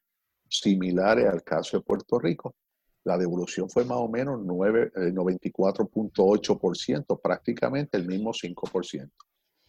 similares 0.48 1.26
al 1.26 1.44
caso 1.44 1.76
de 1.76 1.84
Puerto 1.84 2.18
Rico. 2.18 2.56
La 3.04 3.18
devolución 3.18 3.70
fue 3.70 3.84
más 3.84 3.98
o 3.98 4.08
menos 4.08 4.40
94.8%, 4.40 7.14
eh, 7.14 7.20
prácticamente 7.22 7.98
el 7.98 8.08
mismo 8.08 8.32
5%. 8.32 9.12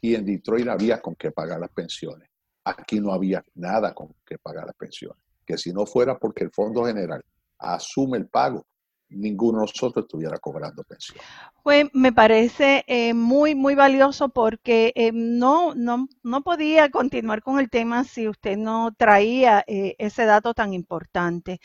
Y 0.01 0.15
en 0.15 0.25
Detroit 0.25 0.69
había 0.69 1.03
con 1.03 1.17
qué 1.17 1.33
pagar 1.33 1.59
las 1.59 1.73
pensiones. 1.73 2.29
Aquí 2.63 3.01
no 3.01 3.13
había 3.13 3.45
nada 3.57 3.93
con 3.93 4.15
qué 4.25 4.39
pagar 4.39 4.67
las 4.67 4.77
pensiones. 4.77 5.19
Que 5.45 5.59
si 5.59 5.73
no 5.73 5.85
fuera 5.85 6.17
porque 6.17 6.45
el 6.45 6.53
Fondo 6.53 6.85
General 6.85 7.21
asume 7.59 8.19
el 8.19 8.29
pago 8.29 8.65
ninguno 9.09 9.59
de 9.59 9.67
nosotros 9.67 10.05
estuviera 10.05 10.39
cobrando 10.39 10.83
pensión. 10.83 11.19
Pues 11.63 11.87
me 11.93 12.13
parece 12.13 12.85
eh, 12.87 13.13
muy, 13.13 13.55
muy 13.55 13.75
valioso 13.75 14.29
porque 14.29 14.93
eh, 14.95 15.11
no, 15.13 15.75
no, 15.75 16.09
no, 16.23 16.43
podía 16.43 16.91
continuar 16.91 17.43
con 17.43 17.59
el 17.59 17.71
tema 17.71 18.05
si 18.05 18.29
usted 18.29 18.57
no 18.57 18.93
traía 18.97 19.65
eh, 19.67 19.97
ese 19.99 20.27
dato 20.27 20.55
tan 20.55 20.73
importante. 20.73 21.61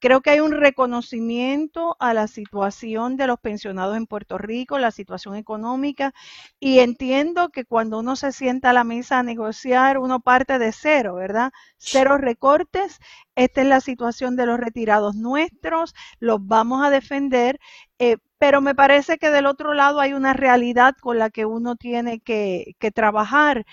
creo 0.00 0.22
que 0.22 0.30
hay 0.30 0.40
un 0.40 0.52
reconocimiento 0.52 1.96
a 2.00 2.14
la 2.14 2.26
situación 2.26 3.16
de 3.16 3.28
los 3.28 3.38
pensionados 3.38 3.96
en 3.96 4.06
Puerto 4.06 4.38
Rico, 4.38 4.78
la 4.78 4.90
situación 4.90 5.36
económica, 5.36 6.14
y 6.58 6.80
entiendo 6.80 7.50
que 7.50 7.64
cuando 7.64 8.00
uno 8.00 8.16
se 8.16 8.32
sienta 8.32 8.70
a 8.70 8.72
la 8.72 8.84
mesa 8.84 9.20
a 9.20 9.22
negociar, 9.22 9.98
uno 9.98 10.20
parte 10.20 10.58
de 10.58 10.72
cero, 10.72 11.14
¿verdad? 11.14 11.52
Cero 11.76 12.18
recortes. 12.18 12.98
Esta 13.36 13.62
es 13.62 13.66
la 13.66 13.80
situación 13.80 14.36
de 14.36 14.46
los 14.46 14.58
retirados 14.60 15.16
nuestros, 15.16 15.94
los 16.20 16.46
vamos 16.46 16.84
a 16.84 16.90
defender 16.90 17.58
eh, 17.98 18.16
pero 18.38 18.60
me 18.60 18.74
parece 18.74 19.18
que 19.18 19.30
del 19.30 19.46
otro 19.46 19.74
lado 19.74 20.00
hay 20.00 20.12
una 20.12 20.32
realidad 20.32 20.94
con 21.00 21.18
la 21.18 21.30
que 21.30 21.46
uno 21.46 21.76
tiene 21.76 22.20
que, 22.20 22.74
trabajar 22.94 23.64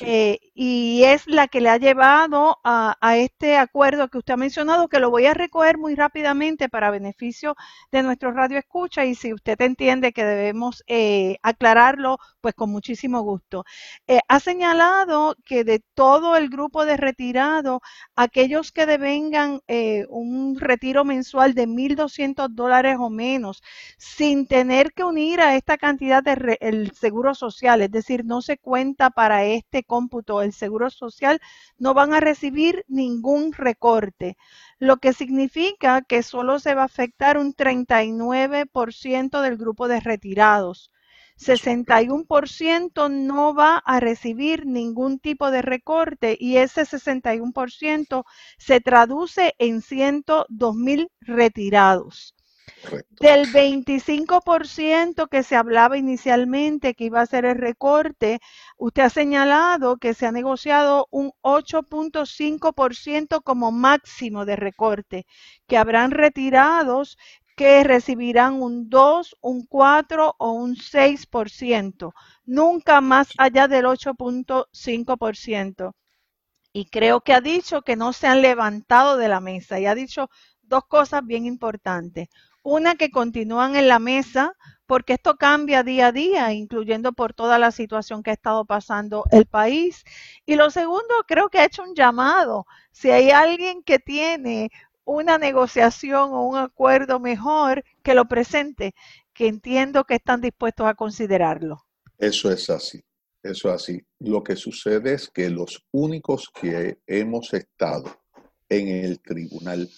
eh, 0.00 0.38
y 0.54 1.02
es 1.04 1.26
la 1.26 1.48
que 1.48 1.60
le 1.60 1.68
ha 1.68 1.76
llevado 1.76 2.58
a, 2.64 2.96
este 3.16 3.56
acuerdo 3.56 4.08
que 4.08 4.18
usted 4.18 4.34
ha 4.34 4.36
mencionado, 4.36 4.88
que 4.88 5.00
lo 5.00 5.10
voy 5.10 5.26
a 5.26 5.34
recoger 5.34 5.76
muy 5.76 5.94
rápidamente 5.96 6.68
para 6.68 6.90
beneficio 6.90 7.56
de 7.90 8.02
nuestro 8.02 8.32
radio 8.32 8.58
escucha 8.58 9.04
y 9.04 9.14
si 9.14 9.34
usted 9.34 9.60
entiende 9.60 10.12
que 10.12 10.24
debemos 10.24 10.84
eh, 10.86 11.36
aclararlo, 11.42 12.18
pues 12.40 12.54
con 12.54 12.70
muchísimo 12.70 13.22
gusto. 13.22 13.64
ha 14.28 14.40
señalado 14.40 15.36
que 15.44 15.64
de 15.64 15.82
todo 15.94 16.36
el 16.36 16.48
grupo 16.48 16.86
de 16.86 16.96
retirados, 16.96 17.80
aquellos 18.14 18.72
que 18.72 18.86
devengan 18.86 19.60
un 20.08 20.58
retiro 20.58 21.04
mensual 21.04 21.54
de 21.54 21.66
1.200 21.66 22.48
dólares 22.50 22.96
o 22.98 23.10
menos, 23.10 23.62
sin 24.16 24.46
tener 24.46 24.92
que 24.92 25.04
unir 25.04 25.40
a 25.40 25.56
esta 25.56 25.78
cantidad 25.78 26.22
de 26.22 26.58
el 26.60 26.92
seguro 26.92 27.34
social, 27.34 27.80
es 27.80 27.90
decir, 27.90 28.24
no 28.24 28.42
se 28.42 28.58
cuenta 28.58 29.10
para 29.10 29.44
este 29.44 29.84
cómputo 29.84 30.42
el 30.42 30.52
seguro 30.52 30.90
social, 30.90 31.40
no 31.78 31.94
van 31.94 32.12
a 32.12 32.20
recibir 32.20 32.84
ningún 32.88 33.52
recorte, 33.52 34.36
lo 34.78 34.96
que 34.98 35.12
significa 35.12 36.02
que 36.02 36.22
solo 36.22 36.58
se 36.58 36.74
va 36.74 36.82
a 36.82 36.86
afectar 36.86 37.38
un 37.38 37.54
39% 37.54 39.40
del 39.40 39.56
grupo 39.56 39.86
de 39.88 40.00
retirados. 40.00 40.90
61% 41.38 43.08
no 43.10 43.54
va 43.54 43.78
a 43.78 44.00
recibir 44.00 44.66
ningún 44.66 45.18
tipo 45.18 45.50
de 45.50 45.62
recorte 45.62 46.36
y 46.38 46.56
ese 46.58 46.82
61% 46.82 48.24
se 48.58 48.80
traduce 48.80 49.54
en 49.58 49.80
102 49.80 50.74
mil 50.74 51.08
retirados. 51.20 52.34
Del 53.20 53.52
25% 53.52 55.28
que 55.28 55.42
se 55.42 55.56
hablaba 55.56 55.98
inicialmente 55.98 56.94
que 56.94 57.04
iba 57.04 57.20
a 57.20 57.26
ser 57.26 57.44
el 57.44 57.58
recorte, 57.58 58.40
usted 58.78 59.02
ha 59.02 59.10
señalado 59.10 59.98
que 59.98 60.14
se 60.14 60.24
ha 60.26 60.32
negociado 60.32 61.06
un 61.10 61.32
8.5% 61.42 63.42
como 63.42 63.72
máximo 63.72 64.46
de 64.46 64.56
recorte, 64.56 65.26
que 65.66 65.76
habrán 65.76 66.12
retirados 66.12 67.18
que 67.56 67.84
recibirán 67.84 68.62
un 68.62 68.88
2, 68.88 69.36
un 69.42 69.66
4 69.66 70.34
o 70.38 70.52
un 70.52 70.76
6%, 70.76 72.14
nunca 72.46 73.02
más 73.02 73.28
allá 73.36 73.68
del 73.68 73.84
8.5%. 73.84 75.92
Y 76.72 76.86
creo 76.86 77.20
que 77.20 77.34
ha 77.34 77.42
dicho 77.42 77.82
que 77.82 77.96
no 77.96 78.14
se 78.14 78.28
han 78.28 78.40
levantado 78.40 79.18
de 79.18 79.28
la 79.28 79.40
mesa 79.40 79.78
y 79.78 79.84
ha 79.86 79.94
dicho 79.94 80.30
dos 80.62 80.86
cosas 80.86 81.26
bien 81.26 81.44
importantes. 81.44 82.28
Una 82.62 82.94
que 82.94 83.10
continúan 83.10 83.76
en 83.76 83.88
la 83.88 83.98
mesa 83.98 84.54
porque 84.86 85.12
esto 85.12 85.36
cambia 85.36 85.84
día 85.84 86.08
a 86.08 86.12
día, 86.12 86.52
incluyendo 86.52 87.12
por 87.12 87.32
toda 87.32 87.60
la 87.60 87.70
situación 87.70 88.24
que 88.24 88.30
ha 88.30 88.34
estado 88.34 88.64
pasando 88.64 89.24
el 89.30 89.46
país. 89.46 90.02
Y 90.46 90.56
lo 90.56 90.68
segundo, 90.70 91.14
creo 91.28 91.48
que 91.48 91.60
ha 91.60 91.64
hecho 91.64 91.84
un 91.84 91.94
llamado. 91.94 92.66
Si 92.90 93.08
hay 93.10 93.30
alguien 93.30 93.84
que 93.84 94.00
tiene 94.00 94.70
una 95.04 95.38
negociación 95.38 96.32
o 96.32 96.44
un 96.44 96.56
acuerdo 96.56 97.20
mejor, 97.20 97.84
que 98.02 98.14
lo 98.14 98.26
presente, 98.26 98.94
que 99.32 99.46
entiendo 99.46 100.02
que 100.02 100.16
están 100.16 100.40
dispuestos 100.40 100.88
a 100.88 100.94
considerarlo. 100.94 101.86
Eso 102.18 102.50
es 102.50 102.68
así, 102.68 103.00
eso 103.44 103.68
es 103.68 103.74
así. 103.74 104.00
Lo 104.18 104.42
que 104.42 104.56
sucede 104.56 105.14
es 105.14 105.30
que 105.30 105.50
los 105.50 105.86
únicos 105.92 106.50
que 106.60 106.98
hemos 107.06 107.54
estado 107.54 108.20
en 108.68 108.88
el 108.88 109.20
tribunal, 109.20 109.88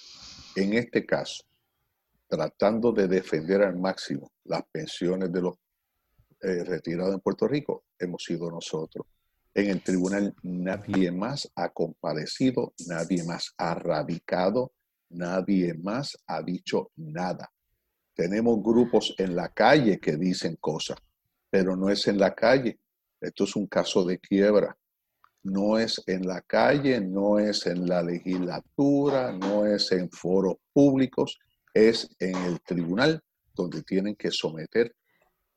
en 0.54 0.74
este 0.74 1.04
caso, 1.06 1.44
tratando 2.32 2.92
de 2.92 3.08
defender 3.08 3.60
al 3.60 3.76
máximo 3.76 4.32
las 4.44 4.62
pensiones 4.72 5.30
de 5.30 5.42
los 5.42 5.54
eh, 6.40 6.64
retirados 6.64 7.12
en 7.12 7.20
Puerto 7.20 7.46
Rico, 7.46 7.84
hemos 7.98 8.24
sido 8.24 8.50
nosotros. 8.50 9.06
En 9.52 9.68
el 9.68 9.82
tribunal 9.82 10.34
nadie 10.42 11.12
más 11.12 11.52
ha 11.54 11.68
comparecido, 11.68 12.72
nadie 12.86 13.22
más 13.24 13.52
ha 13.58 13.74
radicado, 13.74 14.72
nadie 15.10 15.74
más 15.74 16.16
ha 16.26 16.42
dicho 16.42 16.90
nada. 16.96 17.52
Tenemos 18.14 18.62
grupos 18.62 19.14
en 19.18 19.36
la 19.36 19.50
calle 19.50 20.00
que 20.00 20.16
dicen 20.16 20.56
cosas, 20.56 20.96
pero 21.50 21.76
no 21.76 21.90
es 21.90 22.08
en 22.08 22.18
la 22.18 22.34
calle. 22.34 22.80
Esto 23.20 23.44
es 23.44 23.54
un 23.56 23.66
caso 23.66 24.06
de 24.06 24.18
quiebra. 24.18 24.74
No 25.42 25.78
es 25.78 26.02
en 26.06 26.26
la 26.26 26.40
calle, 26.40 26.98
no 26.98 27.38
es 27.38 27.66
en 27.66 27.86
la 27.86 28.02
legislatura, 28.02 29.32
no 29.32 29.66
es 29.66 29.92
en 29.92 30.10
foros 30.10 30.56
públicos, 30.72 31.38
es 31.74 32.08
en 32.18 32.36
el 32.36 32.60
tribunal 32.62 33.22
donde 33.54 33.82
tienen 33.82 34.16
que 34.16 34.30
someter 34.30 34.94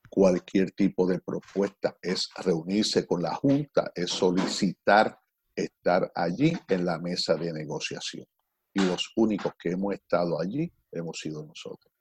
cualquier 0.10 0.72
tipo 0.72 1.08
de 1.08 1.20
propuesta, 1.20 1.98
es 2.02 2.30
reunirse 2.38 3.06
con 3.06 3.22
la 3.22 3.36
Junta, 3.36 3.92
es 3.94 4.12
solicitar 4.12 5.20
estar 5.56 6.12
allí 6.14 6.54
en 6.68 6.86
la 6.86 7.00
mesa 7.00 7.36
de 7.36 7.52
negociación. 7.52 8.26
Y 8.74 8.82
los 8.82 9.12
únicos 9.16 9.54
que 9.58 9.72
hemos 9.72 9.94
estado 9.94 10.40
allí 10.40 10.72
hemos 10.92 11.20
sido 11.20 11.46
nosotros. 11.46 11.95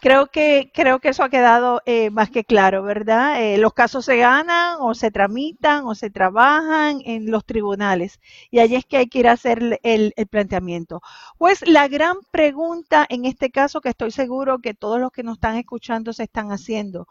Creo 0.00 0.28
que, 0.28 0.70
creo 0.72 1.00
que 1.00 1.08
eso 1.08 1.24
ha 1.24 1.28
quedado 1.28 1.82
eh, 1.84 2.10
más 2.10 2.30
que 2.30 2.44
claro, 2.44 2.82
¿verdad? 2.82 3.42
Eh, 3.42 3.58
los 3.58 3.74
casos 3.74 4.04
se 4.04 4.16
ganan 4.16 4.76
o 4.80 4.94
se 4.94 5.10
tramitan 5.10 5.84
o 5.86 5.94
se 5.94 6.10
trabajan 6.10 7.00
en 7.04 7.30
los 7.30 7.44
tribunales 7.44 8.20
y 8.50 8.60
allí 8.60 8.76
es 8.76 8.86
que 8.86 8.96
hay 8.98 9.06
que 9.08 9.18
ir 9.20 9.28
a 9.28 9.32
hacer 9.32 9.80
el, 9.82 10.12
el 10.16 10.26
planteamiento. 10.28 11.00
Pues 11.38 11.66
la 11.66 11.88
gran 11.88 12.16
pregunta 12.30 13.06
en 13.08 13.24
este 13.24 13.50
caso 13.50 13.80
que 13.80 13.88
estoy 13.90 14.12
seguro 14.12 14.58
que 14.60 14.74
todos 14.74 15.00
los 15.00 15.10
que 15.10 15.22
nos 15.24 15.36
están 15.36 15.56
escuchando 15.56 16.12
se 16.12 16.24
están 16.24 16.52
haciendo, 16.52 17.06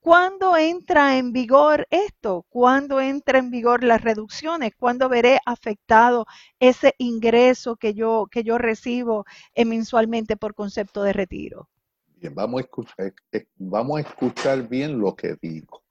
¿Cuándo 0.00 0.56
entra 0.56 1.18
en 1.18 1.32
vigor 1.32 1.86
esto? 1.90 2.46
¿Cuándo 2.48 3.00
entra 3.02 3.38
en 3.38 3.50
vigor 3.50 3.84
las 3.84 4.00
reducciones? 4.00 4.72
¿Cuándo 4.74 5.10
veré 5.10 5.40
afectado 5.44 6.24
ese 6.58 6.94
ingreso 6.96 7.76
que 7.76 7.92
yo, 7.92 8.26
que 8.30 8.42
yo 8.42 8.56
recibo 8.56 9.26
eh, 9.54 9.66
mensualmente 9.66 10.38
por 10.38 10.54
concepto 10.54 11.02
de 11.02 11.12
retiro? 11.12 11.68
Bien, 12.20 12.34
vamos 12.34 12.60
a, 12.60 12.64
escuchar, 12.64 13.14
vamos 13.56 13.96
a 13.96 14.00
escuchar 14.02 14.68
bien 14.68 14.98
lo 14.98 15.16
que 15.16 15.36
digo. 15.40 15.82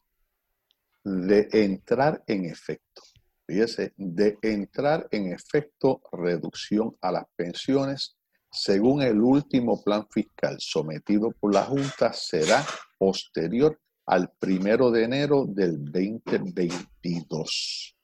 De 1.03 1.49
entrar 1.51 2.23
en 2.27 2.45
efecto. 2.45 3.01
Fíjese, 3.47 3.93
de 3.97 4.37
entrar 4.43 5.07
en 5.09 5.33
efecto 5.33 6.03
reducción 6.11 6.95
a 7.01 7.11
las 7.11 7.25
pensiones, 7.35 8.15
según 8.51 9.01
el 9.01 9.19
último 9.19 9.83
plan 9.83 10.05
fiscal 10.07 10.57
sometido 10.59 11.31
por 11.31 11.51
la 11.51 11.63
Junta, 11.63 12.13
será 12.13 12.63
posterior 12.99 13.79
al 14.05 14.31
primero 14.37 14.91
de 14.91 15.05
enero 15.05 15.45
del 15.47 15.83
2022. 15.83 17.95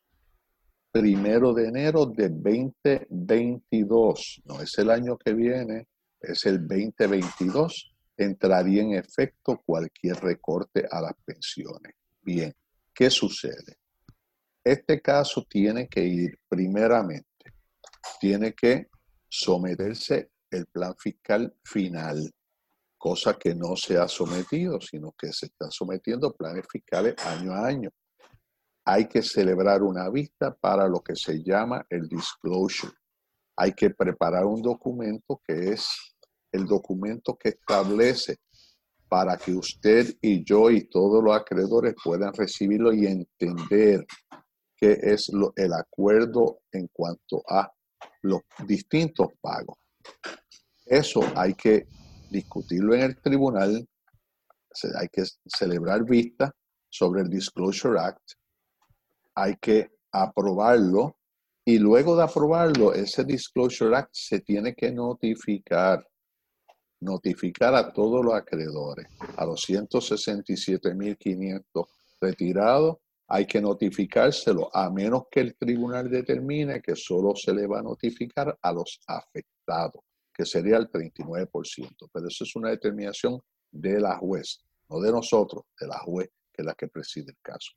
Primero 0.91 1.53
de 1.53 1.67
enero 1.67 2.07
del 2.07 2.41
2022, 2.41 4.41
no 4.45 4.61
es 4.61 4.75
el 4.79 4.89
año 4.89 5.15
que 5.15 5.35
viene, 5.35 5.87
es 6.19 6.43
el 6.47 6.67
2022 6.67 7.91
entraría 8.17 8.81
en 8.81 8.93
efecto 8.93 9.61
cualquier 9.65 10.17
recorte 10.17 10.87
a 10.89 11.01
las 11.01 11.13
pensiones. 11.25 11.93
Bien, 12.21 12.53
¿qué 12.93 13.09
sucede? 13.09 13.77
Este 14.63 15.01
caso 15.01 15.45
tiene 15.47 15.87
que 15.87 16.03
ir 16.03 16.39
primeramente, 16.47 17.53
tiene 18.19 18.53
que 18.53 18.87
someterse 19.29 20.31
el 20.49 20.65
plan 20.67 20.95
fiscal 20.97 21.53
final, 21.63 22.31
cosa 22.97 23.37
que 23.37 23.53
no 23.53 23.75
se 23.75 23.97
ha 23.97 24.07
sometido, 24.07 24.79
sino 24.81 25.13
que 25.17 25.31
se 25.31 25.47
están 25.47 25.69
sometiendo 25.69 26.33
planes 26.33 26.65
fiscales 26.71 27.15
año 27.25 27.53
a 27.53 27.67
año. 27.67 27.89
hay 28.87 29.07
que 29.07 29.21
celebrar 29.23 29.81
una 29.81 30.09
vista 30.09 30.53
para 30.53 30.87
lo 30.87 31.01
que 31.01 31.15
se 31.15 31.43
llama 31.43 31.85
el 31.89 32.07
disclosure. 32.07 32.93
Hay 33.57 33.73
que 33.73 33.89
preparar 33.89 34.45
un 34.45 34.61
documento 34.61 35.41
que 35.45 35.73
es 35.73 36.14
el 36.55 36.65
documento 36.65 37.35
que 37.35 37.49
establece 37.49 38.37
para 39.07 39.37
que 39.37 39.53
usted 39.53 40.15
y 40.21 40.43
yo 40.43 40.69
y 40.71 40.89
todos 40.89 41.23
los 41.23 41.35
acreedores 41.35 41.95
puedan 42.03 42.33
recibirlo 42.33 42.93
y 42.93 43.05
entender 43.05 44.05
qué 44.75 44.99
es 45.01 45.31
el 45.55 45.73
acuerdo 45.73 46.59
en 46.71 46.87
cuanto 46.91 47.43
a 47.47 47.71
los 48.23 48.41
distintos 48.65 49.27
pagos. 49.39 49.77
Eso 50.85 51.21
hay 51.35 51.53
que 51.53 51.87
discutirlo 52.29 52.93
en 52.95 53.01
el 53.01 53.21
tribunal, 53.21 53.87
hay 54.99 55.07
que 55.09 55.23
celebrar 55.45 56.03
vista 56.03 56.53
sobre 56.89 57.21
el 57.21 57.29
Disclosure 57.29 57.99
Act, 57.99 58.33
hay 59.35 59.55
que 59.57 59.91
aprobarlo 60.11 61.17
y 61.63 61.79
luego 61.79 62.15
de 62.15 62.23
aprobarlo, 62.23 62.93
ese 62.93 63.23
Disclosure 63.23 63.95
Act 63.95 64.11
se 64.13 64.39
tiene 64.41 64.75
que 64.75 64.91
notificar, 64.91 66.07
notificar 67.01 67.75
a 67.75 67.91
todos 67.91 68.23
los 68.23 68.33
acreedores, 68.33 69.07
a 69.37 69.45
los 69.45 69.67
167.500 69.67 71.87
retirados, 72.21 72.97
hay 73.27 73.47
que 73.47 73.59
notificárselo, 73.59 74.73
a 74.75 74.89
menos 74.89 75.23
que 75.31 75.41
el 75.41 75.55
tribunal 75.55 76.09
determine 76.09 76.81
que 76.81 76.95
solo 76.95 77.35
se 77.35 77.53
le 77.53 77.67
va 77.67 77.79
a 77.79 77.83
notificar 77.83 78.57
a 78.61 78.71
los 78.71 79.01
afectados 79.07 80.01
que 80.35 80.45
sería 80.45 80.77
el 80.77 80.89
39%. 80.89 82.09
Pero 82.11 82.27
eso 82.27 82.43
es 82.43 82.55
una 82.55 82.69
determinación 82.69 83.41
de 83.71 83.99
la 83.99 84.17
juez, 84.17 84.59
no 84.89 84.99
de 84.99 85.11
nosotros, 85.11 85.63
de 85.79 85.87
la 85.87 85.97
juez, 85.99 86.29
que 86.51 86.61
es 86.61 86.65
la 86.65 86.75
que 86.75 86.87
preside 86.87 87.31
el 87.31 87.37
caso. 87.41 87.71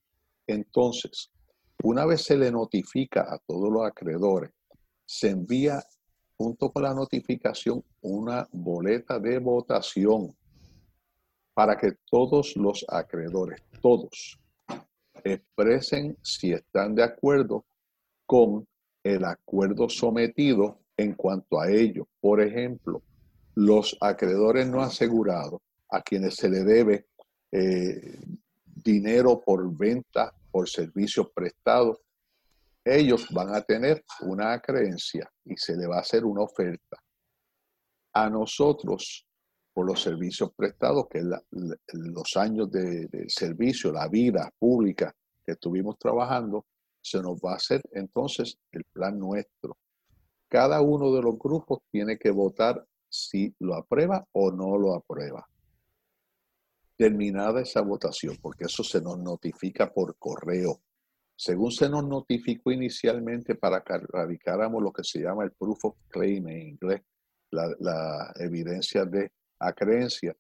Entonces, 0.46 1.30
una 1.82 2.04
vez 2.04 2.24
se 2.24 2.36
le 2.36 2.50
notifica 2.50 3.22
a 3.22 3.38
todos 3.46 3.72
los 3.72 3.86
acreedores, 3.86 4.50
se 5.06 5.30
envía 5.30 5.82
junto 6.38 6.70
con 6.70 6.84
la 6.84 6.94
notificación 6.94 7.84
una 8.00 8.48
boleta 8.52 9.18
de 9.18 9.38
votación 9.38 10.34
para 11.52 11.76
que 11.76 11.94
todos 12.08 12.56
los 12.56 12.86
acreedores, 12.88 13.60
todos, 13.82 14.38
expresen 15.24 16.16
si 16.22 16.52
están 16.52 16.94
de 16.94 17.02
acuerdo 17.02 17.64
con 18.24 18.66
el 19.02 19.24
acuerdo 19.24 19.88
sometido 19.88 20.78
en 20.96 21.14
cuanto 21.14 21.60
a 21.60 21.68
ello. 21.68 22.06
Por 22.20 22.40
ejemplo, 22.40 23.02
los 23.56 23.96
acreedores 24.00 24.68
no 24.68 24.80
asegurados 24.80 25.60
a 25.90 26.00
quienes 26.02 26.36
se 26.36 26.48
le 26.48 26.62
debe 26.62 27.06
eh, 27.50 28.20
dinero 28.64 29.40
por 29.40 29.76
venta, 29.76 30.32
por 30.52 30.68
servicios 30.68 31.28
prestados, 31.34 31.98
ellos 32.84 33.28
van 33.30 33.54
a 33.54 33.62
tener 33.62 34.04
una 34.22 34.58
creencia 34.60 35.30
y 35.44 35.56
se 35.56 35.76
le 35.76 35.86
va 35.86 35.96
a 35.96 36.00
hacer 36.00 36.24
una 36.24 36.42
oferta. 36.42 36.96
A 38.14 38.30
nosotros, 38.30 39.26
por 39.72 39.86
los 39.86 40.02
servicios 40.02 40.50
prestados, 40.56 41.06
que 41.08 41.22
los 41.22 42.36
años 42.36 42.70
de, 42.70 43.06
de 43.06 43.28
servicio, 43.28 43.92
la 43.92 44.08
vida 44.08 44.50
pública 44.58 45.14
que 45.44 45.52
estuvimos 45.52 45.98
trabajando, 45.98 46.66
se 47.00 47.22
nos 47.22 47.38
va 47.38 47.52
a 47.52 47.56
hacer 47.56 47.80
entonces 47.92 48.58
el 48.72 48.84
plan 48.92 49.18
nuestro 49.18 49.76
cada 50.48 50.80
uno 50.80 51.12
de 51.12 51.22
los 51.22 51.38
grupos 51.38 51.80
tiene 51.90 52.18
que 52.18 52.30
votar 52.30 52.84
si 53.08 53.54
lo 53.60 53.74
aprueba 53.74 54.26
o 54.32 54.50
no 54.50 54.76
lo 54.78 54.94
aprueba. 54.94 55.46
Terminada 56.96 57.60
esa 57.60 57.82
votación, 57.82 58.36
porque 58.42 58.64
eso 58.64 58.82
se 58.82 59.00
nos 59.00 59.18
notifica 59.18 59.92
por 59.92 60.16
correo. 60.18 60.80
Según 61.40 61.70
se 61.70 61.88
nos 61.88 62.04
notificó 62.04 62.72
inicialmente 62.72 63.54
para 63.54 63.80
que 63.84 63.96
radicáramos 63.96 64.82
lo 64.82 64.92
que 64.92 65.04
se 65.04 65.20
llama 65.20 65.44
el 65.44 65.52
proof 65.52 65.84
of 65.84 65.96
claim 66.08 66.48
en 66.48 66.68
inglés, 66.70 67.02
la, 67.52 68.32
evidencia 68.40 69.04
de 69.04 69.30
acreencia, 69.60 70.36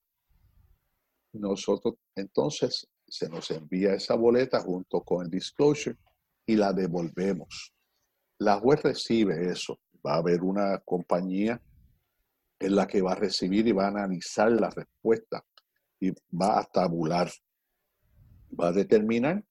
nosotros 1.34 1.94
entonces 2.16 2.88
se 3.06 3.28
nos 3.28 3.48
envía 3.52 3.94
esa 3.94 4.16
boleta 4.16 4.58
junto 4.60 5.02
con 5.02 5.24
el 5.24 5.30
disclosure 5.30 5.96
y 6.44 6.56
la 6.56 6.72
devolvemos. 6.72 7.72
La 8.40 8.58
juez 8.58 8.82
recibe 8.82 9.52
eso 9.52 9.78
va 10.04 10.14
a 10.14 10.18
haber 10.18 10.42
una 10.42 10.78
compañía 10.78 11.62
en 12.58 12.74
la 12.74 12.88
que 12.88 13.02
va 13.02 13.12
a 13.12 13.16
recibir 13.16 13.68
y 13.68 13.72
va 13.72 13.84
a 13.84 13.88
analizar 13.88 14.50
la 14.50 14.70
respuesta 14.70 15.44
y 16.00 16.10
va 16.36 16.58
a 16.58 16.64
tabular, 16.64 17.30
va 18.58 18.68
a 18.68 18.72
determinar 18.72 19.44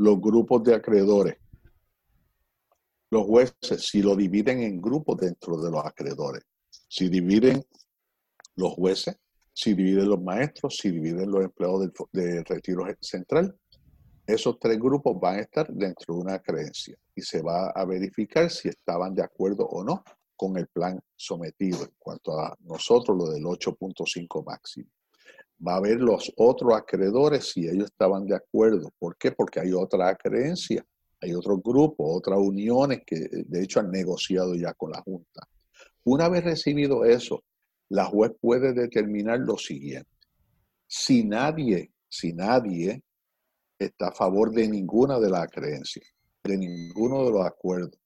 los 0.00 0.18
grupos 0.18 0.62
de 0.64 0.74
acreedores. 0.74 1.36
Los 3.10 3.26
jueces, 3.26 3.86
si 3.86 4.00
lo 4.00 4.16
dividen 4.16 4.62
en 4.62 4.80
grupos 4.80 5.18
dentro 5.18 5.60
de 5.60 5.70
los 5.70 5.84
acreedores, 5.84 6.42
si 6.88 7.10
dividen 7.10 7.62
los 8.56 8.72
jueces, 8.72 9.18
si 9.52 9.74
dividen 9.74 10.08
los 10.08 10.22
maestros, 10.22 10.78
si 10.80 10.90
dividen 10.90 11.30
los 11.30 11.44
empleados 11.44 11.80
del, 11.80 11.92
de 12.12 12.44
retiro 12.44 12.86
central, 13.02 13.54
esos 14.26 14.58
tres 14.58 14.78
grupos 14.78 15.20
van 15.20 15.36
a 15.36 15.40
estar 15.40 15.70
dentro 15.70 16.14
de 16.14 16.20
una 16.20 16.38
creencia 16.38 16.96
y 17.14 17.20
se 17.20 17.42
va 17.42 17.68
a 17.68 17.84
verificar 17.84 18.48
si 18.48 18.68
estaban 18.68 19.14
de 19.14 19.22
acuerdo 19.22 19.66
o 19.66 19.84
no 19.84 20.02
con 20.34 20.56
el 20.56 20.68
plan 20.68 20.98
sometido 21.14 21.82
en 21.82 21.92
cuanto 21.98 22.40
a 22.40 22.56
nosotros, 22.60 23.18
lo 23.18 23.30
del 23.30 23.44
8.5 23.44 24.46
máximo. 24.46 24.88
Va 25.66 25.76
a 25.76 25.80
ver 25.80 26.00
los 26.00 26.32
otros 26.36 26.74
acreedores 26.74 27.50
si 27.52 27.68
ellos 27.68 27.90
estaban 27.90 28.26
de 28.26 28.36
acuerdo. 28.36 28.92
¿Por 28.98 29.16
qué? 29.16 29.32
Porque 29.32 29.60
hay 29.60 29.72
otra 29.72 30.14
creencia, 30.16 30.84
hay 31.20 31.34
otros 31.34 31.60
grupos, 31.62 32.06
otras 32.08 32.38
uniones 32.38 33.02
que 33.06 33.28
de 33.46 33.62
hecho 33.62 33.80
han 33.80 33.90
negociado 33.90 34.54
ya 34.54 34.72
con 34.72 34.90
la 34.90 35.02
Junta. 35.02 35.46
Una 36.04 36.28
vez 36.28 36.44
recibido 36.44 37.04
eso, 37.04 37.44
la 37.90 38.06
juez 38.06 38.32
puede 38.40 38.72
determinar 38.72 39.40
lo 39.40 39.58
siguiente. 39.58 40.10
Si 40.86 41.24
nadie, 41.24 41.92
si 42.08 42.32
nadie 42.32 43.02
está 43.78 44.08
a 44.08 44.12
favor 44.12 44.52
de 44.52 44.68
ninguna 44.68 45.18
de 45.18 45.30
las 45.30 45.48
creencias, 45.50 46.06
de 46.44 46.56
ninguno 46.56 47.24
de 47.24 47.30
los 47.32 47.46
acuerdos. 47.46 47.98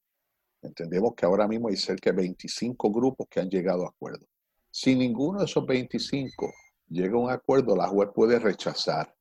Entendemos 0.62 1.14
que 1.14 1.26
ahora 1.26 1.46
mismo 1.46 1.68
hay 1.68 1.76
cerca 1.76 2.10
de 2.10 2.16
25 2.16 2.90
grupos 2.90 3.26
que 3.28 3.40
han 3.40 3.48
llegado 3.48 3.84
a 3.84 3.90
acuerdo. 3.90 4.26
Si 4.70 4.94
ninguno 4.94 5.40
de 5.40 5.44
esos 5.44 5.66
25 5.66 6.52
llega 6.88 7.14
a 7.14 7.18
un 7.18 7.30
acuerdo, 7.30 7.76
la 7.76 7.88
juez 7.88 8.10
puede 8.14 8.38
rechazar. 8.38 9.14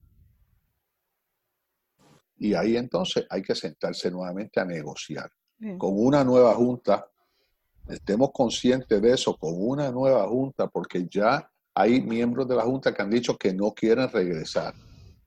Y 2.38 2.54
ahí 2.54 2.78
entonces 2.78 3.26
hay 3.30 3.42
que 3.42 3.56
sentarse 3.56 4.12
nuevamente 4.12 4.60
a 4.60 4.66
negociar. 4.66 5.32
Con 5.78 5.94
una 5.96 6.26
nueva 6.26 6.54
junta, 6.56 7.08
estemos 7.88 8.32
conscientes 8.34 9.02
de 9.02 9.14
eso, 9.14 9.38
con 9.38 9.54
una 9.56 9.92
nueva 9.92 10.28
junta, 10.28 10.68
porque 10.68 11.08
ya 11.10 11.50
hay 11.74 12.02
miembros 12.02 12.48
de 12.48 12.56
la 12.56 12.64
junta 12.64 12.94
que 12.94 13.02
han 13.02 13.10
dicho 13.10 13.38
que 13.38 13.54
no 13.54 13.72
quieren 13.72 14.10
regresar 14.10 14.74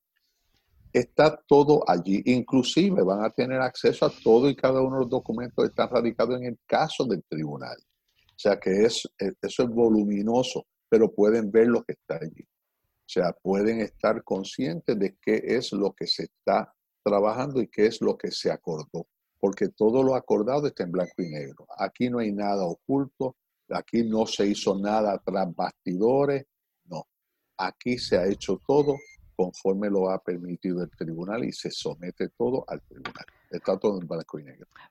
Está 0.92 1.38
todo 1.46 1.82
allí. 1.88 2.22
Inclusive 2.26 3.02
van 3.02 3.24
a 3.24 3.30
tener 3.30 3.60
acceso 3.60 4.06
a 4.06 4.12
todo 4.22 4.48
y 4.48 4.56
cada 4.56 4.80
uno 4.80 4.96
de 4.96 5.00
los 5.02 5.10
documentos 5.10 5.64
están 5.64 5.88
radicados 5.88 6.36
en 6.38 6.46
el 6.46 6.58
caso 6.66 7.04
del 7.04 7.22
tribunal. 7.24 7.76
O 7.76 8.38
sea 8.40 8.58
que 8.58 8.84
es, 8.84 9.02
eso 9.18 9.62
es 9.62 9.68
voluminoso, 9.68 10.66
pero 10.88 11.12
pueden 11.12 11.50
ver 11.50 11.68
lo 11.68 11.82
que 11.82 11.92
está 11.92 12.16
allí. 12.16 12.46
O 13.08 13.10
sea, 13.10 13.32
pueden 13.32 13.80
estar 13.80 14.22
conscientes 14.22 14.98
de 14.98 15.16
qué 15.22 15.40
es 15.42 15.72
lo 15.72 15.94
que 15.94 16.06
se 16.06 16.24
está 16.24 16.74
trabajando 17.02 17.62
y 17.62 17.68
qué 17.68 17.86
es 17.86 18.02
lo 18.02 18.18
que 18.18 18.30
se 18.30 18.50
acordó, 18.50 19.06
porque 19.40 19.70
todo 19.70 20.02
lo 20.02 20.14
acordado 20.14 20.66
está 20.66 20.82
en 20.82 20.92
blanco 20.92 21.14
y 21.22 21.30
negro. 21.30 21.66
Aquí 21.78 22.10
no 22.10 22.18
hay 22.18 22.32
nada 22.32 22.64
oculto, 22.64 23.36
aquí 23.70 24.04
no 24.04 24.26
se 24.26 24.48
hizo 24.48 24.78
nada 24.78 25.18
tras 25.24 25.54
bastidores, 25.56 26.44
no. 26.84 27.08
Aquí 27.56 27.96
se 27.96 28.18
ha 28.18 28.26
hecho 28.26 28.60
todo 28.66 28.94
conforme 29.34 29.88
lo 29.88 30.10
ha 30.10 30.22
permitido 30.22 30.82
el 30.82 30.90
tribunal 30.90 31.44
y 31.46 31.52
se 31.52 31.70
somete 31.70 32.28
todo 32.36 32.62
al 32.68 32.82
tribunal. 32.82 33.24
Está 33.50 33.78
todo 33.78 34.00
en 34.00 34.06
blanco 34.06 34.38
y. 34.38 34.44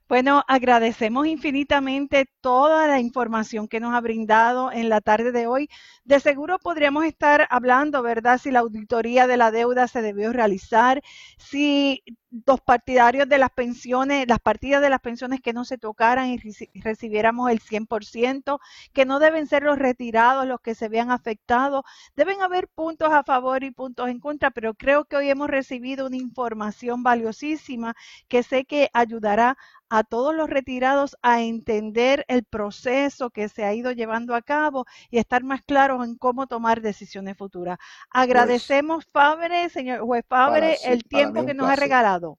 Bueno, 0.09 0.43
agradecemos 0.47 1.27
infinitamente 1.27 2.27
toda 2.41 2.87
la 2.87 2.99
información 2.99 3.67
que 3.67 3.79
nos 3.79 3.93
ha 3.93 4.01
brindado 4.01 4.71
en 4.71 4.89
la 4.89 4.99
tarde 4.99 5.31
de 5.31 5.45
hoy. 5.45 5.69
De 6.05 6.19
seguro 6.19 6.57
podríamos 6.57 7.05
estar 7.05 7.47
hablando, 7.51 8.01
¿verdad? 8.01 8.39
Si 8.39 8.49
la 8.49 8.59
auditoría 8.59 9.27
de 9.27 9.37
la 9.37 9.51
deuda 9.51 9.87
se 9.87 10.01
debió 10.01 10.33
realizar, 10.33 11.03
si 11.37 12.03
los 12.45 12.61
partidarios 12.61 13.27
de 13.27 13.37
las 13.37 13.49
pensiones, 13.51 14.27
las 14.27 14.39
partidas 14.39 14.81
de 14.81 14.89
las 14.89 14.99
pensiones 14.99 15.41
que 15.41 15.53
no 15.53 15.65
se 15.65 15.77
tocaran 15.77 16.29
y 16.29 16.39
recibiéramos 16.81 17.51
el 17.51 17.59
100%, 17.59 18.59
que 18.93 19.05
no 19.05 19.19
deben 19.19 19.47
ser 19.47 19.63
los 19.63 19.79
retirados 19.79 20.45
los 20.45 20.61
que 20.61 20.75
se 20.75 20.89
vean 20.89 21.11
afectados. 21.11 21.83
Deben 22.15 22.41
haber 22.41 22.67
puntos 22.67 23.11
a 23.13 23.23
favor 23.23 23.63
y 23.63 23.71
puntos 23.71 24.09
en 24.09 24.19
contra, 24.19 24.51
pero 24.51 24.73
creo 24.73 25.05
que 25.05 25.17
hoy 25.17 25.29
hemos 25.29 25.49
recibido 25.49 26.07
una 26.07 26.17
información 26.17 27.03
valiosísima 27.03 27.95
que 28.27 28.43
sé 28.43 28.65
que 28.65 28.89
ayudará 28.93 29.57
a 29.89 30.03
todos 30.03 30.35
los 30.35 30.49
retirados 30.49 31.17
a 31.21 31.41
entender 31.41 32.25
el 32.27 32.43
proceso 32.43 33.29
que 33.29 33.49
se 33.49 33.63
ha 33.63 33.73
ido 33.73 33.91
llevando 33.91 34.35
a 34.35 34.41
cabo 34.41 34.85
y 35.09 35.17
estar 35.17 35.43
más 35.43 35.61
claros 35.63 36.03
en 36.05 36.15
cómo 36.15 36.47
tomar 36.47 36.81
decisiones 36.81 37.37
futuras. 37.37 37.77
Pues 37.77 37.87
Agradecemos, 38.11 39.05
Fabre, 39.05 39.69
señor 39.69 40.01
juez 40.01 40.25
Fabre, 40.27 40.77
el 40.83 41.03
tiempo 41.03 41.45
que 41.45 41.53
nos 41.53 41.69
ha 41.69 41.75
regalado. 41.75 42.37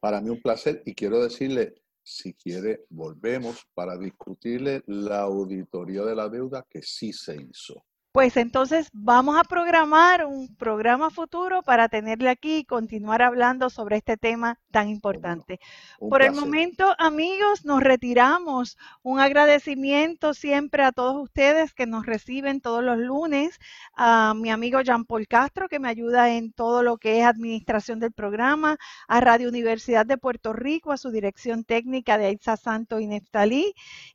Para 0.00 0.20
mí 0.20 0.30
un 0.30 0.40
placer 0.40 0.82
y 0.84 0.94
quiero 0.94 1.22
decirle, 1.22 1.74
si 2.02 2.34
quiere, 2.34 2.84
volvemos 2.90 3.66
para 3.74 3.96
discutirle 3.96 4.82
la 4.86 5.20
auditoría 5.20 6.02
de 6.02 6.16
la 6.16 6.28
deuda 6.28 6.66
que 6.68 6.82
sí 6.82 7.12
se 7.12 7.36
hizo. 7.36 7.84
Pues 8.12 8.36
entonces 8.36 8.90
vamos 8.92 9.38
a 9.38 9.44
programar 9.44 10.26
un 10.26 10.54
programa 10.56 11.08
futuro 11.08 11.62
para 11.62 11.88
tenerle 11.88 12.28
aquí 12.28 12.58
y 12.58 12.64
continuar 12.66 13.22
hablando 13.22 13.70
sobre 13.70 13.96
este 13.96 14.18
tema 14.18 14.58
tan 14.70 14.90
importante. 14.90 15.60
Por 15.98 16.20
el 16.20 16.32
momento, 16.32 16.94
amigos, 16.98 17.64
nos 17.64 17.82
retiramos. 17.82 18.76
Un 19.02 19.18
agradecimiento 19.18 20.34
siempre 20.34 20.84
a 20.84 20.92
todos 20.92 21.22
ustedes 21.22 21.72
que 21.72 21.86
nos 21.86 22.04
reciben 22.04 22.60
todos 22.60 22.84
los 22.84 22.98
lunes, 22.98 23.58
a 23.94 24.34
mi 24.36 24.50
amigo 24.50 24.82
Jean 24.82 25.06
Paul 25.06 25.26
Castro, 25.26 25.70
que 25.70 25.78
me 25.78 25.88
ayuda 25.88 26.34
en 26.34 26.52
todo 26.52 26.82
lo 26.82 26.98
que 26.98 27.20
es 27.20 27.24
administración 27.24 27.98
del 27.98 28.12
programa, 28.12 28.76
a 29.08 29.20
Radio 29.22 29.48
Universidad 29.48 30.04
de 30.04 30.18
Puerto 30.18 30.52
Rico, 30.52 30.92
a 30.92 30.98
su 30.98 31.10
dirección 31.12 31.64
técnica 31.64 32.18
de 32.18 32.26
Aiza 32.26 32.58
Santo 32.58 33.00
y 33.00 33.06
Neftalí, 33.06 33.72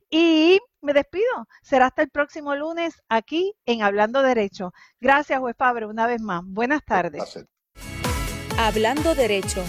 y 0.08 0.60
me 0.80 0.92
despido. 0.92 1.46
Será 1.62 1.86
hasta 1.86 2.02
el 2.02 2.10
próximo 2.10 2.54
lunes 2.54 2.94
aquí 3.08 3.54
en 3.66 3.82
Hablando 3.82 4.22
Derecho. 4.22 4.72
Gracias, 5.00 5.38
juez 5.38 5.56
Fabre, 5.56 5.86
una 5.86 6.06
vez 6.06 6.20
más. 6.20 6.42
Buenas 6.44 6.84
tardes. 6.84 7.46
Hablando 8.58 9.14
Derecho. 9.14 9.62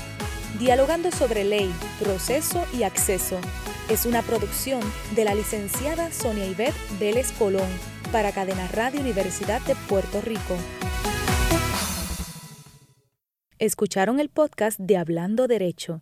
Dialogando 0.60 1.12
sobre 1.12 1.44
ley, 1.44 1.72
proceso 2.00 2.66
y 2.74 2.84
acceso. 2.84 3.40
Es 3.88 4.06
una 4.06 4.22
producción 4.22 4.82
de 5.16 5.26
la 5.26 5.36
licenciada 5.36 6.12
Sonia 6.12 6.46
Ivette 6.46 6.76
Vélez 7.00 7.32
Colón 7.34 7.70
para 8.12 8.32
Cadena 8.32 8.68
Radio 8.68 9.00
Universidad 9.02 9.62
de 9.62 9.76
Puerto 9.88 10.22
Rico. 10.22 10.58
Escucharon 13.60 14.20
el 14.20 14.30
podcast 14.30 14.80
de 14.80 14.98
Hablando 14.98 15.48
Derecho, 15.48 16.02